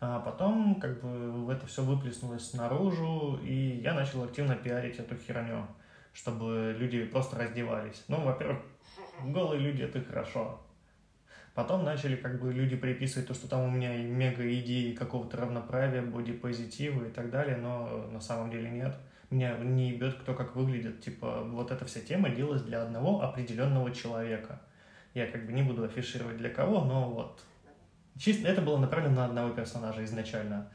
А 0.00 0.20
потом, 0.20 0.76
как 0.76 1.02
бы, 1.02 1.52
это 1.52 1.66
все 1.66 1.82
выплеснулось 1.82 2.54
наружу, 2.54 3.38
и 3.42 3.80
я 3.82 3.92
начал 3.92 4.24
активно 4.24 4.56
пиарить 4.56 4.98
эту 4.98 5.14
херню, 5.16 5.66
чтобы 6.14 6.74
люди 6.78 7.04
просто 7.04 7.38
раздевались. 7.38 8.04
Ну, 8.08 8.22
во-первых, 8.22 8.62
голые 9.22 9.60
люди— 9.60 9.82
это 9.84 10.00
хорошо. 10.00 10.63
Потом 11.54 11.84
начали 11.84 12.16
как 12.16 12.40
бы 12.40 12.52
люди 12.52 12.74
приписывать 12.74 13.28
то, 13.28 13.34
что 13.34 13.46
там 13.46 13.62
у 13.62 13.70
меня 13.70 13.96
мега 13.96 14.42
идеи 14.58 14.92
какого-то 14.92 15.36
равноправия, 15.36 16.02
бодипозитива 16.02 17.04
и 17.04 17.10
так 17.10 17.30
далее, 17.30 17.56
но 17.56 18.08
на 18.12 18.20
самом 18.20 18.50
деле 18.50 18.68
нет. 18.70 18.96
Меня 19.30 19.56
не 19.58 19.90
ебет, 19.90 20.14
кто 20.14 20.34
как 20.34 20.56
выглядит. 20.56 21.00
Типа, 21.00 21.44
вот 21.44 21.70
эта 21.70 21.84
вся 21.84 22.00
тема 22.00 22.30
делалась 22.30 22.62
для 22.62 22.82
одного 22.82 23.22
определенного 23.22 23.92
человека. 23.92 24.60
Я 25.14 25.28
как 25.28 25.46
бы 25.46 25.52
не 25.52 25.62
буду 25.62 25.84
афишировать 25.84 26.38
для 26.38 26.50
кого, 26.50 26.84
но 26.84 27.08
вот. 27.08 27.40
Чисто 28.18 28.48
это 28.48 28.60
было 28.60 28.78
направлено 28.78 29.14
на 29.14 29.24
одного 29.26 29.50
персонажа 29.50 30.04
изначально. 30.04 30.68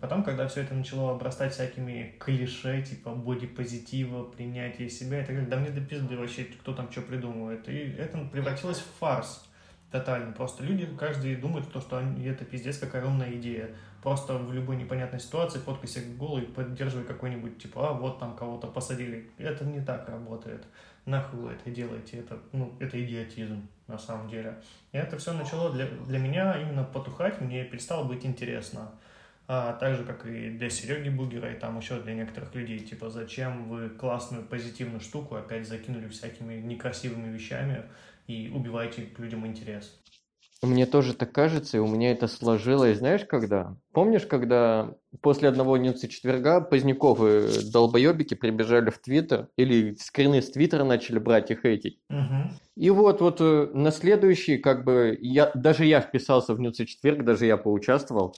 Потом, 0.00 0.22
когда 0.22 0.46
все 0.48 0.62
это 0.62 0.74
начало 0.74 1.12
обрастать 1.12 1.54
всякими 1.54 2.14
клише, 2.20 2.82
типа 2.82 3.14
бодипозитива, 3.14 4.24
принятия 4.24 4.90
себя, 4.90 5.20
это 5.20 5.34
как, 5.34 5.48
да 5.48 5.56
мне 5.56 5.70
до 5.70 5.80
пизды 5.80 6.14
вообще, 6.14 6.44
кто 6.44 6.74
там 6.74 6.90
что 6.92 7.00
придумывает. 7.00 7.66
И 7.70 7.94
это 7.98 8.18
превратилось 8.30 8.80
в 8.80 8.98
фарс 8.98 9.48
тотально. 9.94 10.32
Просто 10.32 10.64
люди, 10.64 10.88
каждый 10.98 11.36
думает, 11.36 11.70
то, 11.72 11.80
что 11.80 11.98
они, 11.98 12.26
это 12.26 12.44
пиздец 12.44 12.78
какая 12.78 13.06
умная 13.06 13.32
идея. 13.34 13.70
Просто 14.02 14.36
в 14.36 14.52
любой 14.52 14.76
непонятной 14.76 15.20
ситуации 15.20 15.60
фоткайся 15.60 16.00
голый, 16.18 16.42
поддерживай 16.42 17.04
какой-нибудь, 17.04 17.58
типа, 17.58 17.90
а 17.90 17.92
вот 17.92 18.18
там 18.18 18.34
кого-то 18.34 18.66
посадили. 18.66 19.30
Это 19.38 19.64
не 19.64 19.80
так 19.80 20.08
работает. 20.08 20.64
Нахуй 21.06 21.38
вы 21.38 21.52
это 21.52 21.70
делаете? 21.70 22.18
Это, 22.18 22.38
ну, 22.50 22.72
это 22.80 23.02
идиотизм 23.02 23.68
на 23.86 23.96
самом 23.96 24.28
деле. 24.28 24.56
И 24.90 24.98
это 24.98 25.16
все 25.16 25.32
начало 25.32 25.72
для, 25.72 25.86
для 25.86 26.18
меня 26.18 26.60
именно 26.60 26.82
потухать, 26.82 27.40
мне 27.40 27.62
перестало 27.64 28.02
быть 28.02 28.26
интересно. 28.26 28.90
А, 29.46 29.74
так 29.74 29.94
же, 29.94 30.04
как 30.04 30.26
и 30.26 30.50
для 30.50 30.70
Сереги 30.70 31.10
Бугера, 31.10 31.52
и 31.52 31.58
там 31.58 31.78
еще 31.78 32.00
для 32.00 32.14
некоторых 32.14 32.52
людей, 32.54 32.80
типа, 32.80 33.10
зачем 33.10 33.68
вы 33.68 33.90
классную 33.90 34.42
позитивную 34.42 35.00
штуку 35.00 35.36
опять 35.36 35.68
закинули 35.68 36.08
всякими 36.08 36.54
некрасивыми 36.54 37.30
вещами, 37.32 37.84
и 38.26 38.48
убиваете 38.48 39.08
людям 39.18 39.46
интерес. 39.46 40.00
Мне 40.64 40.86
тоже 40.86 41.14
так 41.14 41.32
кажется, 41.32 41.76
и 41.76 41.80
у 41.80 41.86
меня 41.86 42.12
это 42.12 42.26
сложилось, 42.26 42.98
знаешь, 42.98 43.24
когда? 43.28 43.76
Помнишь, 43.92 44.24
когда 44.24 44.94
после 45.20 45.48
одного 45.48 45.76
нюца 45.76 46.08
четверга 46.08 46.60
Поздняковы 46.60 47.50
долбоебики 47.70 48.34
прибежали 48.34 48.90
в 48.90 48.98
Твиттер, 48.98 49.48
или 49.56 49.94
скрины 49.94 50.40
с 50.40 50.50
Твиттера 50.50 50.84
начали 50.84 51.18
брать 51.18 51.50
и 51.50 51.56
хейтить? 51.56 51.98
Угу. 52.08 52.54
И 52.76 52.90
вот, 52.90 53.20
вот 53.20 53.40
э, 53.40 53.70
на 53.74 53.90
следующий, 53.90 54.56
как 54.56 54.84
бы, 54.84 55.18
я, 55.20 55.50
даже 55.54 55.84
я 55.84 56.00
вписался 56.00 56.54
в 56.54 56.60
нюца 56.60 56.86
четверг, 56.86 57.24
даже 57.24 57.46
я 57.46 57.56
поучаствовал, 57.56 58.34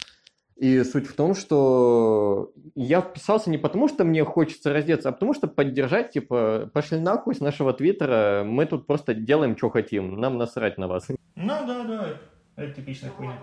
и 0.57 0.83
суть 0.85 1.07
в 1.07 1.15
том, 1.15 1.35
что 1.35 2.53
я 2.75 3.03
вписался 3.03 3.51
не 3.51 3.59
потому, 3.59 3.89
что 3.89 4.05
мне 4.05 4.25
хочется 4.25 4.73
раздеться, 4.73 5.11
а 5.11 5.13
потому 5.13 5.35
что 5.35 5.49
поддержать, 5.49 6.13
типа, 6.13 6.71
пошли 6.73 6.99
нахуй 6.99 7.35
с 7.35 7.41
нашего 7.41 7.75
твиттера, 7.75 8.43
мы 8.45 8.65
тут 8.65 8.87
просто 8.87 9.15
делаем, 9.15 9.57
что 9.57 9.69
хотим, 9.69 10.19
нам 10.19 10.39
насрать 10.39 10.79
на 10.79 10.89
вас. 10.89 11.09
Ну 11.35 11.47
да, 11.67 11.85
да, 11.85 12.19
это 12.57 12.73
типичная 12.73 13.11
хуйня. 13.11 13.39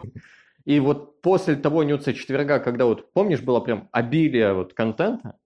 И 0.65 0.79
вот 0.79 1.21
после 1.21 1.55
того 1.55 1.83
нюца 1.83 2.13
четверга, 2.13 2.59
когда 2.59 2.85
вот, 2.85 3.13
помнишь, 3.13 3.41
было 3.41 3.59
прям 3.59 3.89
обилие 3.91 4.53
вот 4.53 4.73
контента, 4.73 5.37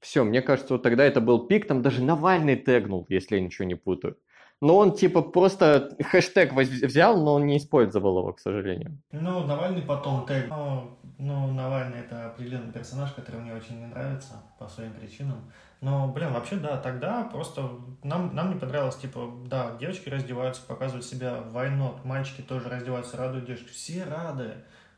все, 0.00 0.24
мне 0.24 0.40
кажется, 0.40 0.74
вот 0.74 0.82
тогда 0.82 1.04
это 1.04 1.20
был 1.20 1.46
пик, 1.46 1.66
там 1.66 1.82
даже 1.82 2.02
Навальный 2.02 2.56
тегнул, 2.56 3.06
если 3.08 3.36
я 3.36 3.42
ничего 3.42 3.66
не 3.66 3.74
путаю. 3.74 4.16
Но 4.62 4.76
он 4.76 4.94
типа 4.94 5.22
просто 5.22 5.90
хэштег 6.00 6.52
взял, 6.52 7.20
но 7.20 7.34
он 7.34 7.46
не 7.46 7.56
использовал 7.56 8.20
его, 8.20 8.32
к 8.32 8.38
сожалению. 8.38 8.96
Ну, 9.10 9.44
Навальный 9.44 9.82
потом 9.82 10.24
тег. 10.24 10.46
Ну, 10.48 10.96
ну, 11.18 11.52
Навальный 11.52 11.98
это 11.98 12.26
определенный 12.26 12.72
персонаж, 12.72 13.10
который 13.10 13.40
мне 13.40 13.54
очень 13.54 13.80
не 13.80 13.86
нравится 13.86 14.34
по 14.60 14.68
своим 14.68 14.92
причинам. 14.92 15.50
Но, 15.80 16.06
блин, 16.06 16.32
вообще, 16.32 16.54
да, 16.56 16.76
тогда 16.76 17.24
просто 17.24 17.70
нам, 18.04 18.36
нам 18.36 18.54
не 18.54 18.60
понравилось, 18.60 18.94
типа, 18.94 19.32
да, 19.46 19.76
девочки 19.80 20.08
раздеваются, 20.08 20.62
показывают 20.62 21.04
себя, 21.04 21.40
войну, 21.50 21.96
мальчики 22.04 22.42
тоже 22.42 22.68
раздеваются, 22.68 23.16
радуют 23.16 23.46
девушки. 23.46 23.70
Все 23.70 24.04
рады. 24.04 24.52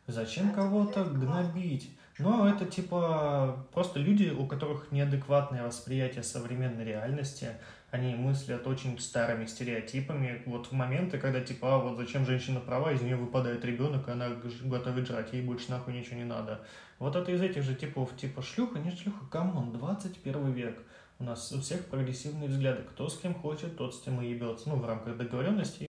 Зачем 0.07 0.53
кого-то 0.53 1.05
гнобить? 1.05 1.91
Но 2.19 2.49
это 2.49 2.67
типа 2.67 3.67
просто 3.73 3.99
люди, 3.99 4.29
у 4.29 4.47
которых 4.47 4.93
неадекватное 4.93 5.65
восприятие 5.65 6.23
современной 6.23 6.85
реальности, 6.85 7.49
они 7.95 8.17
мыслят 8.17 8.67
очень 8.67 8.99
старыми 8.99 9.47
стереотипами. 9.47 10.43
Вот 10.47 10.67
в 10.67 10.73
моменты, 10.73 11.17
когда 11.17 11.41
типа, 11.41 11.77
а 11.77 11.79
вот 11.79 11.97
зачем 11.97 12.27
женщина 12.27 12.59
права, 12.59 12.91
из 12.91 13.01
нее 13.01 13.15
выпадает 13.15 13.65
ребенок, 13.65 14.09
и 14.09 14.11
она 14.11 14.31
готовит 14.65 15.07
жрать, 15.07 15.33
ей 15.33 15.43
больше 15.43 15.71
нахуй 15.71 15.95
ничего 15.95 16.17
не 16.17 16.25
надо. 16.25 16.67
Вот 16.99 17.15
это 17.15 17.31
из 17.31 17.41
этих 17.41 17.63
же 17.63 17.77
типов, 17.77 18.17
типа 18.17 18.43
шлюха, 18.43 18.81
не 18.81 18.91
шлюха, 18.91 19.25
come 19.31 19.55
on, 19.55 19.73
21 19.73 20.53
век. 20.55 20.83
У 21.21 21.25
нас 21.25 21.53
у 21.53 21.61
всех 21.61 21.87
прогрессивные 21.87 22.49
взгляды. 22.49 22.83
Кто 22.83 23.09
с 23.09 23.17
кем 23.17 23.33
хочет, 23.33 23.77
тот 23.77 23.95
с 23.95 24.01
тем 24.01 24.21
и 24.21 24.29
ебется. 24.29 24.71
Ну, 24.71 24.77
в 24.77 24.85
рамках 24.85 25.17
договоренности 25.17 25.87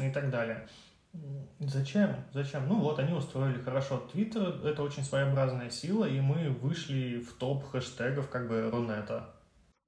и 0.00 0.10
так 0.10 0.30
далее. 0.30 0.66
Зачем? 1.58 2.24
Зачем? 2.32 2.66
Ну 2.66 2.80
вот, 2.80 2.98
они 2.98 3.12
устроили 3.12 3.60
хорошо. 3.60 3.98
Твиттер— 4.10 4.62
это 4.64 4.82
очень 4.82 5.04
своеобразная 5.04 5.68
сила, 5.68 6.06
и 6.06 6.22
мы 6.22 6.48
вышли 6.48 7.20
в 7.20 7.34
топ 7.34 7.70
хэштегов 7.70 8.30
как 8.30 8.48
бы 8.48 8.70
Рунета. 8.70 9.31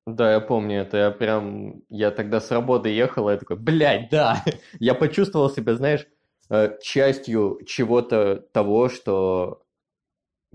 Да, 0.06 0.32
я 0.32 0.40
помню 0.40 0.82
это. 0.82 0.98
Я 0.98 1.10
прям... 1.10 1.82
Я 1.88 2.10
тогда 2.10 2.40
с 2.40 2.50
работы 2.50 2.90
ехал, 2.90 3.28
и 3.28 3.32
я 3.32 3.38
такой, 3.38 3.56
блядь, 3.56 4.10
да! 4.10 4.44
Я 4.78 4.94
почувствовал 4.94 5.48
себя, 5.50 5.74
знаешь, 5.76 6.06
э, 6.50 6.78
частью 6.82 7.60
чего-то 7.66 8.36
того, 8.52 8.90
что 8.90 9.64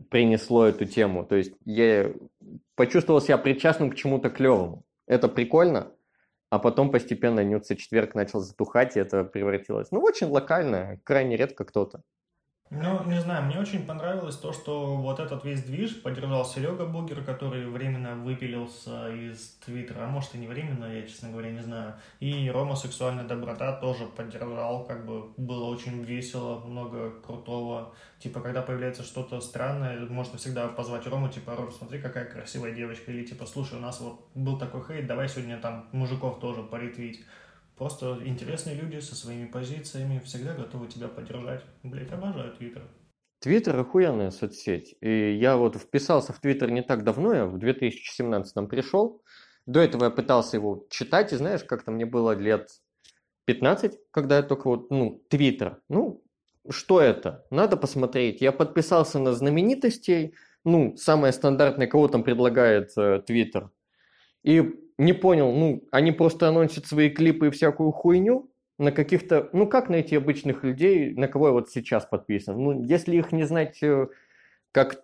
принесло 0.09 0.65
эту 0.65 0.85
тему. 0.85 1.25
То 1.25 1.35
есть 1.35 1.53
я 1.65 2.13
почувствовал 2.75 3.21
себя 3.21 3.37
причастным 3.37 3.91
к 3.91 3.95
чему-то 3.95 4.29
клевому. 4.29 4.85
Это 5.07 5.27
прикольно, 5.27 5.91
а 6.49 6.59
потом 6.59 6.91
постепенно 6.91 7.43
Нюца 7.43 7.75
четверг 7.75 8.15
начал 8.15 8.39
затухать, 8.39 8.95
и 8.95 8.99
это 8.99 9.23
превратилось, 9.23 9.91
ну, 9.91 10.01
очень 10.01 10.27
локально, 10.27 10.99
крайне 11.03 11.35
редко 11.35 11.65
кто-то. 11.65 12.03
Ну, 12.71 13.03
не 13.05 13.19
знаю, 13.19 13.45
мне 13.45 13.59
очень 13.59 13.83
понравилось 13.87 14.37
то, 14.37 14.53
что 14.53 14.95
вот 14.97 15.19
этот 15.19 15.43
весь 15.43 15.63
движ 15.63 16.03
поддержал 16.03 16.45
Серега 16.45 16.85
Бугер, 16.85 17.23
который 17.23 17.65
временно 17.65 18.13
выпилился 18.13 19.09
из 19.09 19.57
Твиттера, 19.65 20.03
а 20.03 20.07
может 20.07 20.35
и 20.35 20.37
не 20.37 20.47
временно, 20.47 20.85
я, 20.85 21.01
честно 21.07 21.29
говоря, 21.31 21.49
не 21.49 21.61
знаю. 21.61 21.95
И 22.19 22.47
Рома 22.51 22.75
Сексуальная 22.75 23.23
Доброта 23.23 23.71
тоже 23.73 24.05
поддержал, 24.05 24.85
как 24.85 25.03
бы 25.07 25.31
было 25.37 25.65
очень 25.65 26.03
весело, 26.03 26.59
много 26.59 27.09
крутого. 27.21 27.91
Типа, 28.19 28.39
когда 28.39 28.61
появляется 28.61 29.01
что-то 29.01 29.41
странное, 29.41 30.01
можно 30.01 30.37
всегда 30.37 30.67
позвать 30.67 31.07
Рому, 31.07 31.27
типа, 31.29 31.55
Ром, 31.55 31.71
смотри, 31.71 31.99
какая 31.99 32.25
красивая 32.25 32.71
девочка, 32.71 33.11
или 33.11 33.25
типа, 33.25 33.47
слушай, 33.47 33.79
у 33.79 33.81
нас 33.81 33.99
вот 33.99 34.29
был 34.35 34.59
такой 34.59 34.83
хейт, 34.85 35.07
давай 35.07 35.27
сегодня 35.27 35.57
там 35.57 35.87
мужиков 35.91 36.39
тоже 36.39 36.61
поретвить. 36.61 37.25
Просто 37.79 38.17
интересные 38.25 38.75
люди 38.75 38.99
со 38.99 39.15
своими 39.15 39.47
позициями 39.47 40.19
всегда 40.25 40.53
готовы 40.53 40.87
тебя 40.87 41.07
поддержать. 41.07 41.63
Блять, 41.81 42.11
обожаю 42.11 42.53
Твиттер. 42.53 42.83
Твиттер 43.39 43.79
охуенная 43.79 44.31
соцсеть. 44.31 44.97
И 44.99 45.37
я 45.39 45.55
вот 45.55 45.77
вписался 45.77 46.33
в 46.33 46.41
Твиттер 46.41 46.71
не 46.71 46.81
так 46.81 47.05
давно, 47.05 47.33
я 47.33 47.45
в 47.45 47.57
2017 47.57 48.67
пришел. 48.67 49.23
До 49.65 49.79
этого 49.79 50.03
я 50.03 50.09
пытался 50.09 50.57
его 50.57 50.87
читать, 50.89 51.31
и 51.31 51.37
знаешь, 51.37 51.63
как-то 51.63 51.91
мне 51.91 52.05
было 52.05 52.33
лет 52.35 52.69
15, 53.45 53.97
когда 54.11 54.37
я 54.37 54.43
только 54.43 54.67
вот, 54.67 54.91
ну, 54.91 55.23
Твиттер. 55.29 55.81
Ну, 55.87 56.21
что 56.69 56.99
это? 56.99 57.45
Надо 57.49 57.77
посмотреть. 57.77 58.41
Я 58.41 58.51
подписался 58.51 59.19
на 59.19 59.31
знаменитостей, 59.31 60.35
ну, 60.65 60.97
самое 60.97 61.31
стандартное, 61.31 61.87
кого 61.87 62.09
там 62.09 62.25
предлагает 62.25 62.91
э, 62.97 63.21
Твиттер. 63.25 63.71
И 64.43 64.88
не 64.99 65.13
понял, 65.13 65.51
ну, 65.53 65.87
они 65.91 66.11
просто 66.11 66.49
анонсят 66.49 66.85
свои 66.85 67.09
клипы 67.09 67.47
и 67.47 67.51
всякую 67.51 67.91
хуйню 67.91 68.51
на 68.77 68.91
каких-то, 68.91 69.49
ну, 69.53 69.65
как 69.65 69.89
найти 69.89 70.17
обычных 70.17 70.63
людей, 70.63 71.15
на 71.15 71.29
кого 71.29 71.47
я 71.47 71.53
вот 71.53 71.69
сейчас 71.69 72.05
подписан? 72.05 72.61
Ну, 72.61 72.83
если 72.83 73.15
их 73.15 73.31
не 73.31 73.45
знать 73.45 73.81
э, 73.81 74.07
как 74.73 75.01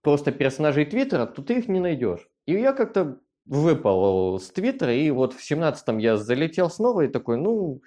просто 0.00 0.32
персонажей 0.32 0.86
Твиттера, 0.86 1.26
то 1.26 1.42
ты 1.42 1.58
их 1.58 1.68
не 1.68 1.78
найдешь. 1.78 2.26
И 2.46 2.52
я 2.54 2.72
как-то 2.72 3.18
выпал 3.44 4.40
с 4.40 4.50
Твиттера, 4.50 4.94
и 4.94 5.10
вот 5.10 5.34
в 5.34 5.40
17-м 5.40 5.98
я 5.98 6.16
залетел 6.16 6.70
снова 6.70 7.02
и 7.02 7.08
такой, 7.08 7.36
ну, 7.36 7.82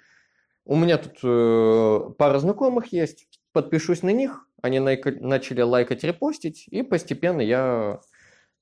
у 0.64 0.76
меня 0.76 0.96
тут 0.96 1.18
э, 1.24 2.10
пара 2.18 2.38
знакомых 2.38 2.92
есть, 2.92 3.28
подпишусь 3.52 4.02
на 4.04 4.10
них, 4.10 4.48
они 4.62 4.78
начали 4.78 5.62
лайкать, 5.62 6.04
репостить, 6.04 6.68
и 6.68 6.82
постепенно 6.82 7.40
я 7.40 8.00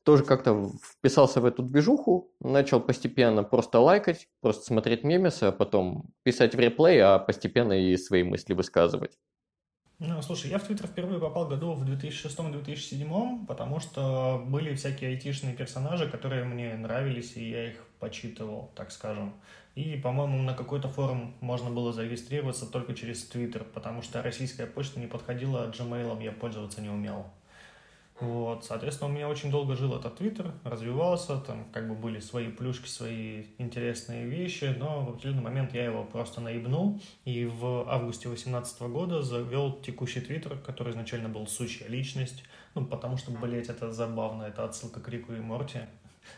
тоже 0.05 0.25
как-то 0.25 0.71
вписался 0.83 1.41
в 1.41 1.47
эту 1.47 1.63
движуху, 1.63 2.31
начал 2.41 2.81
постепенно 2.81 3.43
просто 3.43 3.81
лайкать, 3.81 4.29
просто 4.41 4.65
смотреть 4.65 5.03
мемесы, 5.03 5.45
а 5.45 5.53
потом 5.53 6.11
писать 6.23 6.55
в 6.55 6.59
реплей, 6.59 7.01
а 7.01 7.19
постепенно 7.19 7.73
и 7.73 7.97
свои 7.97 8.23
мысли 8.23 8.53
высказывать. 8.53 9.19
Ну, 10.01 10.21
слушай, 10.23 10.51
я 10.51 10.59
в 10.59 10.65
Твиттер 10.65 10.89
впервые 10.89 11.21
попал 11.21 11.49
году 11.49 11.73
в 11.73 11.89
2006-2007, 11.89 13.47
потому 13.47 13.81
что 13.81 14.43
были 14.47 14.75
всякие 14.75 15.11
айтишные 15.11 15.55
персонажи, 15.55 16.11
которые 16.11 16.45
мне 16.45 16.75
нравились, 16.75 17.37
и 17.37 17.49
я 17.49 17.71
их 17.71 17.87
почитывал, 18.01 18.73
так 18.75 18.91
скажем. 18.91 19.35
И, 19.77 19.97
по-моему, 19.97 20.43
на 20.43 20.55
какой-то 20.55 20.89
форум 20.89 21.35
можно 21.41 21.71
было 21.71 21.93
зарегистрироваться 21.93 22.67
только 22.67 22.95
через 22.95 23.25
Твиттер, 23.25 23.65
потому 23.65 24.03
что 24.03 24.21
российская 24.21 24.67
почта 24.67 25.01
не 25.01 25.07
подходила, 25.07 25.65
а 25.65 25.71
Gmail 25.71 26.23
я 26.23 26.33
пользоваться 26.33 26.83
не 26.83 26.91
умел. 26.91 27.27
Вот, 28.21 28.65
соответственно, 28.65 29.11
у 29.11 29.13
меня 29.13 29.29
очень 29.29 29.51
долго 29.51 29.75
жил 29.75 29.97
этот 29.97 30.17
твиттер, 30.17 30.53
развивался, 30.63 31.39
там 31.39 31.65
как 31.73 31.89
бы 31.89 31.97
были 31.97 32.21
свои 32.21 32.49
плюшки, 32.49 32.87
свои 32.87 33.47
интересные 33.59 34.25
вещи, 34.25 34.73
но 34.79 35.05
в 35.05 35.09
определенный 35.11 35.43
момент 35.43 35.75
я 35.75 35.85
его 35.85 36.05
просто 36.05 36.41
наебнул, 36.41 37.01
и 37.25 37.45
в 37.45 37.91
августе 37.91 38.29
2018 38.29 38.83
года 38.83 39.23
завел 39.23 39.73
текущий 39.81 40.21
твиттер, 40.21 40.59
который 40.59 40.93
изначально 40.93 41.29
был 41.29 41.49
сучья 41.49 41.89
личность, 41.89 42.45
ну, 42.77 42.87
потому 42.87 43.17
что, 43.17 43.33
блять, 43.33 43.69
это 43.69 43.91
забавно, 43.91 44.45
это 44.45 44.65
отсылка 44.65 45.01
к 45.01 45.09
Рику 45.09 45.33
и 45.33 45.41
Морти, 45.41 45.81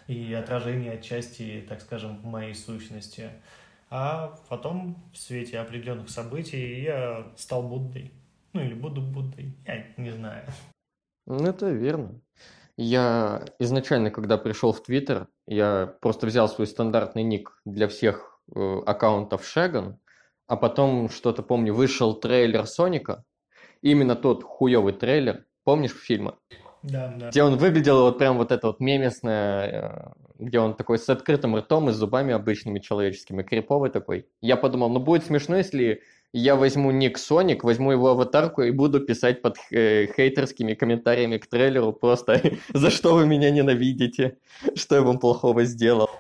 и 0.07 0.33
отражение 0.33 0.93
отчасти, 0.93 1.65
так 1.69 1.83
скажем, 1.83 2.21
моей 2.23 2.55
сущности. 2.55 3.31
А 3.91 4.39
потом, 4.49 4.97
в 5.13 5.19
свете 5.19 5.59
определенных 5.59 6.09
событий, 6.09 6.83
я 6.83 7.27
стал 7.37 7.63
Буддой. 7.63 8.11
Ну, 8.55 8.63
или 8.63 8.75
буду 8.75 9.03
Буддой, 9.03 9.53
я 9.67 9.85
не 9.97 10.11
знаю. 10.11 10.45
Ну, 11.27 11.45
это 11.45 11.71
верно. 11.71 12.21
Я 12.77 13.45
изначально, 13.59 14.11
когда 14.11 14.37
пришел 14.37 14.73
в 14.73 14.83
Твиттер, 14.83 15.29
я 15.47 15.95
просто 16.01 16.27
взял 16.27 16.49
свой 16.49 16.67
стандартный 16.67 17.23
ник 17.23 17.59
для 17.65 17.89
всех 17.89 18.39
э, 18.55 18.81
аккаунтов 18.85 19.47
Шеган, 19.47 19.99
а 20.47 20.57
потом, 20.57 21.09
что-то 21.09 21.43
помню, 21.43 21.75
вышел 21.75 22.15
трейлер 22.15 22.67
Соника, 22.67 23.25
именно 23.81 24.15
тот 24.15 24.45
хуёвый 24.45 24.93
трейлер, 24.93 25.47
помнишь 25.65 25.93
фильма? 25.93 26.39
Да, 26.83 27.13
да. 27.17 27.31
Где 27.31 27.43
он 27.43 27.57
выглядел 27.57 28.03
вот 28.03 28.19
прям 28.19 28.37
вот 28.37 28.53
это 28.53 28.69
вот 28.69 28.79
мемесное, 28.79 29.67
э, 29.69 30.13
где 30.39 30.61
он 30.61 30.75
такой 30.75 30.99
с 30.99 31.09
открытым 31.09 31.57
ртом 31.57 31.89
и 31.89 31.93
с 31.93 31.97
зубами 31.97 32.35
обычными 32.35 32.79
человеческими, 32.79 33.43
криповый 33.43 33.91
такой. 33.91 34.29
Я 34.41 34.57
подумал, 34.57 34.91
ну 34.91 35.01
будет 35.01 35.25
смешно, 35.25 35.57
если 35.57 36.03
я 36.39 36.55
возьму 36.55 36.91
ник 36.91 37.19
Соник, 37.19 37.65
возьму 37.65 37.93
его 37.93 38.09
аватарку 38.09 38.63
и 38.63 38.71
буду 38.71 39.01
писать 39.01 39.41
под 39.43 39.57
э, 39.71 40.07
хейтерскими 40.15 40.75
комментариями 40.75 41.39
к 41.39 41.47
трейлеру 41.47 41.93
просто 41.93 42.43
«За 42.75 42.91
что 42.91 43.15
вы 43.15 43.27
меня 43.27 43.51
ненавидите? 43.51 44.37
Что 44.75 44.97
я 44.97 45.03
вам 45.03 45.19
плохого 45.19 45.65
сделал?» 45.65 46.11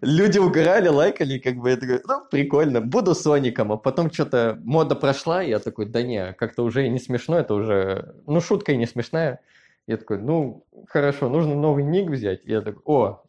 Люди 0.00 0.38
угорали, 0.38 0.88
лайкали, 0.88 1.38
как 1.38 1.56
бы, 1.56 1.70
я 1.70 1.76
такой, 1.76 2.00
ну, 2.08 2.22
прикольно, 2.30 2.80
буду 2.80 3.14
Соником, 3.14 3.70
а 3.72 3.76
потом 3.76 4.10
что-то 4.10 4.58
мода 4.62 4.94
прошла, 4.94 5.42
и 5.42 5.50
я 5.50 5.58
такой, 5.58 5.86
да 5.86 6.02
не, 6.02 6.32
как-то 6.32 6.62
уже 6.62 6.88
не 6.88 6.98
смешно, 6.98 7.38
это 7.38 7.52
уже, 7.52 8.14
ну, 8.26 8.40
шутка 8.40 8.72
и 8.72 8.78
не 8.78 8.86
смешная. 8.86 9.40
Я 9.86 9.98
такой, 9.98 10.18
ну, 10.18 10.64
хорошо, 10.88 11.28
нужно 11.28 11.54
новый 11.54 11.84
ник 11.84 12.08
взять. 12.08 12.40
И 12.44 12.50
я 12.50 12.62
такой, 12.62 12.80
о, 12.86 13.22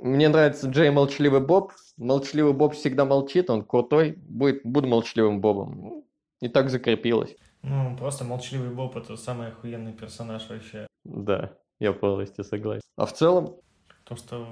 мне 0.00 0.28
нравится 0.28 0.68
Джей 0.68 0.90
Молчаливый 0.90 1.40
Боб. 1.40 1.72
Молчаливый 1.96 2.52
Боб 2.52 2.74
всегда 2.74 3.04
молчит, 3.04 3.50
он 3.50 3.64
крутой. 3.64 4.14
Будет, 4.16 4.62
буду 4.64 4.86
молчаливым 4.86 5.40
Бобом. 5.40 6.04
И 6.40 6.48
так 6.48 6.70
закрепилось. 6.70 7.34
Ну, 7.62 7.96
просто 7.96 8.24
Молчаливый 8.24 8.70
Боб 8.70 8.96
это 8.96 9.16
самый 9.16 9.48
охуенный 9.48 9.92
персонаж 9.92 10.48
вообще. 10.48 10.86
Да, 11.04 11.52
я 11.80 11.92
полностью 11.92 12.44
согласен. 12.44 12.82
А 12.96 13.06
в 13.06 13.12
целом? 13.12 13.56
То, 14.04 14.16
что 14.16 14.46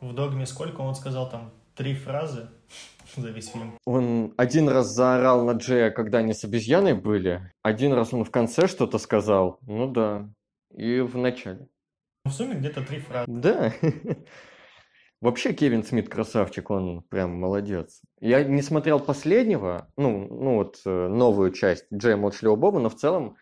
в 0.00 0.14
Догме 0.14 0.46
сколько 0.46 0.80
он 0.80 0.94
сказал 0.94 1.28
там 1.28 1.52
три 1.74 1.94
фразы 1.94 2.48
за 3.16 3.28
весь 3.28 3.50
фильм. 3.50 3.78
Он 3.84 4.32
один 4.38 4.68
раз 4.68 4.88
заорал 4.88 5.44
на 5.44 5.52
Джея, 5.52 5.90
когда 5.90 6.18
они 6.18 6.32
с 6.32 6.44
обезьяной 6.44 6.94
были. 6.94 7.52
Один 7.62 7.92
раз 7.92 8.14
он 8.14 8.24
в 8.24 8.30
конце 8.30 8.66
что-то 8.66 8.98
сказал. 8.98 9.58
Ну 9.62 9.90
да. 9.90 10.28
И 10.74 11.00
в 11.00 11.16
начале. 11.18 11.68
В 12.24 12.30
сумме 12.30 12.54
где-то 12.54 12.82
три 12.82 13.00
фразы. 13.00 13.26
Да. 13.28 13.72
Вообще 15.20 15.52
Кевин 15.52 15.82
Смит 15.82 16.08
красавчик, 16.08 16.70
он 16.70 17.02
прям 17.02 17.34
молодец. 17.34 18.02
Я 18.20 18.44
не 18.44 18.62
смотрел 18.62 19.00
последнего, 19.00 19.88
ну, 19.96 20.28
ну 20.28 20.54
вот 20.56 20.80
э, 20.86 21.08
новую 21.08 21.50
часть 21.50 21.86
Джея 21.92 22.16
Молчаливого 22.16 22.56
Боба, 22.56 22.78
но 22.78 22.88
в 22.88 22.94
целом 22.94 23.36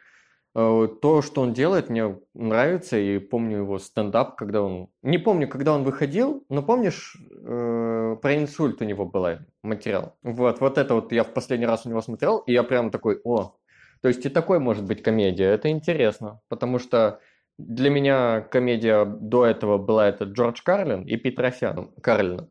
э, 0.55 0.89
то, 1.03 1.21
что 1.21 1.43
он 1.43 1.53
делает, 1.53 1.91
мне 1.91 2.19
нравится, 2.33 2.97
и 2.97 3.19
помню 3.19 3.59
его 3.59 3.79
стендап, 3.79 4.37
когда 4.37 4.63
он... 4.63 4.89
Не 5.03 5.19
помню, 5.19 5.49
когда 5.49 5.75
он 5.75 5.83
выходил, 5.83 6.45
но 6.49 6.63
помнишь, 6.63 7.15
э, 7.31 8.17
про 8.23 8.37
инсульт 8.37 8.81
у 8.81 8.87
него 8.87 9.05
был 9.05 9.27
материал. 9.63 10.17
Вот, 10.23 10.61
вот 10.61 10.79
это 10.79 10.95
вот 10.95 11.13
я 11.13 11.25
в 11.25 11.35
последний 11.35 11.67
раз 11.67 11.85
у 11.85 11.91
него 11.91 12.01
смотрел, 12.01 12.39
и 12.39 12.53
я 12.55 12.63
прям 12.63 12.91
такой, 12.91 13.21
о, 13.23 13.55
то 14.01 14.09
есть 14.09 14.25
и 14.25 14.31
такой 14.31 14.61
может 14.61 14.85
быть 14.85 15.03
комедия, 15.03 15.45
это 15.45 15.69
интересно, 15.69 16.41
потому 16.49 16.79
что 16.79 17.21
для 17.59 17.91
меня 17.91 18.43
комедия 18.43 19.05
до 19.05 19.47
этого 19.47 19.79
была 19.79 20.09
это 20.09 20.25
Джордж 20.25 20.61
Карлин 20.63 21.03
и 21.03 21.17
Петросян 21.17 21.93
Карлин. 22.03 22.51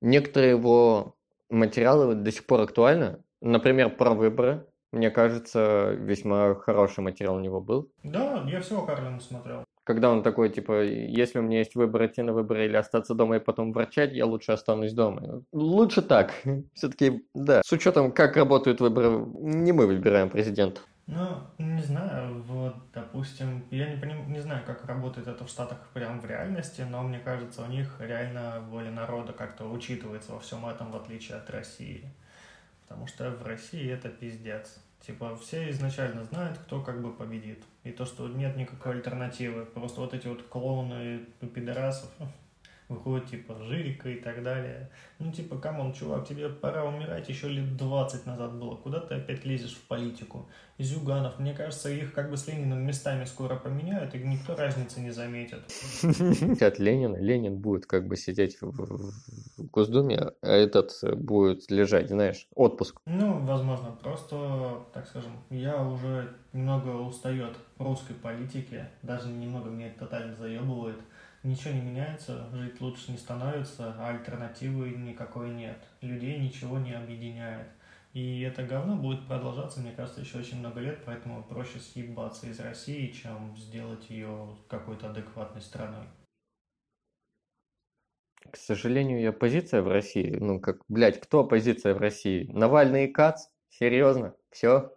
Некоторые 0.00 0.50
его 0.50 1.16
материалы 1.50 2.14
до 2.14 2.30
сих 2.30 2.46
пор 2.46 2.60
актуальны. 2.60 3.22
Например, 3.40 3.90
про 3.90 4.10
выборы. 4.14 4.66
Мне 4.92 5.10
кажется, 5.10 5.90
весьма 5.98 6.54
хороший 6.54 7.00
материал 7.00 7.36
у 7.36 7.40
него 7.40 7.60
был. 7.60 7.90
Да, 8.02 8.44
я 8.48 8.60
всего 8.60 8.82
Карлина 8.86 9.20
смотрел. 9.20 9.64
Когда 9.84 10.10
он 10.10 10.22
такой, 10.22 10.50
типа, 10.50 10.82
если 10.82 11.38
у 11.38 11.42
меня 11.42 11.58
есть 11.58 11.76
выбор 11.76 12.06
идти 12.06 12.22
на 12.22 12.32
выборы 12.32 12.66
или 12.66 12.76
остаться 12.76 13.14
дома 13.14 13.36
и 13.36 13.40
потом 13.40 13.72
ворчать, 13.72 14.12
я 14.12 14.26
лучше 14.26 14.52
останусь 14.52 14.92
дома. 14.92 15.44
Лучше 15.52 16.02
так. 16.02 16.32
Все-таки, 16.74 17.24
да. 17.34 17.62
С 17.64 17.72
учетом, 17.72 18.10
как 18.10 18.36
работают 18.36 18.80
выборы, 18.80 19.24
не 19.38 19.72
мы 19.72 19.86
выбираем 19.86 20.30
президента. 20.30 20.80
Ну, 21.06 21.40
не 21.58 21.82
знаю, 21.82 22.42
вот, 22.42 22.74
допустим, 22.92 23.64
я 23.70 23.88
не, 23.88 23.96
поним, 23.96 24.32
не 24.32 24.40
знаю, 24.40 24.64
как 24.66 24.84
работает 24.86 25.28
это 25.28 25.44
в 25.44 25.48
Штатах 25.48 25.78
прям 25.94 26.20
в 26.20 26.26
реальности, 26.26 26.80
но 26.80 27.02
мне 27.04 27.20
кажется, 27.20 27.62
у 27.62 27.66
них 27.66 28.00
реально 28.00 28.60
воля 28.68 28.90
народа 28.90 29.32
как-то 29.32 29.70
учитывается 29.70 30.32
во 30.32 30.40
всем 30.40 30.66
этом, 30.66 30.90
в 30.90 30.96
отличие 30.96 31.36
от 31.36 31.48
России. 31.48 32.10
Потому 32.82 33.06
что 33.06 33.30
в 33.30 33.46
России 33.46 33.88
это 33.88 34.08
пиздец. 34.08 34.80
Типа, 35.00 35.36
все 35.36 35.70
изначально 35.70 36.24
знают, 36.24 36.58
кто 36.58 36.82
как 36.82 37.00
бы 37.00 37.12
победит. 37.12 37.62
И 37.84 37.92
то, 37.92 38.04
что 38.04 38.26
нет 38.26 38.56
никакой 38.56 38.94
альтернативы. 38.94 39.64
Просто 39.64 40.00
вот 40.00 40.12
эти 40.12 40.26
вот 40.26 40.42
клоуны 40.48 41.20
пидорасов, 41.54 42.10
выходит, 42.88 43.30
типа, 43.30 43.54
Жирика 43.64 44.08
и 44.08 44.20
так 44.20 44.42
далее. 44.42 44.90
Ну, 45.18 45.32
типа, 45.32 45.56
come 45.58 45.77
on, 45.77 45.92
чувак, 45.92 46.26
тебе 46.26 46.48
пора 46.48 46.84
умирать, 46.84 47.28
еще 47.28 47.48
лет 47.48 47.76
20 47.76 48.26
назад 48.26 48.54
было. 48.54 48.76
Куда 48.76 49.00
ты 49.00 49.14
опять 49.14 49.44
лезешь 49.44 49.74
в 49.74 49.82
политику? 49.88 50.48
Зюганов, 50.78 51.38
мне 51.38 51.54
кажется, 51.54 51.88
их 51.88 52.12
как 52.12 52.30
бы 52.30 52.36
с 52.36 52.46
Лениным 52.46 52.86
местами 52.86 53.24
скоро 53.24 53.56
поменяют, 53.56 54.14
и 54.14 54.18
никто 54.18 54.54
разницы 54.54 55.00
не 55.00 55.10
заметит. 55.10 55.60
От 56.62 56.78
Ленина. 56.78 57.16
Ленин 57.16 57.56
будет 57.56 57.86
как 57.86 58.06
бы 58.06 58.16
сидеть 58.16 58.58
в, 58.60 59.12
Госдуме, 59.72 60.32
а 60.42 60.48
этот 60.48 60.92
будет 61.16 61.70
лежать, 61.70 62.08
знаешь, 62.08 62.46
отпуск. 62.54 63.00
Ну, 63.06 63.38
возможно, 63.40 63.90
просто, 64.02 64.82
так 64.92 65.06
скажем, 65.06 65.32
я 65.48 65.82
уже 65.82 66.34
немного 66.52 66.90
устаю 66.90 67.46
от 67.46 67.56
русской 67.78 68.14
политики, 68.14 68.84
даже 69.02 69.28
немного 69.28 69.70
меня 69.70 69.88
это 69.88 70.00
тотально 70.00 70.36
заебывает 70.36 70.98
ничего 71.46 71.74
не 71.74 71.80
меняется, 71.80 72.48
жить 72.52 72.80
лучше 72.80 73.12
не 73.12 73.18
становится, 73.18 73.94
а 73.98 74.10
альтернативы 74.10 74.90
никакой 74.90 75.50
нет. 75.50 75.78
Людей 76.00 76.38
ничего 76.38 76.78
не 76.78 76.92
объединяет. 76.92 77.68
И 78.12 78.40
это 78.40 78.62
говно 78.62 78.96
будет 78.96 79.26
продолжаться, 79.26 79.80
мне 79.80 79.92
кажется, 79.92 80.22
еще 80.22 80.38
очень 80.38 80.58
много 80.58 80.80
лет, 80.80 81.02
поэтому 81.04 81.44
проще 81.44 81.78
съебаться 81.78 82.46
из 82.46 82.58
России, 82.60 83.08
чем 83.12 83.54
сделать 83.56 84.08
ее 84.08 84.56
какой-то 84.68 85.10
адекватной 85.10 85.60
страной. 85.60 86.06
К 88.50 88.56
сожалению, 88.56 89.20
и 89.20 89.24
оппозиция 89.24 89.82
в 89.82 89.88
России, 89.88 90.36
ну 90.40 90.60
как, 90.60 90.78
блядь, 90.88 91.20
кто 91.20 91.40
оппозиция 91.40 91.94
в 91.94 91.98
России? 91.98 92.50
Навальный 92.52 93.04
и 93.04 93.12
Кац? 93.12 93.48
Серьезно? 93.68 94.34
Все? 94.50 94.92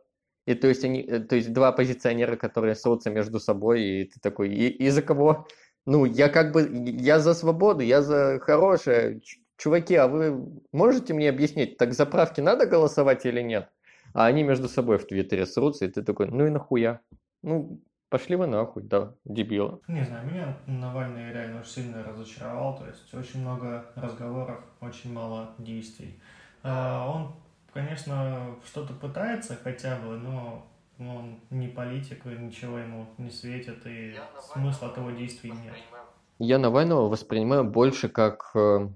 И 0.46 0.56
то 0.56 0.68
есть 0.68 0.84
они, 0.86 1.02
э, 1.02 1.20
то 1.20 1.36
есть 1.36 1.52
два 1.52 1.70
оппозиционера, 1.70 2.38
которые 2.38 2.76
ссутся 2.76 3.10
между 3.10 3.40
собой, 3.40 3.84
и 3.84 4.06
ты 4.06 4.20
такой, 4.20 4.50
и, 4.54 4.70
и 4.70 4.90
за 4.90 5.02
кого? 5.02 5.48
Ну, 5.90 6.06
я 6.06 6.30
как 6.30 6.52
бы, 6.52 6.70
я 7.02 7.20
за 7.20 7.34
свободу, 7.34 7.82
я 7.82 8.04
за 8.04 8.40
хорошее. 8.40 9.22
Чуваки, 9.58 9.96
а 9.96 10.08
вы 10.08 10.46
можете 10.72 11.16
мне 11.16 11.30
объяснить, 11.30 11.78
так 11.78 11.94
за 11.94 12.06
правки 12.06 12.42
надо 12.42 12.68
голосовать 12.68 13.26
или 13.26 13.42
нет? 13.42 13.70
А 14.14 14.28
они 14.28 14.44
между 14.44 14.70
собой 14.70 15.00
в 15.00 15.08
Твиттере 15.08 15.48
срутся, 15.48 15.86
и 15.86 15.88
ты 15.88 16.04
такой, 16.04 16.28
ну 16.28 16.46
и 16.46 16.52
нахуя? 16.52 17.00
Ну, 17.42 17.82
пошли 18.10 18.36
вы 18.36 18.46
нахуй, 18.46 18.84
да, 18.84 19.16
дебила. 19.26 19.80
Не 19.88 20.04
знаю, 20.04 20.28
меня 20.28 20.58
Навальный 20.68 21.34
реально 21.34 21.62
очень 21.62 21.72
сильно 21.72 22.04
разочаровал, 22.04 22.78
то 22.78 22.86
есть 22.86 23.12
очень 23.16 23.42
много 23.42 23.86
разговоров, 23.96 24.60
очень 24.82 25.12
мало 25.12 25.56
действий. 25.58 26.20
А, 26.62 27.12
он 27.12 27.34
конечно, 27.74 28.56
что-то 28.64 28.94
пытается 28.94 29.58
хотя 29.64 29.98
бы, 29.98 30.18
но 30.18 30.68
он 31.00 31.40
не 31.50 31.68
политик, 31.68 32.26
ничего 32.26 32.78
ему 32.80 33.08
не 33.18 33.30
светит, 33.30 33.86
и 33.86 34.16
смысла 34.54 34.90
от 34.90 34.98
его 34.98 35.12
действий 35.12 35.52
нет. 35.52 35.76
Я 36.40 36.58
Навального 36.58 37.10
воспринимаю 37.10 37.64
больше 37.64 38.10
как 38.10 38.52
э, 38.56 38.90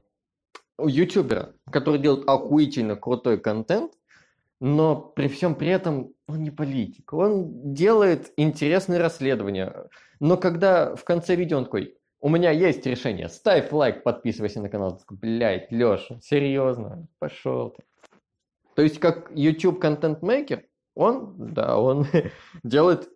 ютубера, 0.80 1.54
который 1.72 2.00
делает 2.00 2.28
охуительно 2.28 2.96
крутой 2.96 3.40
контент, 3.40 3.94
но 4.60 4.96
при 4.96 5.28
всем 5.28 5.56
при 5.56 5.70
этом 5.70 6.14
он 6.28 6.44
не 6.44 6.52
политик. 6.52 7.14
Он 7.14 7.74
делает 7.74 8.32
интересные 8.38 9.00
расследования. 9.00 9.90
Но 10.20 10.38
когда 10.38 10.96
в 10.96 11.04
конце 11.04 11.36
видео 11.36 11.58
он 11.58 11.66
такой, 11.66 11.98
у 12.22 12.30
меня 12.30 12.52
есть 12.52 12.86
решение, 12.86 13.28
ставь 13.28 13.72
лайк, 13.74 14.04
подписывайся 14.04 14.62
на 14.62 14.70
канал. 14.70 14.98
Такой, 14.98 15.18
блядь, 15.18 15.70
Леша, 15.72 16.20
серьезно, 16.22 17.08
пошел 17.20 17.72
ты. 17.72 17.84
То 18.76 18.82
есть 18.82 19.00
как 19.00 19.30
YouTube 19.36 19.80
контент-мейкер, 19.80 20.64
он, 20.96 21.36
да, 21.38 21.78
он 21.78 22.06
делает 22.64 23.10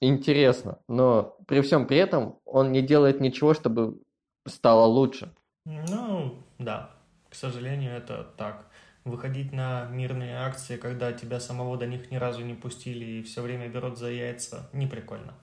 интересно, 0.00 0.78
но 0.88 1.36
при 1.46 1.60
всем 1.60 1.86
при 1.86 1.96
этом 1.96 2.38
он 2.44 2.72
не 2.72 2.82
делает 2.82 3.20
ничего, 3.20 3.54
чтобы 3.54 4.00
стало 4.46 4.86
лучше. 4.86 5.32
Ну, 5.64 6.38
да, 6.58 6.90
к 7.30 7.34
сожалению, 7.34 7.92
это 7.92 8.24
так 8.36 8.66
выходить 9.04 9.52
на 9.52 9.86
мирные 9.86 10.36
акции, 10.36 10.76
когда 10.76 11.12
тебя 11.12 11.40
самого 11.40 11.76
до 11.76 11.86
них 11.86 12.10
ни 12.10 12.16
разу 12.16 12.44
не 12.44 12.54
пустили 12.54 13.04
и 13.04 13.22
все 13.22 13.42
время 13.42 13.68
берут 13.68 13.98
за 13.98 14.10
яйца, 14.10 14.68
не 14.72 14.86
прикольно. 14.86 15.34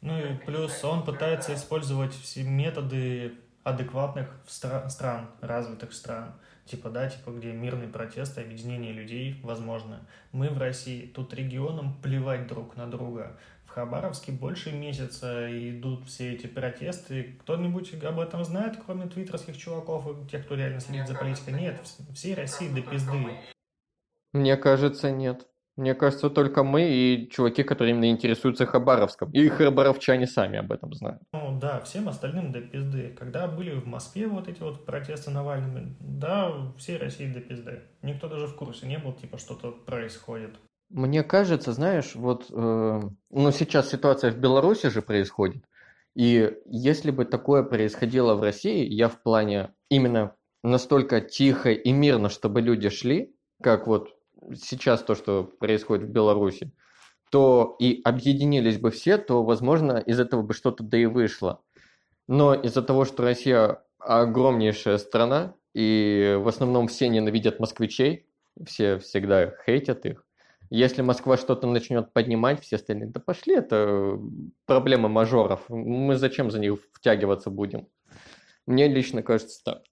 Ну 0.00 0.18
и 0.18 0.34
плюс 0.34 0.82
он 0.84 1.04
пытается 1.04 1.54
использовать 1.54 2.12
все 2.12 2.42
методы 2.42 3.38
адекватных 3.62 4.28
стра- 4.46 4.88
стран, 4.88 5.30
развитых 5.40 5.92
стран. 5.92 6.34
Типа, 6.72 6.88
да, 6.88 7.06
типа, 7.06 7.32
где 7.32 7.52
мирный 7.52 7.86
протест, 7.86 8.38
объединение 8.38 8.94
людей 8.94 9.38
возможно. 9.42 10.06
Мы 10.32 10.48
в 10.48 10.56
России, 10.56 11.04
тут 11.04 11.34
регионам 11.34 12.00
плевать 12.00 12.46
друг 12.46 12.76
на 12.76 12.90
друга. 12.90 13.38
Хабаровске 13.66 14.32
больше 14.32 14.72
месяца 14.72 15.48
идут 15.50 16.06
все 16.06 16.32
эти 16.32 16.46
протесты. 16.46 17.36
Кто-нибудь 17.42 18.02
об 18.02 18.20
этом 18.20 18.42
знает, 18.42 18.78
кроме 18.86 19.06
твиттерских 19.06 19.58
чуваков 19.58 20.06
и 20.06 20.30
тех, 20.30 20.46
кто 20.46 20.54
реально 20.54 20.80
следит 20.80 21.06
за 21.06 21.14
политикой? 21.14 21.52
Нет, 21.52 21.78
всей 22.14 22.34
России 22.34 22.70
до 22.70 22.80
пизды. 22.80 23.36
Мне 24.32 24.56
кажется, 24.56 25.10
нет. 25.10 25.46
Мне 25.76 25.94
кажется, 25.94 26.28
только 26.28 26.64
мы 26.64 26.90
и 26.90 27.30
чуваки, 27.30 27.62
которые 27.62 27.94
именно 27.94 28.10
интересуются 28.10 28.66
Хабаровском. 28.66 29.30
И 29.32 29.48
хабаровчане 29.48 30.26
сами 30.26 30.58
об 30.58 30.70
этом 30.70 30.92
знают. 30.92 31.22
Ну 31.32 31.58
да, 31.58 31.80
всем 31.80 32.08
остальным 32.08 32.52
до 32.52 32.60
пизды. 32.60 33.16
Когда 33.18 33.48
были 33.48 33.70
в 33.70 33.86
Москве 33.86 34.26
вот 34.26 34.48
эти 34.48 34.60
вот 34.60 34.84
протесты 34.84 35.30
Навальными, 35.30 35.96
да, 36.00 36.72
всей 36.76 36.98
России 36.98 37.32
до 37.32 37.40
пизды. 37.40 37.82
Никто 38.02 38.28
даже 38.28 38.46
в 38.46 38.54
курсе 38.54 38.86
не 38.86 38.98
был, 38.98 39.14
типа, 39.14 39.38
что-то 39.38 39.70
происходит. 39.70 40.50
Мне 40.90 41.22
кажется, 41.22 41.72
знаешь, 41.72 42.14
вот 42.14 42.50
э, 42.50 43.00
ну, 43.30 43.50
сейчас 43.52 43.88
ситуация 43.88 44.30
в 44.30 44.36
Беларуси 44.36 44.90
же 44.90 45.00
происходит. 45.00 45.64
И 46.14 46.52
если 46.66 47.10
бы 47.10 47.24
такое 47.24 47.62
происходило 47.62 48.34
в 48.34 48.42
России, 48.42 48.84
я 48.84 49.08
в 49.08 49.22
плане 49.22 49.72
именно 49.88 50.34
настолько 50.62 51.22
тихо 51.22 51.70
и 51.70 51.92
мирно, 51.92 52.28
чтобы 52.28 52.60
люди 52.60 52.90
шли, 52.90 53.34
как 53.62 53.86
вот 53.86 54.10
сейчас 54.54 55.02
то, 55.02 55.14
что 55.14 55.44
происходит 55.44 56.08
в 56.08 56.12
Беларуси, 56.12 56.72
то 57.30 57.76
и 57.78 58.00
объединились 58.04 58.78
бы 58.78 58.90
все, 58.90 59.18
то, 59.18 59.42
возможно, 59.42 59.98
из 59.98 60.20
этого 60.20 60.42
бы 60.42 60.54
что-то 60.54 60.82
да 60.84 60.98
и 60.98 61.06
вышло. 61.06 61.62
Но 62.28 62.54
из-за 62.54 62.82
того, 62.82 63.04
что 63.04 63.22
Россия 63.22 63.82
огромнейшая 63.98 64.98
страна, 64.98 65.54
и 65.74 66.36
в 66.38 66.48
основном 66.48 66.88
все 66.88 67.08
ненавидят 67.08 67.58
москвичей, 67.60 68.26
все 68.66 68.98
всегда 68.98 69.54
хейтят 69.64 70.04
их, 70.04 70.24
если 70.74 71.02
Москва 71.02 71.36
что-то 71.36 71.66
начнет 71.66 72.14
поднимать, 72.14 72.62
все 72.62 72.76
остальные, 72.76 73.10
да 73.10 73.20
пошли, 73.20 73.56
это 73.56 74.18
проблема 74.64 75.10
мажоров. 75.10 75.68
Мы 75.68 76.16
зачем 76.16 76.50
за 76.50 76.60
них 76.60 76.78
втягиваться 76.94 77.50
будем? 77.50 77.88
Мне 78.66 78.88
лично 78.88 79.22
кажется 79.22 79.62
так. 79.62 79.82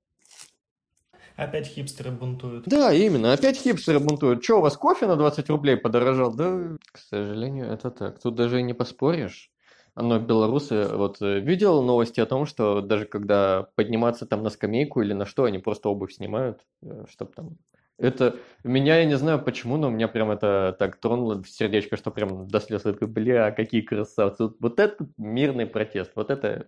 Опять 1.41 1.69
хипстеры 1.69 2.11
бунтуют. 2.11 2.65
Да, 2.67 2.93
именно, 2.93 3.33
опять 3.33 3.57
хипстеры 3.57 3.99
бунтуют. 3.99 4.43
Че, 4.43 4.59
у 4.59 4.61
вас 4.61 4.77
кофе 4.77 5.07
на 5.07 5.17
20 5.17 5.49
рублей 5.49 5.79
подорожал? 5.79 6.35
Да, 6.35 6.77
к 6.93 6.99
сожалению, 6.99 7.73
это 7.73 7.91
так. 7.91 8.21
Тут 8.21 8.35
даже 8.35 8.61
и 8.61 8.63
не 8.63 8.75
поспоришь. 8.75 9.51
Но 9.97 10.19
белорусы, 10.19 10.87
вот 10.87 11.23
э, 11.23 11.41
видел 11.41 11.83
новости 11.83 12.21
о 12.21 12.27
том, 12.27 12.45
что 12.45 12.83
даже 12.83 13.07
когда 13.07 13.69
подниматься 13.75 14.27
там 14.27 14.43
на 14.43 14.51
скамейку 14.51 15.01
или 15.01 15.15
на 15.15 15.25
что, 15.25 15.45
они 15.45 15.59
просто 15.59 15.89
обувь 15.89 16.13
снимают, 16.13 16.61
э, 16.83 17.07
чтобы 17.09 17.33
там 17.33 17.57
это 17.97 18.37
меня, 18.63 18.99
я 18.99 19.05
не 19.07 19.17
знаю 19.17 19.43
почему, 19.43 19.79
но 19.79 19.89
меня 19.89 20.09
прям 20.09 20.31
это 20.31 20.77
так 20.79 20.97
тронуло 20.97 21.43
в 21.43 21.49
сердечко, 21.49 21.97
что 21.97 22.11
прям 22.11 22.49
до 22.49 22.61
слез. 22.61 22.85
Я 22.85 22.93
такой, 22.93 23.09
бля, 23.09 23.51
какие 23.51 23.81
красавцы. 23.81 24.51
Вот 24.61 24.79
это 24.79 25.07
мирный 25.17 25.67
протест, 25.67 26.13
вот 26.17 26.31
это... 26.31 26.67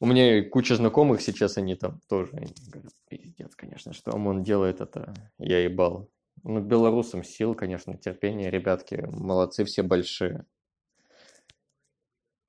У 0.00 0.06
меня 0.06 0.48
куча 0.48 0.76
знакомых 0.76 1.20
сейчас, 1.22 1.56
они 1.56 1.76
там 1.76 2.00
тоже 2.08 2.30
они 2.32 2.52
говорят, 2.68 2.92
пиздец, 3.08 3.54
конечно, 3.54 3.92
что 3.92 4.12
ОМОН 4.12 4.42
делает 4.42 4.80
это, 4.80 5.14
я 5.38 5.60
ебал. 5.60 6.10
Ну, 6.42 6.60
белорусам 6.60 7.24
сил, 7.24 7.54
конечно, 7.54 7.96
терпение, 7.96 8.50
ребятки, 8.50 9.06
молодцы 9.10 9.64
все 9.64 9.82
большие. 9.82 10.44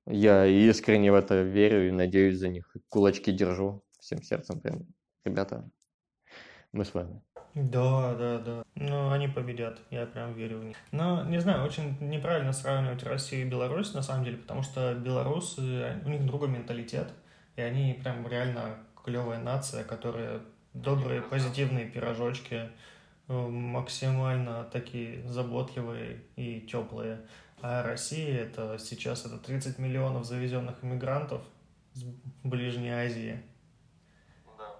Я 0.08 0.46
искренне 0.46 1.12
в 1.12 1.16
это 1.16 1.42
верю 1.42 1.88
и 1.88 1.92
надеюсь 1.92 2.38
за 2.38 2.50
них. 2.50 2.76
Кулачки 2.90 3.32
держу 3.32 3.84
всем 4.00 4.22
сердцем 4.22 4.60
прям. 4.60 4.86
Ребята, 5.24 5.68
мы 6.72 6.86
с 6.86 6.94
вами. 6.94 7.22
Да, 7.56 8.16
да, 8.16 8.40
да. 8.40 8.64
Ну, 8.76 9.12
они 9.12 9.30
победят, 9.30 9.80
я 9.90 10.06
прям 10.06 10.34
верю 10.34 10.60
в 10.60 10.66
них. 10.66 10.76
Но, 10.92 11.24
не 11.24 11.40
знаю, 11.40 11.64
очень 11.64 11.98
неправильно 12.02 12.52
сравнивать 12.52 13.04
Россию 13.04 13.48
и 13.48 13.50
Беларусь, 13.50 13.94
на 13.94 14.02
самом 14.02 14.26
деле, 14.26 14.38
потому 14.38 14.62
что 14.62 14.94
белорусы, 14.94 16.02
у 16.06 16.10
них 16.10 16.26
другой 16.26 16.50
менталитет, 16.50 17.14
и 17.56 17.62
они 17.62 17.94
прям 17.94 18.28
реально 18.28 18.78
клевая 19.04 19.40
нация, 19.40 19.84
которая 19.84 20.42
добрые, 20.74 21.22
позитивные 21.22 21.86
пирожочки, 21.86 22.70
э, 23.28 23.34
максимально 23.34 24.66
такие 24.66 25.28
заботливые 25.28 26.22
и 26.36 26.62
теплые. 26.62 27.22
А 27.62 27.84
Россия 27.84 28.42
это 28.42 28.78
сейчас 28.80 29.26
это 29.26 29.38
30 29.38 29.80
миллионов 29.80 30.26
завезенных 30.26 30.84
иммигрантов 30.84 31.42
с 31.94 32.04
Ближней 32.44 32.92
Азии 32.92 33.42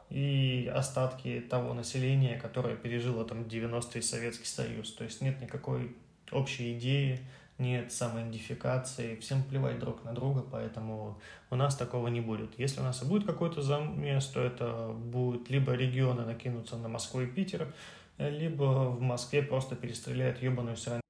и 0.10 0.72
остатки 0.74 1.42
того 1.50 1.74
населения, 1.74 2.38
которое 2.38 2.76
пережило 2.76 3.26
там 3.26 3.44
90-й 3.44 4.02
Советский 4.02 4.46
Союз. 4.46 4.92
То 4.94 5.04
есть 5.04 5.22
нет 5.22 5.42
никакой 5.42 5.96
общей 6.32 6.78
идеи, 6.78 7.20
нет 7.58 7.92
самоидентификации, 7.92 9.16
всем 9.16 9.44
плевать 9.44 9.80
друг 9.80 10.04
на 10.04 10.14
друга, 10.14 10.44
поэтому 10.50 11.20
у 11.50 11.56
нас 11.56 11.76
такого 11.76 12.08
не 12.10 12.22
будет. 12.22 12.60
Если 12.60 12.82
у 12.82 12.84
нас 12.84 13.02
и 13.02 13.06
будет 13.06 13.26
какой-то 13.26 13.62
замес, 13.62 14.26
то 14.28 14.42
это 14.42 14.90
будет 14.94 15.50
либо 15.50 15.74
регионы 15.74 16.26
накинутся 16.26 16.78
на 16.78 16.90
Москву 16.90 17.22
и 17.22 17.28
Питер, 17.28 17.74
либо 18.18 18.90
в 18.90 19.02
Москве 19.02 19.42
просто 19.42 19.76
перестреляют 19.76 20.42
ебаную 20.42 20.78
сраную. 20.78 21.02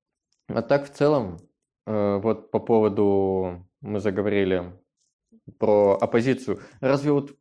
А 0.48 0.62
так 0.62 0.88
в 0.88 0.94
целом, 0.94 1.40
э, 1.88 2.20
вот 2.22 2.52
по 2.52 2.60
поводу, 2.60 3.66
мы 3.82 4.00
заговорили 4.00 4.74
про 5.58 5.98
оппозицию. 6.00 6.62
Разве 6.80 7.12
вот 7.12 7.36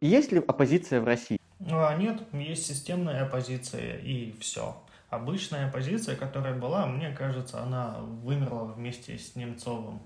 есть 0.00 0.32
ли 0.32 0.38
оппозиция 0.38 1.00
в 1.00 1.04
России? 1.04 1.38
А, 1.70 1.94
нет, 1.96 2.22
есть 2.32 2.66
системная 2.66 3.24
оппозиция 3.24 3.98
и 3.98 4.32
все. 4.40 4.76
Обычная 5.10 5.68
оппозиция, 5.68 6.14
которая 6.14 6.54
была, 6.54 6.86
мне 6.86 7.10
кажется, 7.10 7.60
она 7.60 7.98
вымерла 7.98 8.64
вместе 8.64 9.18
с 9.18 9.34
Немцовым. 9.34 10.00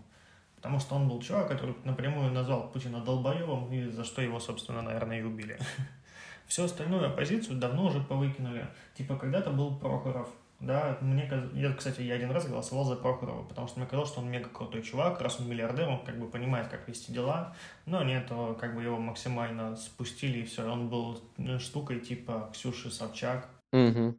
Потому 0.57 0.81
что 0.81 0.95
он 0.95 1.09
был 1.09 1.21
чувак, 1.21 1.49
который 1.49 1.77
напрямую 1.85 2.33
назвал 2.33 2.71
Путина 2.71 3.05
долбоебом, 3.05 3.71
и 3.71 3.91
за 3.91 4.03
что 4.03 4.23
его, 4.23 4.41
собственно, 4.41 4.81
наверное, 4.81 5.21
и 5.21 5.23
убили. 5.23 5.59
Всю 6.47 6.65
остальную 6.65 7.07
оппозицию 7.07 7.59
давно 7.59 7.85
уже 7.85 8.01
повыкинули. 8.01 8.67
Типа, 8.97 9.17
когда-то 9.17 9.51
был 9.51 9.79
Прохоров, 9.79 10.29
да, 10.61 10.97
мне, 11.03 11.31
я, 11.53 11.75
кстати, 11.75 12.01
я 12.01 12.15
один 12.15 12.31
раз 12.31 12.49
голосовал 12.49 12.87
за 12.87 12.97
Прохорова, 12.97 13.45
потому 13.45 13.69
что 13.69 13.81
мне 13.81 13.89
казалось, 13.89 14.11
что 14.11 14.21
он 14.21 14.31
мега 14.31 14.49
крутой 14.49 14.83
чувак, 14.83 15.21
раз 15.21 15.39
он 15.39 15.49
миллиардер, 15.49 15.87
он 15.89 16.03
как 16.03 16.19
бы 16.19 16.29
понимает, 16.29 16.69
как 16.69 16.89
вести 16.89 17.13
дела, 17.13 17.55
но 17.85 18.03
нет, 18.03 18.31
как 18.59 18.75
бы 18.75 18.83
его 18.83 18.97
максимально 18.97 19.77
спустили, 19.77 20.39
и 20.39 20.45
все, 20.45 20.67
он 20.67 20.89
был 20.89 21.21
ну, 21.37 21.59
штукой 21.59 22.01
типа 22.01 22.49
Ксюши 22.55 22.91
Собчак. 22.91 23.51
Угу. 23.73 24.17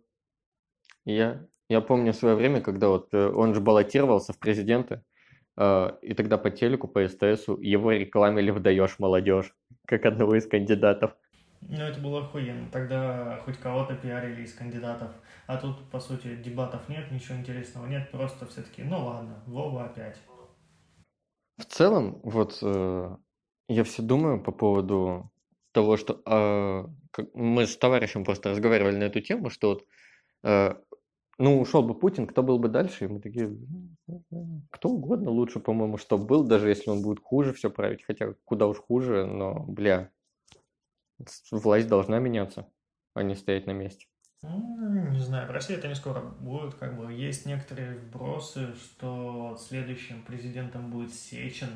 Я, 1.05 1.45
я 1.69 1.81
помню 1.81 2.13
свое 2.13 2.35
время, 2.35 2.61
когда 2.61 2.89
вот 2.89 3.13
э, 3.13 3.27
он 3.27 3.53
же 3.53 3.61
баллотировался 3.61 4.33
в 4.33 4.39
президенты, 4.39 5.03
э, 5.57 5.91
и 6.01 6.13
тогда 6.13 6.37
по 6.37 6.49
телеку, 6.49 6.87
по 6.87 7.07
СТСу 7.07 7.59
его 7.61 7.91
рекламили 7.91 8.51
в 8.51 8.59
«Даешь 8.59 8.99
молодежь», 8.99 9.55
как 9.85 10.05
одного 10.05 10.35
из 10.35 10.47
кандидатов. 10.47 11.15
Ну, 11.61 11.81
это 11.81 11.99
было 11.99 12.21
охуенно. 12.21 12.67
Тогда 12.71 13.39
хоть 13.43 13.57
кого-то 13.57 13.95
пиарили 13.95 14.43
из 14.43 14.53
кандидатов. 14.53 15.11
А 15.47 15.57
тут, 15.57 15.89
по 15.89 15.99
сути, 15.99 16.35
дебатов 16.35 16.87
нет, 16.89 17.11
ничего 17.11 17.37
интересного 17.37 17.87
нет. 17.87 18.11
Просто 18.11 18.45
все 18.45 18.61
таки 18.61 18.83
ну 18.83 19.05
ладно, 19.05 19.43
Вова 19.47 19.85
опять. 19.85 20.17
В 21.57 21.65
целом, 21.65 22.19
вот 22.23 22.59
э, 22.61 23.15
я 23.69 23.83
все 23.83 24.01
думаю 24.01 24.43
по 24.43 24.51
поводу 24.51 25.31
того, 25.71 25.97
что 25.97 26.21
э, 26.25 27.23
мы 27.33 27.65
с 27.65 27.77
товарищем 27.77 28.25
просто 28.25 28.49
разговаривали 28.49 28.97
на 28.97 29.03
эту 29.05 29.21
тему, 29.21 29.49
что 29.49 29.69
вот, 29.69 29.85
э, 30.43 30.75
ну, 31.37 31.59
ушел 31.59 31.83
бы 31.83 31.93
Путин, 31.93 32.27
кто 32.27 32.43
был 32.43 32.59
бы 32.59 32.69
дальше? 32.69 33.05
И 33.05 33.07
мы 33.07 33.19
такие, 33.19 33.57
кто 34.69 34.89
угодно 34.89 35.31
лучше, 35.31 35.59
по-моему, 35.59 35.97
что 35.97 36.17
был, 36.17 36.43
даже 36.43 36.69
если 36.69 36.89
он 36.89 37.01
будет 37.01 37.19
хуже 37.21 37.53
все 37.53 37.69
править, 37.69 38.03
хотя 38.03 38.33
куда 38.45 38.67
уж 38.67 38.77
хуже, 38.77 39.25
но, 39.25 39.59
бля, 39.67 40.09
власть 41.51 41.87
должна 41.87 42.19
меняться, 42.19 42.67
а 43.13 43.23
не 43.23 43.35
стоять 43.35 43.67
на 43.67 43.71
месте. 43.71 44.07
Ну, 44.41 45.09
не 45.11 45.19
знаю, 45.19 45.47
в 45.47 45.51
России 45.51 45.75
это 45.75 45.87
не 45.87 45.95
скоро 45.95 46.21
будет, 46.21 46.75
как 46.75 46.97
бы 46.97 47.11
есть 47.11 47.45
некоторые 47.45 47.97
вбросы, 47.97 48.73
что 48.75 49.57
следующим 49.59 50.21
президентом 50.23 50.91
будет 50.91 51.13
Сечин, 51.13 51.69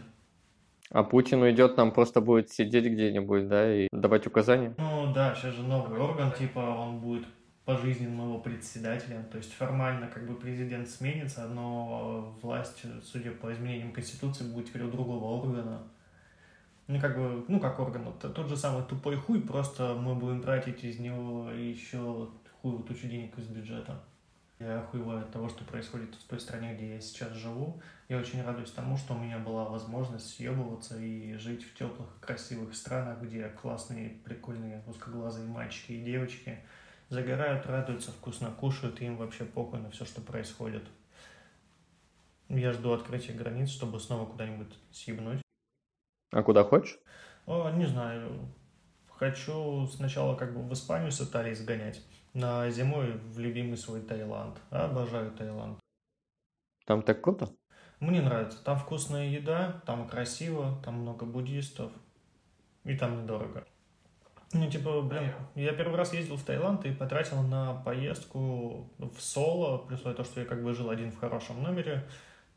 а 0.92 1.04
Путин 1.04 1.42
уйдет, 1.42 1.78
нам 1.78 1.92
просто 1.92 2.20
будет 2.20 2.50
сидеть 2.50 2.86
где-нибудь, 2.86 3.48
да, 3.48 3.76
и 3.76 3.88
давать 3.92 4.26
указания? 4.26 4.74
Ну 4.78 5.14
да, 5.14 5.36
сейчас 5.36 5.54
же 5.54 5.62
новый 5.62 6.00
орган, 6.00 6.32
типа 6.32 6.60
он 6.60 7.00
будет 7.00 7.26
пожизненным 7.70 8.30
его 8.30 8.40
председателем, 8.40 9.26
то 9.26 9.38
есть 9.38 9.54
формально 9.54 10.08
как 10.08 10.26
бы 10.26 10.34
президент 10.34 10.90
сменится, 10.90 11.48
но 11.48 12.36
власть, 12.42 12.82
судя 13.04 13.30
по 13.30 13.54
изменениям 13.54 13.92
Конституции, 13.92 14.44
будет 14.44 14.70
теперь 14.70 14.82
у 14.82 14.90
другого 14.90 15.26
органа. 15.26 15.84
Ну, 16.88 17.00
как 17.00 17.16
бы, 17.16 17.46
ну, 17.48 17.60
как 17.60 17.80
орган, 17.80 18.12
тот 18.20 18.50
же 18.50 18.58
самый 18.58 18.84
тупой 18.86 19.18
хуй, 19.18 19.40
просто 19.40 19.94
мы 19.94 20.16
будем 20.16 20.42
тратить 20.42 20.84
из 20.84 20.98
него 20.98 21.52
еще 21.52 22.30
хуй 22.60 22.82
тучу 22.82 23.08
денег 23.08 23.38
из 23.38 23.46
бюджета. 23.46 24.02
Я 24.58 24.80
охуеваю 24.80 25.20
от 25.20 25.32
того, 25.32 25.48
что 25.48 25.64
происходит 25.64 26.16
в 26.16 26.24
той 26.28 26.40
стране, 26.40 26.74
где 26.74 26.96
я 26.96 27.00
сейчас 27.00 27.34
живу. 27.34 27.80
Я 28.08 28.18
очень 28.18 28.42
радуюсь 28.42 28.72
тому, 28.72 28.98
что 28.98 29.14
у 29.14 29.20
меня 29.20 29.38
была 29.38 29.66
возможность 29.66 30.28
съебываться 30.36 31.00
и 31.00 31.36
жить 31.36 31.64
в 31.64 31.78
теплых, 31.78 32.10
красивых 32.20 32.74
странах, 32.74 33.22
где 33.22 33.48
классные, 33.50 34.10
прикольные, 34.26 34.82
узкоглазые 34.88 35.48
мальчики 35.48 35.92
и 35.92 36.04
девочки 36.04 36.58
загорают, 37.10 37.66
радуются, 37.66 38.12
вкусно 38.12 38.52
кушают, 38.52 39.02
и 39.02 39.06
им 39.06 39.18
вообще 39.18 39.46
похуй 39.46 39.80
на 39.80 39.90
все, 39.92 40.06
что 40.06 40.22
происходит. 40.22 40.84
Я 42.48 42.74
жду 42.74 42.94
открытия 42.94 43.34
границ, 43.34 43.70
чтобы 43.70 44.00
снова 44.00 44.26
куда-нибудь 44.26 44.74
съебнуть. 44.92 45.42
А 46.32 46.44
куда 46.44 46.64
хочешь? 46.64 46.98
О, 47.46 47.70
не 47.72 47.86
знаю. 47.86 48.48
Хочу 49.10 49.88
сначала 49.88 50.36
как 50.36 50.54
бы 50.54 50.62
в 50.62 50.74
Испанию 50.74 51.12
с 51.12 51.22
Италией 51.22 51.56
сгонять 51.56 52.02
на 52.34 52.70
зимой 52.70 53.14
в 53.18 53.40
любимый 53.40 53.78
свой 53.78 54.02
Таиланд. 54.02 54.58
Обожаю 54.70 55.32
Таиланд. 55.32 55.80
Там 56.86 57.02
так 57.02 57.22
круто? 57.22 57.52
Мне 58.00 58.22
нравится. 58.22 58.64
Там 58.64 58.80
вкусная 58.80 59.28
еда, 59.28 59.82
там 59.86 60.08
красиво, 60.08 60.82
там 60.84 61.02
много 61.02 61.26
буддистов. 61.26 61.92
И 62.84 62.96
там 62.96 63.24
недорого. 63.24 63.68
Ну, 64.52 64.70
типа, 64.70 65.02
блин, 65.02 65.32
я 65.56 65.74
первый 65.74 65.96
раз 65.96 66.14
ездил 66.14 66.36
в 66.36 66.44
Таиланд 66.44 66.86
и 66.86 66.92
потратил 66.92 67.42
на 67.44 67.76
поездку 67.76 68.92
в 68.98 69.20
соло, 69.20 69.78
плюс 69.78 70.02
то, 70.02 70.24
что 70.24 70.40
я 70.40 70.46
как 70.46 70.64
бы 70.64 70.74
жил 70.74 70.90
один 70.90 71.12
в 71.12 71.20
хорошем 71.20 71.62
номере, 71.62 72.04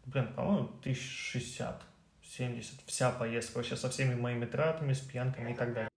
блин, 0.07 0.33
по-моему, 0.35 0.69
1060, 0.81 1.83
70, 2.23 2.81
вся 2.87 3.11
поездка 3.11 3.59
вообще 3.59 3.77
со 3.77 3.91
всеми 3.91 4.15
моими 4.15 4.47
тратами, 4.47 4.95
с 4.95 5.01
пьянками 5.01 5.53
и 5.53 5.55
так 5.55 5.75
далее. 5.75 5.89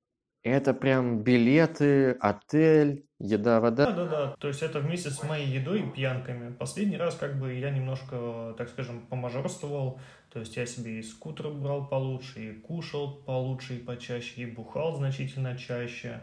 Это 0.43 0.75
прям 0.75 1.23
билеты, 1.23 2.11
отель, 2.19 3.07
еда, 3.19 3.59
вода? 3.59 3.85
Да, 3.87 3.91
да, 3.91 4.05
да. 4.05 4.35
То 4.39 4.47
есть 4.47 4.61
это 4.61 4.79
вместе 4.79 5.09
с 5.09 5.23
моей 5.23 5.47
едой 5.47 5.79
и 5.81 5.89
пьянками. 5.89 6.53
Последний 6.53 6.97
раз 6.97 7.15
как 7.15 7.39
бы 7.39 7.53
я 7.53 7.71
немножко, 7.71 8.53
так 8.57 8.69
скажем, 8.69 9.07
помажорствовал. 9.07 9.99
То 10.35 10.41
есть 10.41 10.57
я 10.57 10.65
себе 10.65 10.99
и 10.99 11.01
скутер 11.01 11.49
брал 11.49 11.87
получше, 11.87 12.49
и 12.49 12.53
кушал 12.55 13.09
получше 13.25 13.77
и 13.77 13.79
почаще, 13.79 14.41
и 14.41 14.45
бухал 14.45 14.93
значительно 14.97 15.57
чаще. 15.57 16.19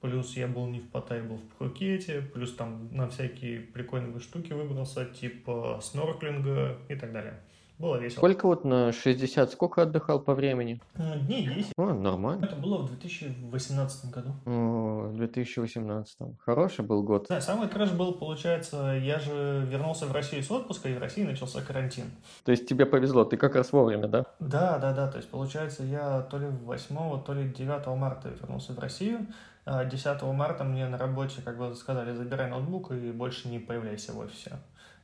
Плюс 0.00 0.36
я 0.36 0.46
был 0.46 0.68
не 0.68 0.78
в 0.78 0.88
Паттайе, 0.88 1.24
был 1.24 1.38
в 1.38 1.48
Пхукете. 1.48 2.22
Плюс 2.32 2.54
там 2.54 2.94
на 2.94 3.08
всякие 3.08 3.58
прикольные 3.58 4.20
штуки 4.20 4.52
выбрался, 4.52 5.04
типа 5.04 5.80
снорклинга 5.82 6.78
и 6.88 6.94
так 6.94 7.12
далее. 7.12 7.40
Было 7.80 7.96
весело. 7.96 8.18
Сколько 8.18 8.46
вот 8.46 8.64
на 8.64 8.92
60, 8.92 9.50
сколько 9.52 9.82
отдыхал 9.82 10.20
по 10.20 10.34
времени? 10.34 10.82
Дней 10.94 11.46
10. 11.46 11.72
О, 11.78 11.94
нормально. 11.94 12.44
Это 12.44 12.54
было 12.54 12.76
в 12.82 12.88
2018 12.88 14.10
году. 14.10 14.34
О, 14.44 15.08
в 15.08 15.16
2018. 15.16 16.18
Хороший 16.44 16.84
был 16.84 17.02
год. 17.02 17.24
Да, 17.30 17.40
самый 17.40 17.68
трэш 17.68 17.92
был, 17.92 18.12
получается, 18.12 19.00
я 19.02 19.18
же 19.18 19.66
вернулся 19.66 20.04
в 20.04 20.12
Россию 20.12 20.42
с 20.42 20.50
отпуска, 20.50 20.90
и 20.90 20.94
в 20.94 20.98
России 20.98 21.24
начался 21.24 21.62
карантин. 21.62 22.04
То 22.44 22.52
есть 22.52 22.68
тебе 22.68 22.84
повезло, 22.84 23.24
ты 23.24 23.38
как 23.38 23.54
раз 23.54 23.72
вовремя, 23.72 24.08
да? 24.08 24.26
Да, 24.40 24.78
да, 24.78 24.92
да. 24.92 25.10
То 25.10 25.16
есть, 25.16 25.30
получается, 25.30 25.82
я 25.82 26.20
то 26.20 26.36
ли 26.36 26.48
8, 26.48 27.22
то 27.24 27.32
ли 27.32 27.48
9 27.48 27.86
марта 27.96 28.28
вернулся 28.28 28.74
в 28.74 28.78
Россию. 28.78 29.26
10 29.66 30.06
а 30.06 30.32
марта 30.32 30.64
мне 30.64 30.86
на 30.86 30.98
работе 30.98 31.42
как 31.42 31.56
бы 31.56 31.74
сказали, 31.74 32.14
забирай 32.14 32.50
ноутбук 32.50 32.92
и 32.92 33.10
больше 33.12 33.48
не 33.48 33.58
появляйся 33.58 34.12
в 34.12 34.18
офисе. 34.18 34.52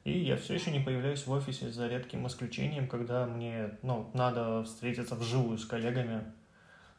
И 0.07 0.21
я 0.21 0.37
все 0.37 0.55
еще 0.55 0.71
не 0.71 0.79
появляюсь 0.79 1.27
в 1.27 1.33
офисе 1.33 1.69
за 1.73 1.89
редким 1.89 2.29
исключением, 2.29 2.87
когда 2.87 3.27
мне 3.27 3.77
ну, 3.83 4.09
надо 4.15 4.63
встретиться 4.63 5.17
вживую 5.17 5.59
с 5.59 5.65
коллегами. 5.65 6.33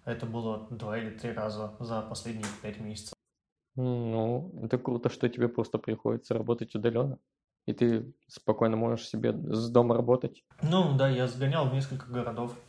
Это 0.04 0.26
было 0.26 0.68
два 0.72 0.98
или 0.98 1.12
три 1.12 1.32
раза 1.32 1.74
за 1.80 2.02
последние 2.02 2.48
пять 2.62 2.82
месяцев. 2.82 3.14
Ну, 3.78 4.52
это 4.62 4.78
круто, 4.78 5.10
что 5.10 5.30
тебе 5.30 5.48
просто 5.48 5.78
приходится 5.78 6.34
работать 6.34 6.76
удаленно. 6.76 7.18
И 7.66 7.72
ты 7.72 8.14
спокойно 8.28 8.76
можешь 8.76 9.08
себе 9.08 9.32
с 9.32 9.70
дома 9.70 9.96
работать. 9.96 10.44
Ну 10.62 10.98
да, 10.98 11.08
я 11.08 11.28
сгонял 11.28 11.70
в 11.70 11.74
несколько 11.74 12.12
городов 12.12 12.60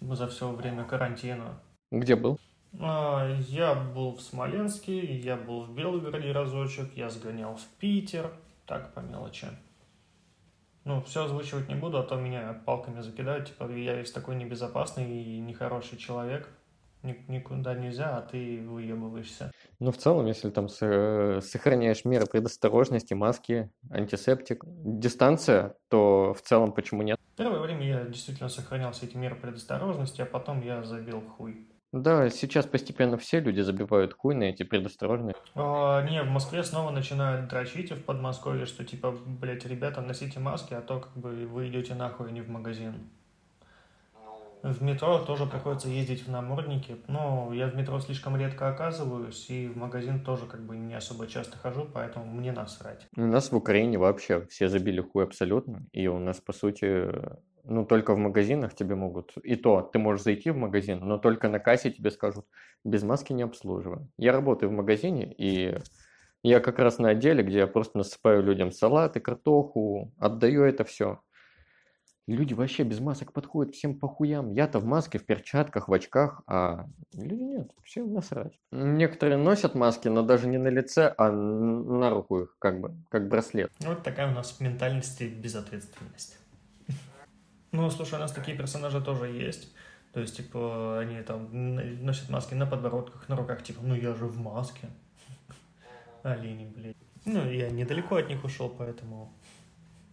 за 0.00 0.26
все 0.26 0.50
время 0.50 0.84
карантина. 0.84 1.60
Где 1.92 2.16
был? 2.16 2.40
А, 2.80 3.38
я 3.48 3.76
был 3.76 4.16
в 4.16 4.20
Смоленске, 4.20 5.16
я 5.20 5.36
был 5.36 5.62
в 5.62 5.72
Белгороде 5.76 6.32
разочек, 6.32 6.92
я 6.96 7.08
сгонял 7.08 7.54
в 7.54 7.64
Питер, 7.78 8.32
так 8.66 8.92
по 8.92 8.98
мелочи. 8.98 9.46
Ну, 10.86 11.02
все 11.02 11.24
озвучивать 11.24 11.68
не 11.68 11.74
буду, 11.74 11.98
а 11.98 12.04
то 12.04 12.14
меня 12.14 12.62
палками 12.64 13.00
закидают. 13.00 13.48
Типа, 13.48 13.68
я 13.72 13.96
весь 13.96 14.12
такой 14.12 14.36
небезопасный 14.36 15.20
и 15.20 15.40
нехороший 15.40 15.98
человек. 15.98 16.48
Никуда 17.02 17.74
нельзя, 17.74 18.16
а 18.16 18.22
ты 18.22 18.64
выебываешься. 18.64 19.50
Ну, 19.80 19.90
в 19.90 19.96
целом, 19.96 20.26
если 20.26 20.48
там 20.50 20.68
сохраняешь 20.68 22.04
меры 22.04 22.26
предосторожности, 22.26 23.14
маски, 23.14 23.68
антисептик, 23.90 24.62
дистанция, 24.64 25.74
то 25.88 26.32
в 26.34 26.42
целом 26.42 26.72
почему 26.72 27.02
нет? 27.02 27.18
Первое 27.36 27.58
время 27.58 27.84
я 27.84 28.04
действительно 28.04 28.48
сохранял 28.48 28.92
все 28.92 29.06
эти 29.06 29.16
меры 29.16 29.34
предосторожности, 29.34 30.20
а 30.20 30.26
потом 30.26 30.62
я 30.62 30.84
забил 30.84 31.20
хуй. 31.20 31.68
Да, 31.92 32.28
сейчас 32.30 32.66
постепенно 32.66 33.16
все 33.16 33.40
люди 33.40 33.60
забивают 33.60 34.12
хуй 34.12 34.34
на 34.34 34.44
эти 34.44 34.62
предосторожные. 34.64 35.34
А, 35.54 36.02
не, 36.02 36.22
в 36.22 36.28
Москве 36.28 36.62
снова 36.62 36.90
начинают 36.90 37.48
дрочить, 37.48 37.92
в 37.92 38.02
Подмосковье, 38.02 38.66
что 38.66 38.84
типа, 38.84 39.12
блядь, 39.12 39.64
ребята, 39.66 40.00
носите 40.00 40.40
маски, 40.40 40.74
а 40.74 40.80
то 40.80 41.00
как 41.00 41.16
бы 41.16 41.46
вы 41.46 41.68
идете 41.68 41.94
нахуй, 41.94 42.28
а 42.28 42.32
не 42.32 42.42
в 42.42 42.48
магазин. 42.48 43.08
В 44.62 44.82
метро 44.82 45.18
тоже 45.20 45.46
приходится 45.46 45.88
ездить 45.88 46.26
в 46.26 46.30
наморднике. 46.30 46.96
Но 47.06 47.52
я 47.52 47.68
в 47.68 47.76
метро 47.76 48.00
слишком 48.00 48.36
редко 48.36 48.68
оказываюсь, 48.68 49.48
и 49.48 49.68
в 49.68 49.76
магазин 49.76 50.24
тоже 50.24 50.46
как 50.46 50.60
бы 50.60 50.76
не 50.76 50.94
особо 50.94 51.28
часто 51.28 51.56
хожу, 51.56 51.86
поэтому 51.92 52.26
мне 52.26 52.50
насрать. 52.50 53.06
У 53.16 53.20
нас 53.20 53.52
в 53.52 53.56
Украине 53.56 53.98
вообще 53.98 54.44
все 54.46 54.68
забили 54.68 55.00
хуй 55.00 55.22
абсолютно, 55.22 55.86
и 55.92 56.08
у 56.08 56.18
нас, 56.18 56.40
по 56.40 56.52
сути, 56.52 57.08
ну, 57.66 57.84
только 57.84 58.14
в 58.14 58.18
магазинах 58.18 58.74
тебе 58.74 58.94
могут, 58.94 59.36
и 59.42 59.56
то, 59.56 59.82
ты 59.82 59.98
можешь 59.98 60.24
зайти 60.24 60.50
в 60.50 60.56
магазин, 60.56 61.00
но 61.00 61.18
только 61.18 61.48
на 61.48 61.58
кассе 61.58 61.90
тебе 61.90 62.10
скажут, 62.10 62.46
без 62.84 63.02
маски 63.02 63.32
не 63.32 63.42
обслуживаем. 63.42 64.10
Я 64.16 64.32
работаю 64.32 64.70
в 64.70 64.72
магазине, 64.72 65.34
и 65.36 65.78
я 66.42 66.60
как 66.60 66.78
раз 66.78 66.98
на 66.98 67.10
отделе, 67.10 67.42
где 67.42 67.58
я 67.58 67.66
просто 67.66 67.98
насыпаю 67.98 68.42
людям 68.42 68.70
салаты, 68.70 69.20
картоху, 69.20 70.12
отдаю 70.18 70.62
это 70.62 70.84
все. 70.84 71.20
Люди 72.28 72.54
вообще 72.54 72.82
без 72.82 72.98
масок 72.98 73.32
подходят 73.32 73.74
всем 73.74 73.96
по 73.96 74.08
хуям. 74.08 74.50
Я-то 74.50 74.80
в 74.80 74.84
маске, 74.84 75.18
в 75.18 75.24
перчатках, 75.24 75.86
в 75.86 75.92
очках, 75.92 76.42
а 76.48 76.86
люди 77.14 77.42
нет, 77.42 77.70
все 77.84 78.04
насрать. 78.04 78.58
Некоторые 78.72 79.36
носят 79.36 79.76
маски, 79.76 80.08
но 80.08 80.22
даже 80.22 80.48
не 80.48 80.58
на 80.58 80.66
лице, 80.66 81.14
а 81.18 81.30
на 81.30 82.10
руку 82.10 82.40
их, 82.40 82.56
как 82.58 82.80
бы, 82.80 82.96
как 83.10 83.28
браслет. 83.28 83.70
Вот 83.78 84.02
такая 84.02 84.28
у 84.28 84.34
нас 84.34 84.58
ментальность 84.58 85.20
и 85.20 85.28
безответственность. 85.28 86.36
Ну, 87.72 87.90
слушай, 87.90 88.14
у 88.14 88.18
нас 88.18 88.32
такие 88.32 88.56
персонажи 88.56 89.00
тоже 89.00 89.26
есть. 89.26 89.72
То 90.12 90.20
есть, 90.20 90.36
типа, 90.36 90.98
они 91.00 91.20
там 91.22 91.48
носят 92.04 92.30
маски 92.30 92.54
на 92.54 92.66
подбородках, 92.66 93.28
на 93.28 93.36
руках, 93.36 93.62
типа, 93.62 93.80
ну 93.82 93.94
я 93.94 94.14
же 94.14 94.26
в 94.26 94.38
маске. 94.38 94.88
Олени, 96.22 96.72
блядь. 96.74 96.96
Ну, 97.26 97.50
я 97.50 97.70
недалеко 97.70 98.16
от 98.16 98.28
них 98.28 98.44
ушел, 98.44 98.68
поэтому 98.68 99.32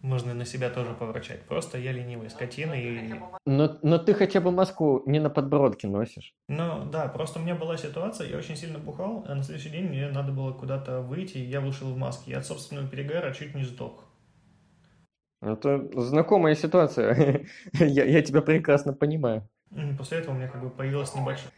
можно 0.04 0.34
на 0.34 0.44
себя 0.44 0.68
тоже 0.68 0.92
поворачать. 0.92 1.42
Просто 1.42 1.78
я 1.78 1.90
ленивый 1.92 2.28
скотина 2.28 2.74
и... 2.74 3.14
Но, 3.46 3.78
но 3.82 3.98
ты 3.98 4.12
хотя 4.12 4.40
бы 4.40 4.50
маску 4.50 5.02
не 5.06 5.18
на 5.18 5.30
подбородке 5.30 5.88
носишь. 5.88 6.34
Ну, 6.48 6.84
да, 6.92 7.08
просто 7.08 7.38
у 7.38 7.42
меня 7.42 7.54
была 7.54 7.78
ситуация, 7.78 8.28
я 8.28 8.36
очень 8.36 8.56
сильно 8.56 8.78
бухал, 8.78 9.24
а 9.26 9.34
на 9.34 9.42
следующий 9.42 9.70
день 9.70 9.86
мне 9.86 10.08
надо 10.08 10.30
было 10.30 10.52
куда-то 10.52 11.00
выйти, 11.00 11.38
и 11.38 11.44
я 11.46 11.62
вышел 11.62 11.88
в 11.88 11.96
маске. 11.96 12.32
Я 12.32 12.38
от 12.38 12.46
собственного 12.46 12.86
перегара 12.86 13.32
чуть 13.32 13.54
не 13.54 13.64
сдох. 13.64 14.03
Это 15.44 15.90
знакомая 16.00 16.54
ситуация. 16.54 17.44
я, 17.72 18.04
я 18.04 18.22
тебя 18.22 18.40
прекрасно 18.40 18.94
понимаю. 18.94 19.48
После 19.98 20.18
этого 20.18 20.34
у 20.34 20.38
меня 20.38 20.48
как 20.48 20.62
бы 20.62 20.70
появилась 20.70 21.14
небольшая... 21.14 21.50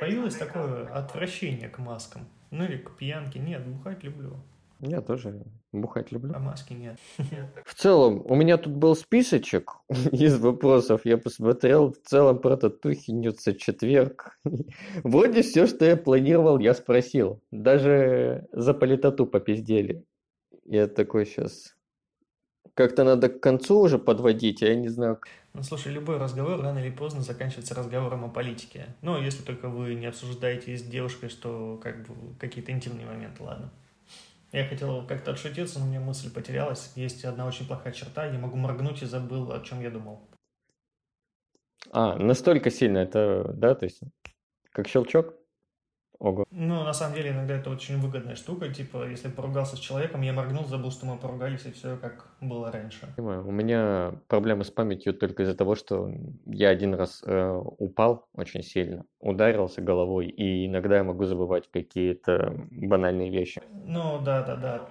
Появилось 0.00 0.36
такое 0.36 0.86
отвращение 0.86 1.68
к 1.68 1.78
маскам. 1.78 2.28
Ну 2.50 2.64
или 2.64 2.78
к 2.78 2.96
пьянке. 2.96 3.38
Нет, 3.38 3.66
бухать 3.66 4.02
люблю. 4.02 4.36
Я 4.80 5.02
тоже 5.02 5.44
бухать 5.72 6.10
люблю. 6.10 6.32
А 6.34 6.38
маски 6.38 6.72
нет. 6.72 6.98
В 7.66 7.74
целом, 7.74 8.22
у 8.24 8.34
меня 8.34 8.56
тут 8.56 8.74
был 8.74 8.96
списочек 8.96 9.72
из 9.88 10.38
вопросов. 10.38 11.02
Я 11.04 11.18
посмотрел, 11.18 11.92
в 11.92 11.98
целом 12.08 12.38
про 12.38 12.56
татухи 12.56 13.10
несся 13.10 13.52
четверг. 13.52 14.38
Вроде 15.04 15.42
все, 15.42 15.66
что 15.66 15.84
я 15.84 15.96
планировал, 15.96 16.58
я 16.58 16.72
спросил. 16.72 17.42
Даже 17.50 18.48
за 18.52 18.72
политоту 18.72 19.26
попиздели. 19.26 20.04
Я 20.64 20.86
такой 20.86 21.26
сейчас... 21.26 21.76
Как-то 22.74 23.04
надо 23.04 23.28
к 23.28 23.40
концу 23.40 23.80
уже 23.80 23.98
подводить, 23.98 24.62
я 24.62 24.74
не 24.74 24.88
знаю. 24.88 25.20
Ну, 25.52 25.62
слушай, 25.62 25.92
любой 25.92 26.18
разговор 26.18 26.60
рано 26.60 26.78
или 26.78 26.90
поздно 26.90 27.22
заканчивается 27.22 27.74
разговором 27.74 28.24
о 28.24 28.28
политике. 28.28 28.94
Ну, 29.02 29.20
если 29.20 29.42
только 29.42 29.68
вы 29.68 29.94
не 29.94 30.06
обсуждаете 30.06 30.76
с 30.76 30.82
девушкой, 30.82 31.28
что 31.28 31.80
как 31.82 32.06
бы 32.06 32.14
какие-то 32.38 32.70
интимные 32.70 33.06
моменты, 33.06 33.42
ладно. 33.42 33.70
Я 34.52 34.64
хотел 34.64 35.06
как-то 35.06 35.32
отшутиться, 35.32 35.78
но 35.78 35.86
у 35.86 35.88
меня 35.88 36.00
мысль 36.00 36.32
потерялась. 36.32 36.92
Есть 36.96 37.24
одна 37.24 37.46
очень 37.46 37.66
плохая 37.66 37.92
черта, 37.92 38.26
я 38.26 38.38
могу 38.38 38.56
моргнуть 38.56 39.02
и 39.02 39.06
забыл, 39.06 39.52
о 39.52 39.60
чем 39.60 39.80
я 39.80 39.90
думал. 39.90 40.20
А, 41.92 42.16
настолько 42.16 42.70
сильно 42.70 42.98
это, 42.98 43.52
да, 43.54 43.74
то 43.74 43.84
есть 43.84 44.00
как 44.72 44.86
щелчок? 44.86 45.39
Ого. 46.20 46.44
Ну, 46.50 46.84
на 46.84 46.92
самом 46.92 47.14
деле, 47.14 47.30
иногда 47.30 47.56
это 47.56 47.70
очень 47.70 47.98
выгодная 47.98 48.36
штука. 48.36 48.68
Типа, 48.68 49.08
если 49.08 49.28
поругался 49.28 49.76
с 49.76 49.78
человеком, 49.78 50.20
я 50.20 50.34
моргнул, 50.34 50.66
забыл, 50.66 50.90
что 50.90 51.06
мы 51.06 51.16
поругались, 51.16 51.64
и 51.64 51.72
все 51.72 51.96
как 51.96 52.28
было 52.42 52.70
раньше. 52.70 53.08
Понимаю. 53.16 53.46
У 53.46 53.50
меня 53.50 54.12
проблемы 54.28 54.64
с 54.64 54.70
памятью 54.70 55.14
только 55.14 55.44
из-за 55.44 55.54
того, 55.54 55.74
что 55.74 56.12
я 56.44 56.68
один 56.68 56.94
раз 56.94 57.22
э, 57.24 57.62
упал 57.78 58.28
очень 58.34 58.62
сильно, 58.62 59.06
ударился 59.18 59.80
головой, 59.80 60.26
и 60.26 60.66
иногда 60.66 60.98
я 60.98 61.04
могу 61.04 61.24
забывать 61.24 61.70
какие-то 61.70 62.54
банальные 62.70 63.30
вещи. 63.30 63.62
Ну, 63.86 64.20
да, 64.22 64.42
да, 64.42 64.56
да. 64.56 64.88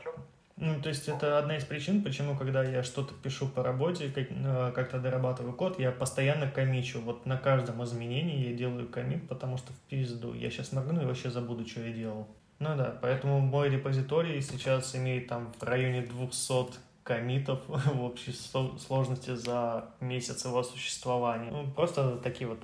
Ну, 0.61 0.81
то 0.81 0.89
есть 0.89 1.07
это 1.07 1.39
одна 1.39 1.55
из 1.55 1.63
причин, 1.63 2.03
почему, 2.03 2.35
когда 2.35 2.61
я 2.61 2.83
что-то 2.83 3.13
пишу 3.13 3.47
по 3.47 3.63
работе, 3.63 4.11
э, 4.13 4.71
как-то 4.75 4.99
дорабатываю 4.99 5.53
код, 5.53 5.79
я 5.79 5.89
постоянно 5.89 6.51
комичу. 6.51 6.99
Вот 6.99 7.25
на 7.25 7.37
каждом 7.37 7.81
изменении 7.85 8.49
я 8.49 8.53
делаю 8.53 8.89
комит, 8.89 9.25
потому 9.29 9.57
что 9.57 9.71
в 9.71 9.77
пизду. 9.89 10.33
Я 10.33 10.51
сейчас 10.51 10.73
моргну 10.73 11.01
и 11.01 11.05
вообще 11.05 11.29
забуду, 11.29 11.65
что 11.65 11.79
я 11.79 11.93
делал. 11.93 12.27
Ну 12.59 12.75
да, 12.75 12.99
поэтому 13.01 13.39
мой 13.39 13.69
репозиторий 13.69 14.41
сейчас 14.41 14.93
имеет 14.97 15.27
там 15.27 15.53
в 15.57 15.63
районе 15.63 16.01
200 16.01 16.77
комитов 17.03 17.61
в 17.67 18.03
общей 18.03 18.33
сложности 18.33 19.35
за 19.35 19.85
месяц 20.01 20.43
его 20.43 20.61
существования. 20.61 21.51
Ну, 21.51 21.71
просто 21.71 22.17
такие 22.17 22.49
вот, 22.49 22.59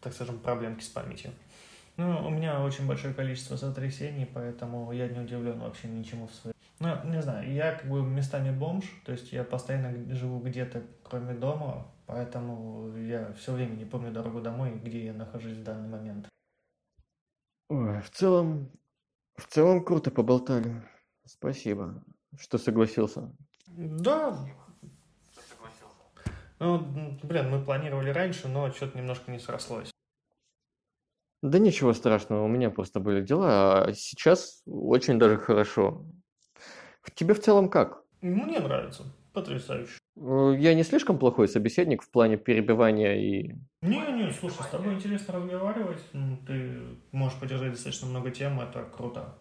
так 0.00 0.14
скажем, 0.14 0.38
проблемки 0.38 0.82
с 0.82 0.88
памятью. 0.88 1.32
Ну, 1.98 2.26
у 2.26 2.30
меня 2.30 2.62
очень 2.62 2.86
большое 2.86 3.12
количество 3.12 3.56
сотрясений, 3.56 4.26
поэтому 4.32 4.90
я 4.92 5.06
не 5.06 5.20
удивлен 5.20 5.58
вообще 5.58 5.86
ничему 5.86 6.26
в 6.26 6.34
своей 6.34 6.54
ну, 6.80 7.04
не 7.04 7.20
знаю, 7.20 7.52
я 7.52 7.72
как 7.72 7.88
бы 7.88 8.02
местами 8.02 8.50
бомж, 8.50 8.86
то 9.04 9.12
есть 9.12 9.32
я 9.32 9.44
постоянно 9.44 10.14
живу 10.14 10.40
где-то, 10.40 10.82
кроме 11.02 11.34
дома, 11.34 11.86
поэтому 12.06 12.96
я 12.96 13.32
все 13.34 13.52
время 13.52 13.76
не 13.76 13.84
помню 13.84 14.10
дорогу 14.10 14.40
домой, 14.40 14.80
где 14.82 15.04
я 15.04 15.12
нахожусь 15.12 15.58
в 15.58 15.62
данный 15.62 15.88
момент. 15.88 16.28
Ой, 17.68 18.00
в 18.00 18.10
целом, 18.10 18.70
в 19.36 19.46
целом 19.46 19.84
круто 19.84 20.10
поболтали. 20.10 20.82
Спасибо, 21.26 22.02
что 22.38 22.56
согласился. 22.56 23.30
Да. 23.68 24.38
Ну, 26.58 27.18
блин, 27.22 27.50
мы 27.50 27.62
планировали 27.62 28.10
раньше, 28.10 28.48
но 28.48 28.70
что-то 28.70 28.96
немножко 28.96 29.30
не 29.30 29.38
срослось. 29.38 29.90
Да 31.42 31.58
ничего 31.58 31.92
страшного, 31.92 32.44
у 32.44 32.48
меня 32.48 32.70
просто 32.70 33.00
были 33.00 33.24
дела, 33.24 33.84
а 33.84 33.92
сейчас 33.94 34.62
очень 34.66 35.18
даже 35.18 35.38
хорошо. 35.38 36.06
Тебе 37.14 37.34
в 37.34 37.40
целом 37.40 37.68
как? 37.68 38.02
Мне 38.20 38.60
нравится. 38.60 39.04
Потрясающе. 39.32 39.98
Э, 40.16 40.54
я 40.58 40.74
не 40.74 40.82
слишком 40.82 41.18
плохой 41.18 41.48
собеседник 41.48 42.02
в 42.02 42.10
плане 42.10 42.36
перебивания 42.36 43.14
и... 43.14 43.54
Не-не, 43.82 44.32
слушай, 44.32 44.62
с 44.62 44.66
тобой 44.66 44.94
интересно 44.94 45.34
разговаривать. 45.34 46.00
Ты 46.46 46.80
можешь 47.12 47.38
поддержать 47.38 47.72
достаточно 47.72 48.08
много 48.08 48.30
тем, 48.30 48.60
это 48.60 48.84
круто. 48.84 49.36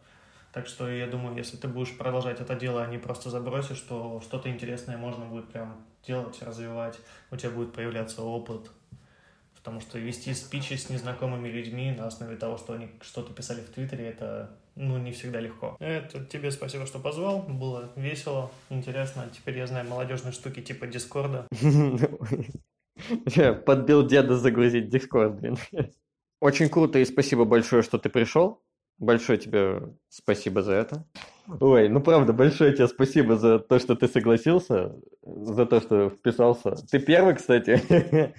Так 0.53 0.68
что 0.68 0.89
я 0.89 1.07
думаю, 1.07 1.36
если 1.36 1.57
ты 1.57 1.68
будешь 1.68 1.95
продолжать 1.95 2.39
это 2.39 2.55
дело, 2.55 2.84
а 2.84 2.88
не 2.88 2.97
просто 2.97 3.30
забросишь, 3.30 3.82
то 3.82 4.20
что-то 4.22 4.49
интересное 4.49 4.97
можно 4.97 5.26
будет 5.26 5.49
прям 5.51 5.86
делать, 6.05 6.41
развивать. 6.41 6.99
У 7.32 7.36
тебя 7.36 7.51
будет 7.51 7.74
появляться 7.74 8.24
опыт. 8.24 8.72
Потому 9.55 9.82
что 9.82 9.99
вести 9.99 10.34
спичи 10.34 10.76
с 10.76 10.89
незнакомыми 10.89 11.49
людьми 11.49 11.91
на 11.91 12.07
основе 12.07 12.38
того, 12.38 12.57
что 12.57 12.74
они 12.74 12.89
что-то 13.01 13.34
писали 13.34 13.60
в 13.60 13.70
Твиттере, 13.70 14.07
это 14.07 14.57
ну, 14.80 14.97
не 14.97 15.11
всегда 15.11 15.41
легко. 15.41 15.75
Это 15.80 16.25
тебе 16.25 16.51
спасибо, 16.51 16.86
что 16.86 16.99
позвал. 16.99 17.41
Было 17.41 17.91
весело, 17.97 18.49
интересно. 18.69 19.30
Теперь 19.36 19.57
я 19.57 19.67
знаю 19.67 19.89
молодежные 19.89 20.32
штуки 20.32 20.61
типа 20.61 20.88
Дискорда. 20.88 21.47
Подбил 23.65 24.07
деда 24.07 24.38
загрузить 24.38 24.89
Дискорд, 24.89 25.36
блин. 25.36 25.57
Очень 26.39 26.69
круто 26.69 26.97
и 26.97 27.05
спасибо 27.05 27.43
большое, 27.43 27.84
что 27.84 27.97
ты 27.97 28.07
пришел. 28.07 28.63
Большое 28.97 29.38
тебе 29.38 29.93
спасибо 30.07 30.61
за 30.61 30.73
это. 30.73 31.05
Ой, 31.59 31.89
ну 31.89 31.99
правда, 31.99 32.32
большое 32.32 32.73
тебе 32.73 32.88
спасибо 32.88 33.36
за 33.36 33.59
то, 33.59 33.80
что 33.80 33.95
ты 33.95 34.07
согласился, 34.07 34.95
за 35.23 35.65
то, 35.65 35.82
что 35.82 36.09
вписался. 36.09 36.75
Ты 36.89 36.99
первый, 36.99 37.36
кстати. 37.36 37.82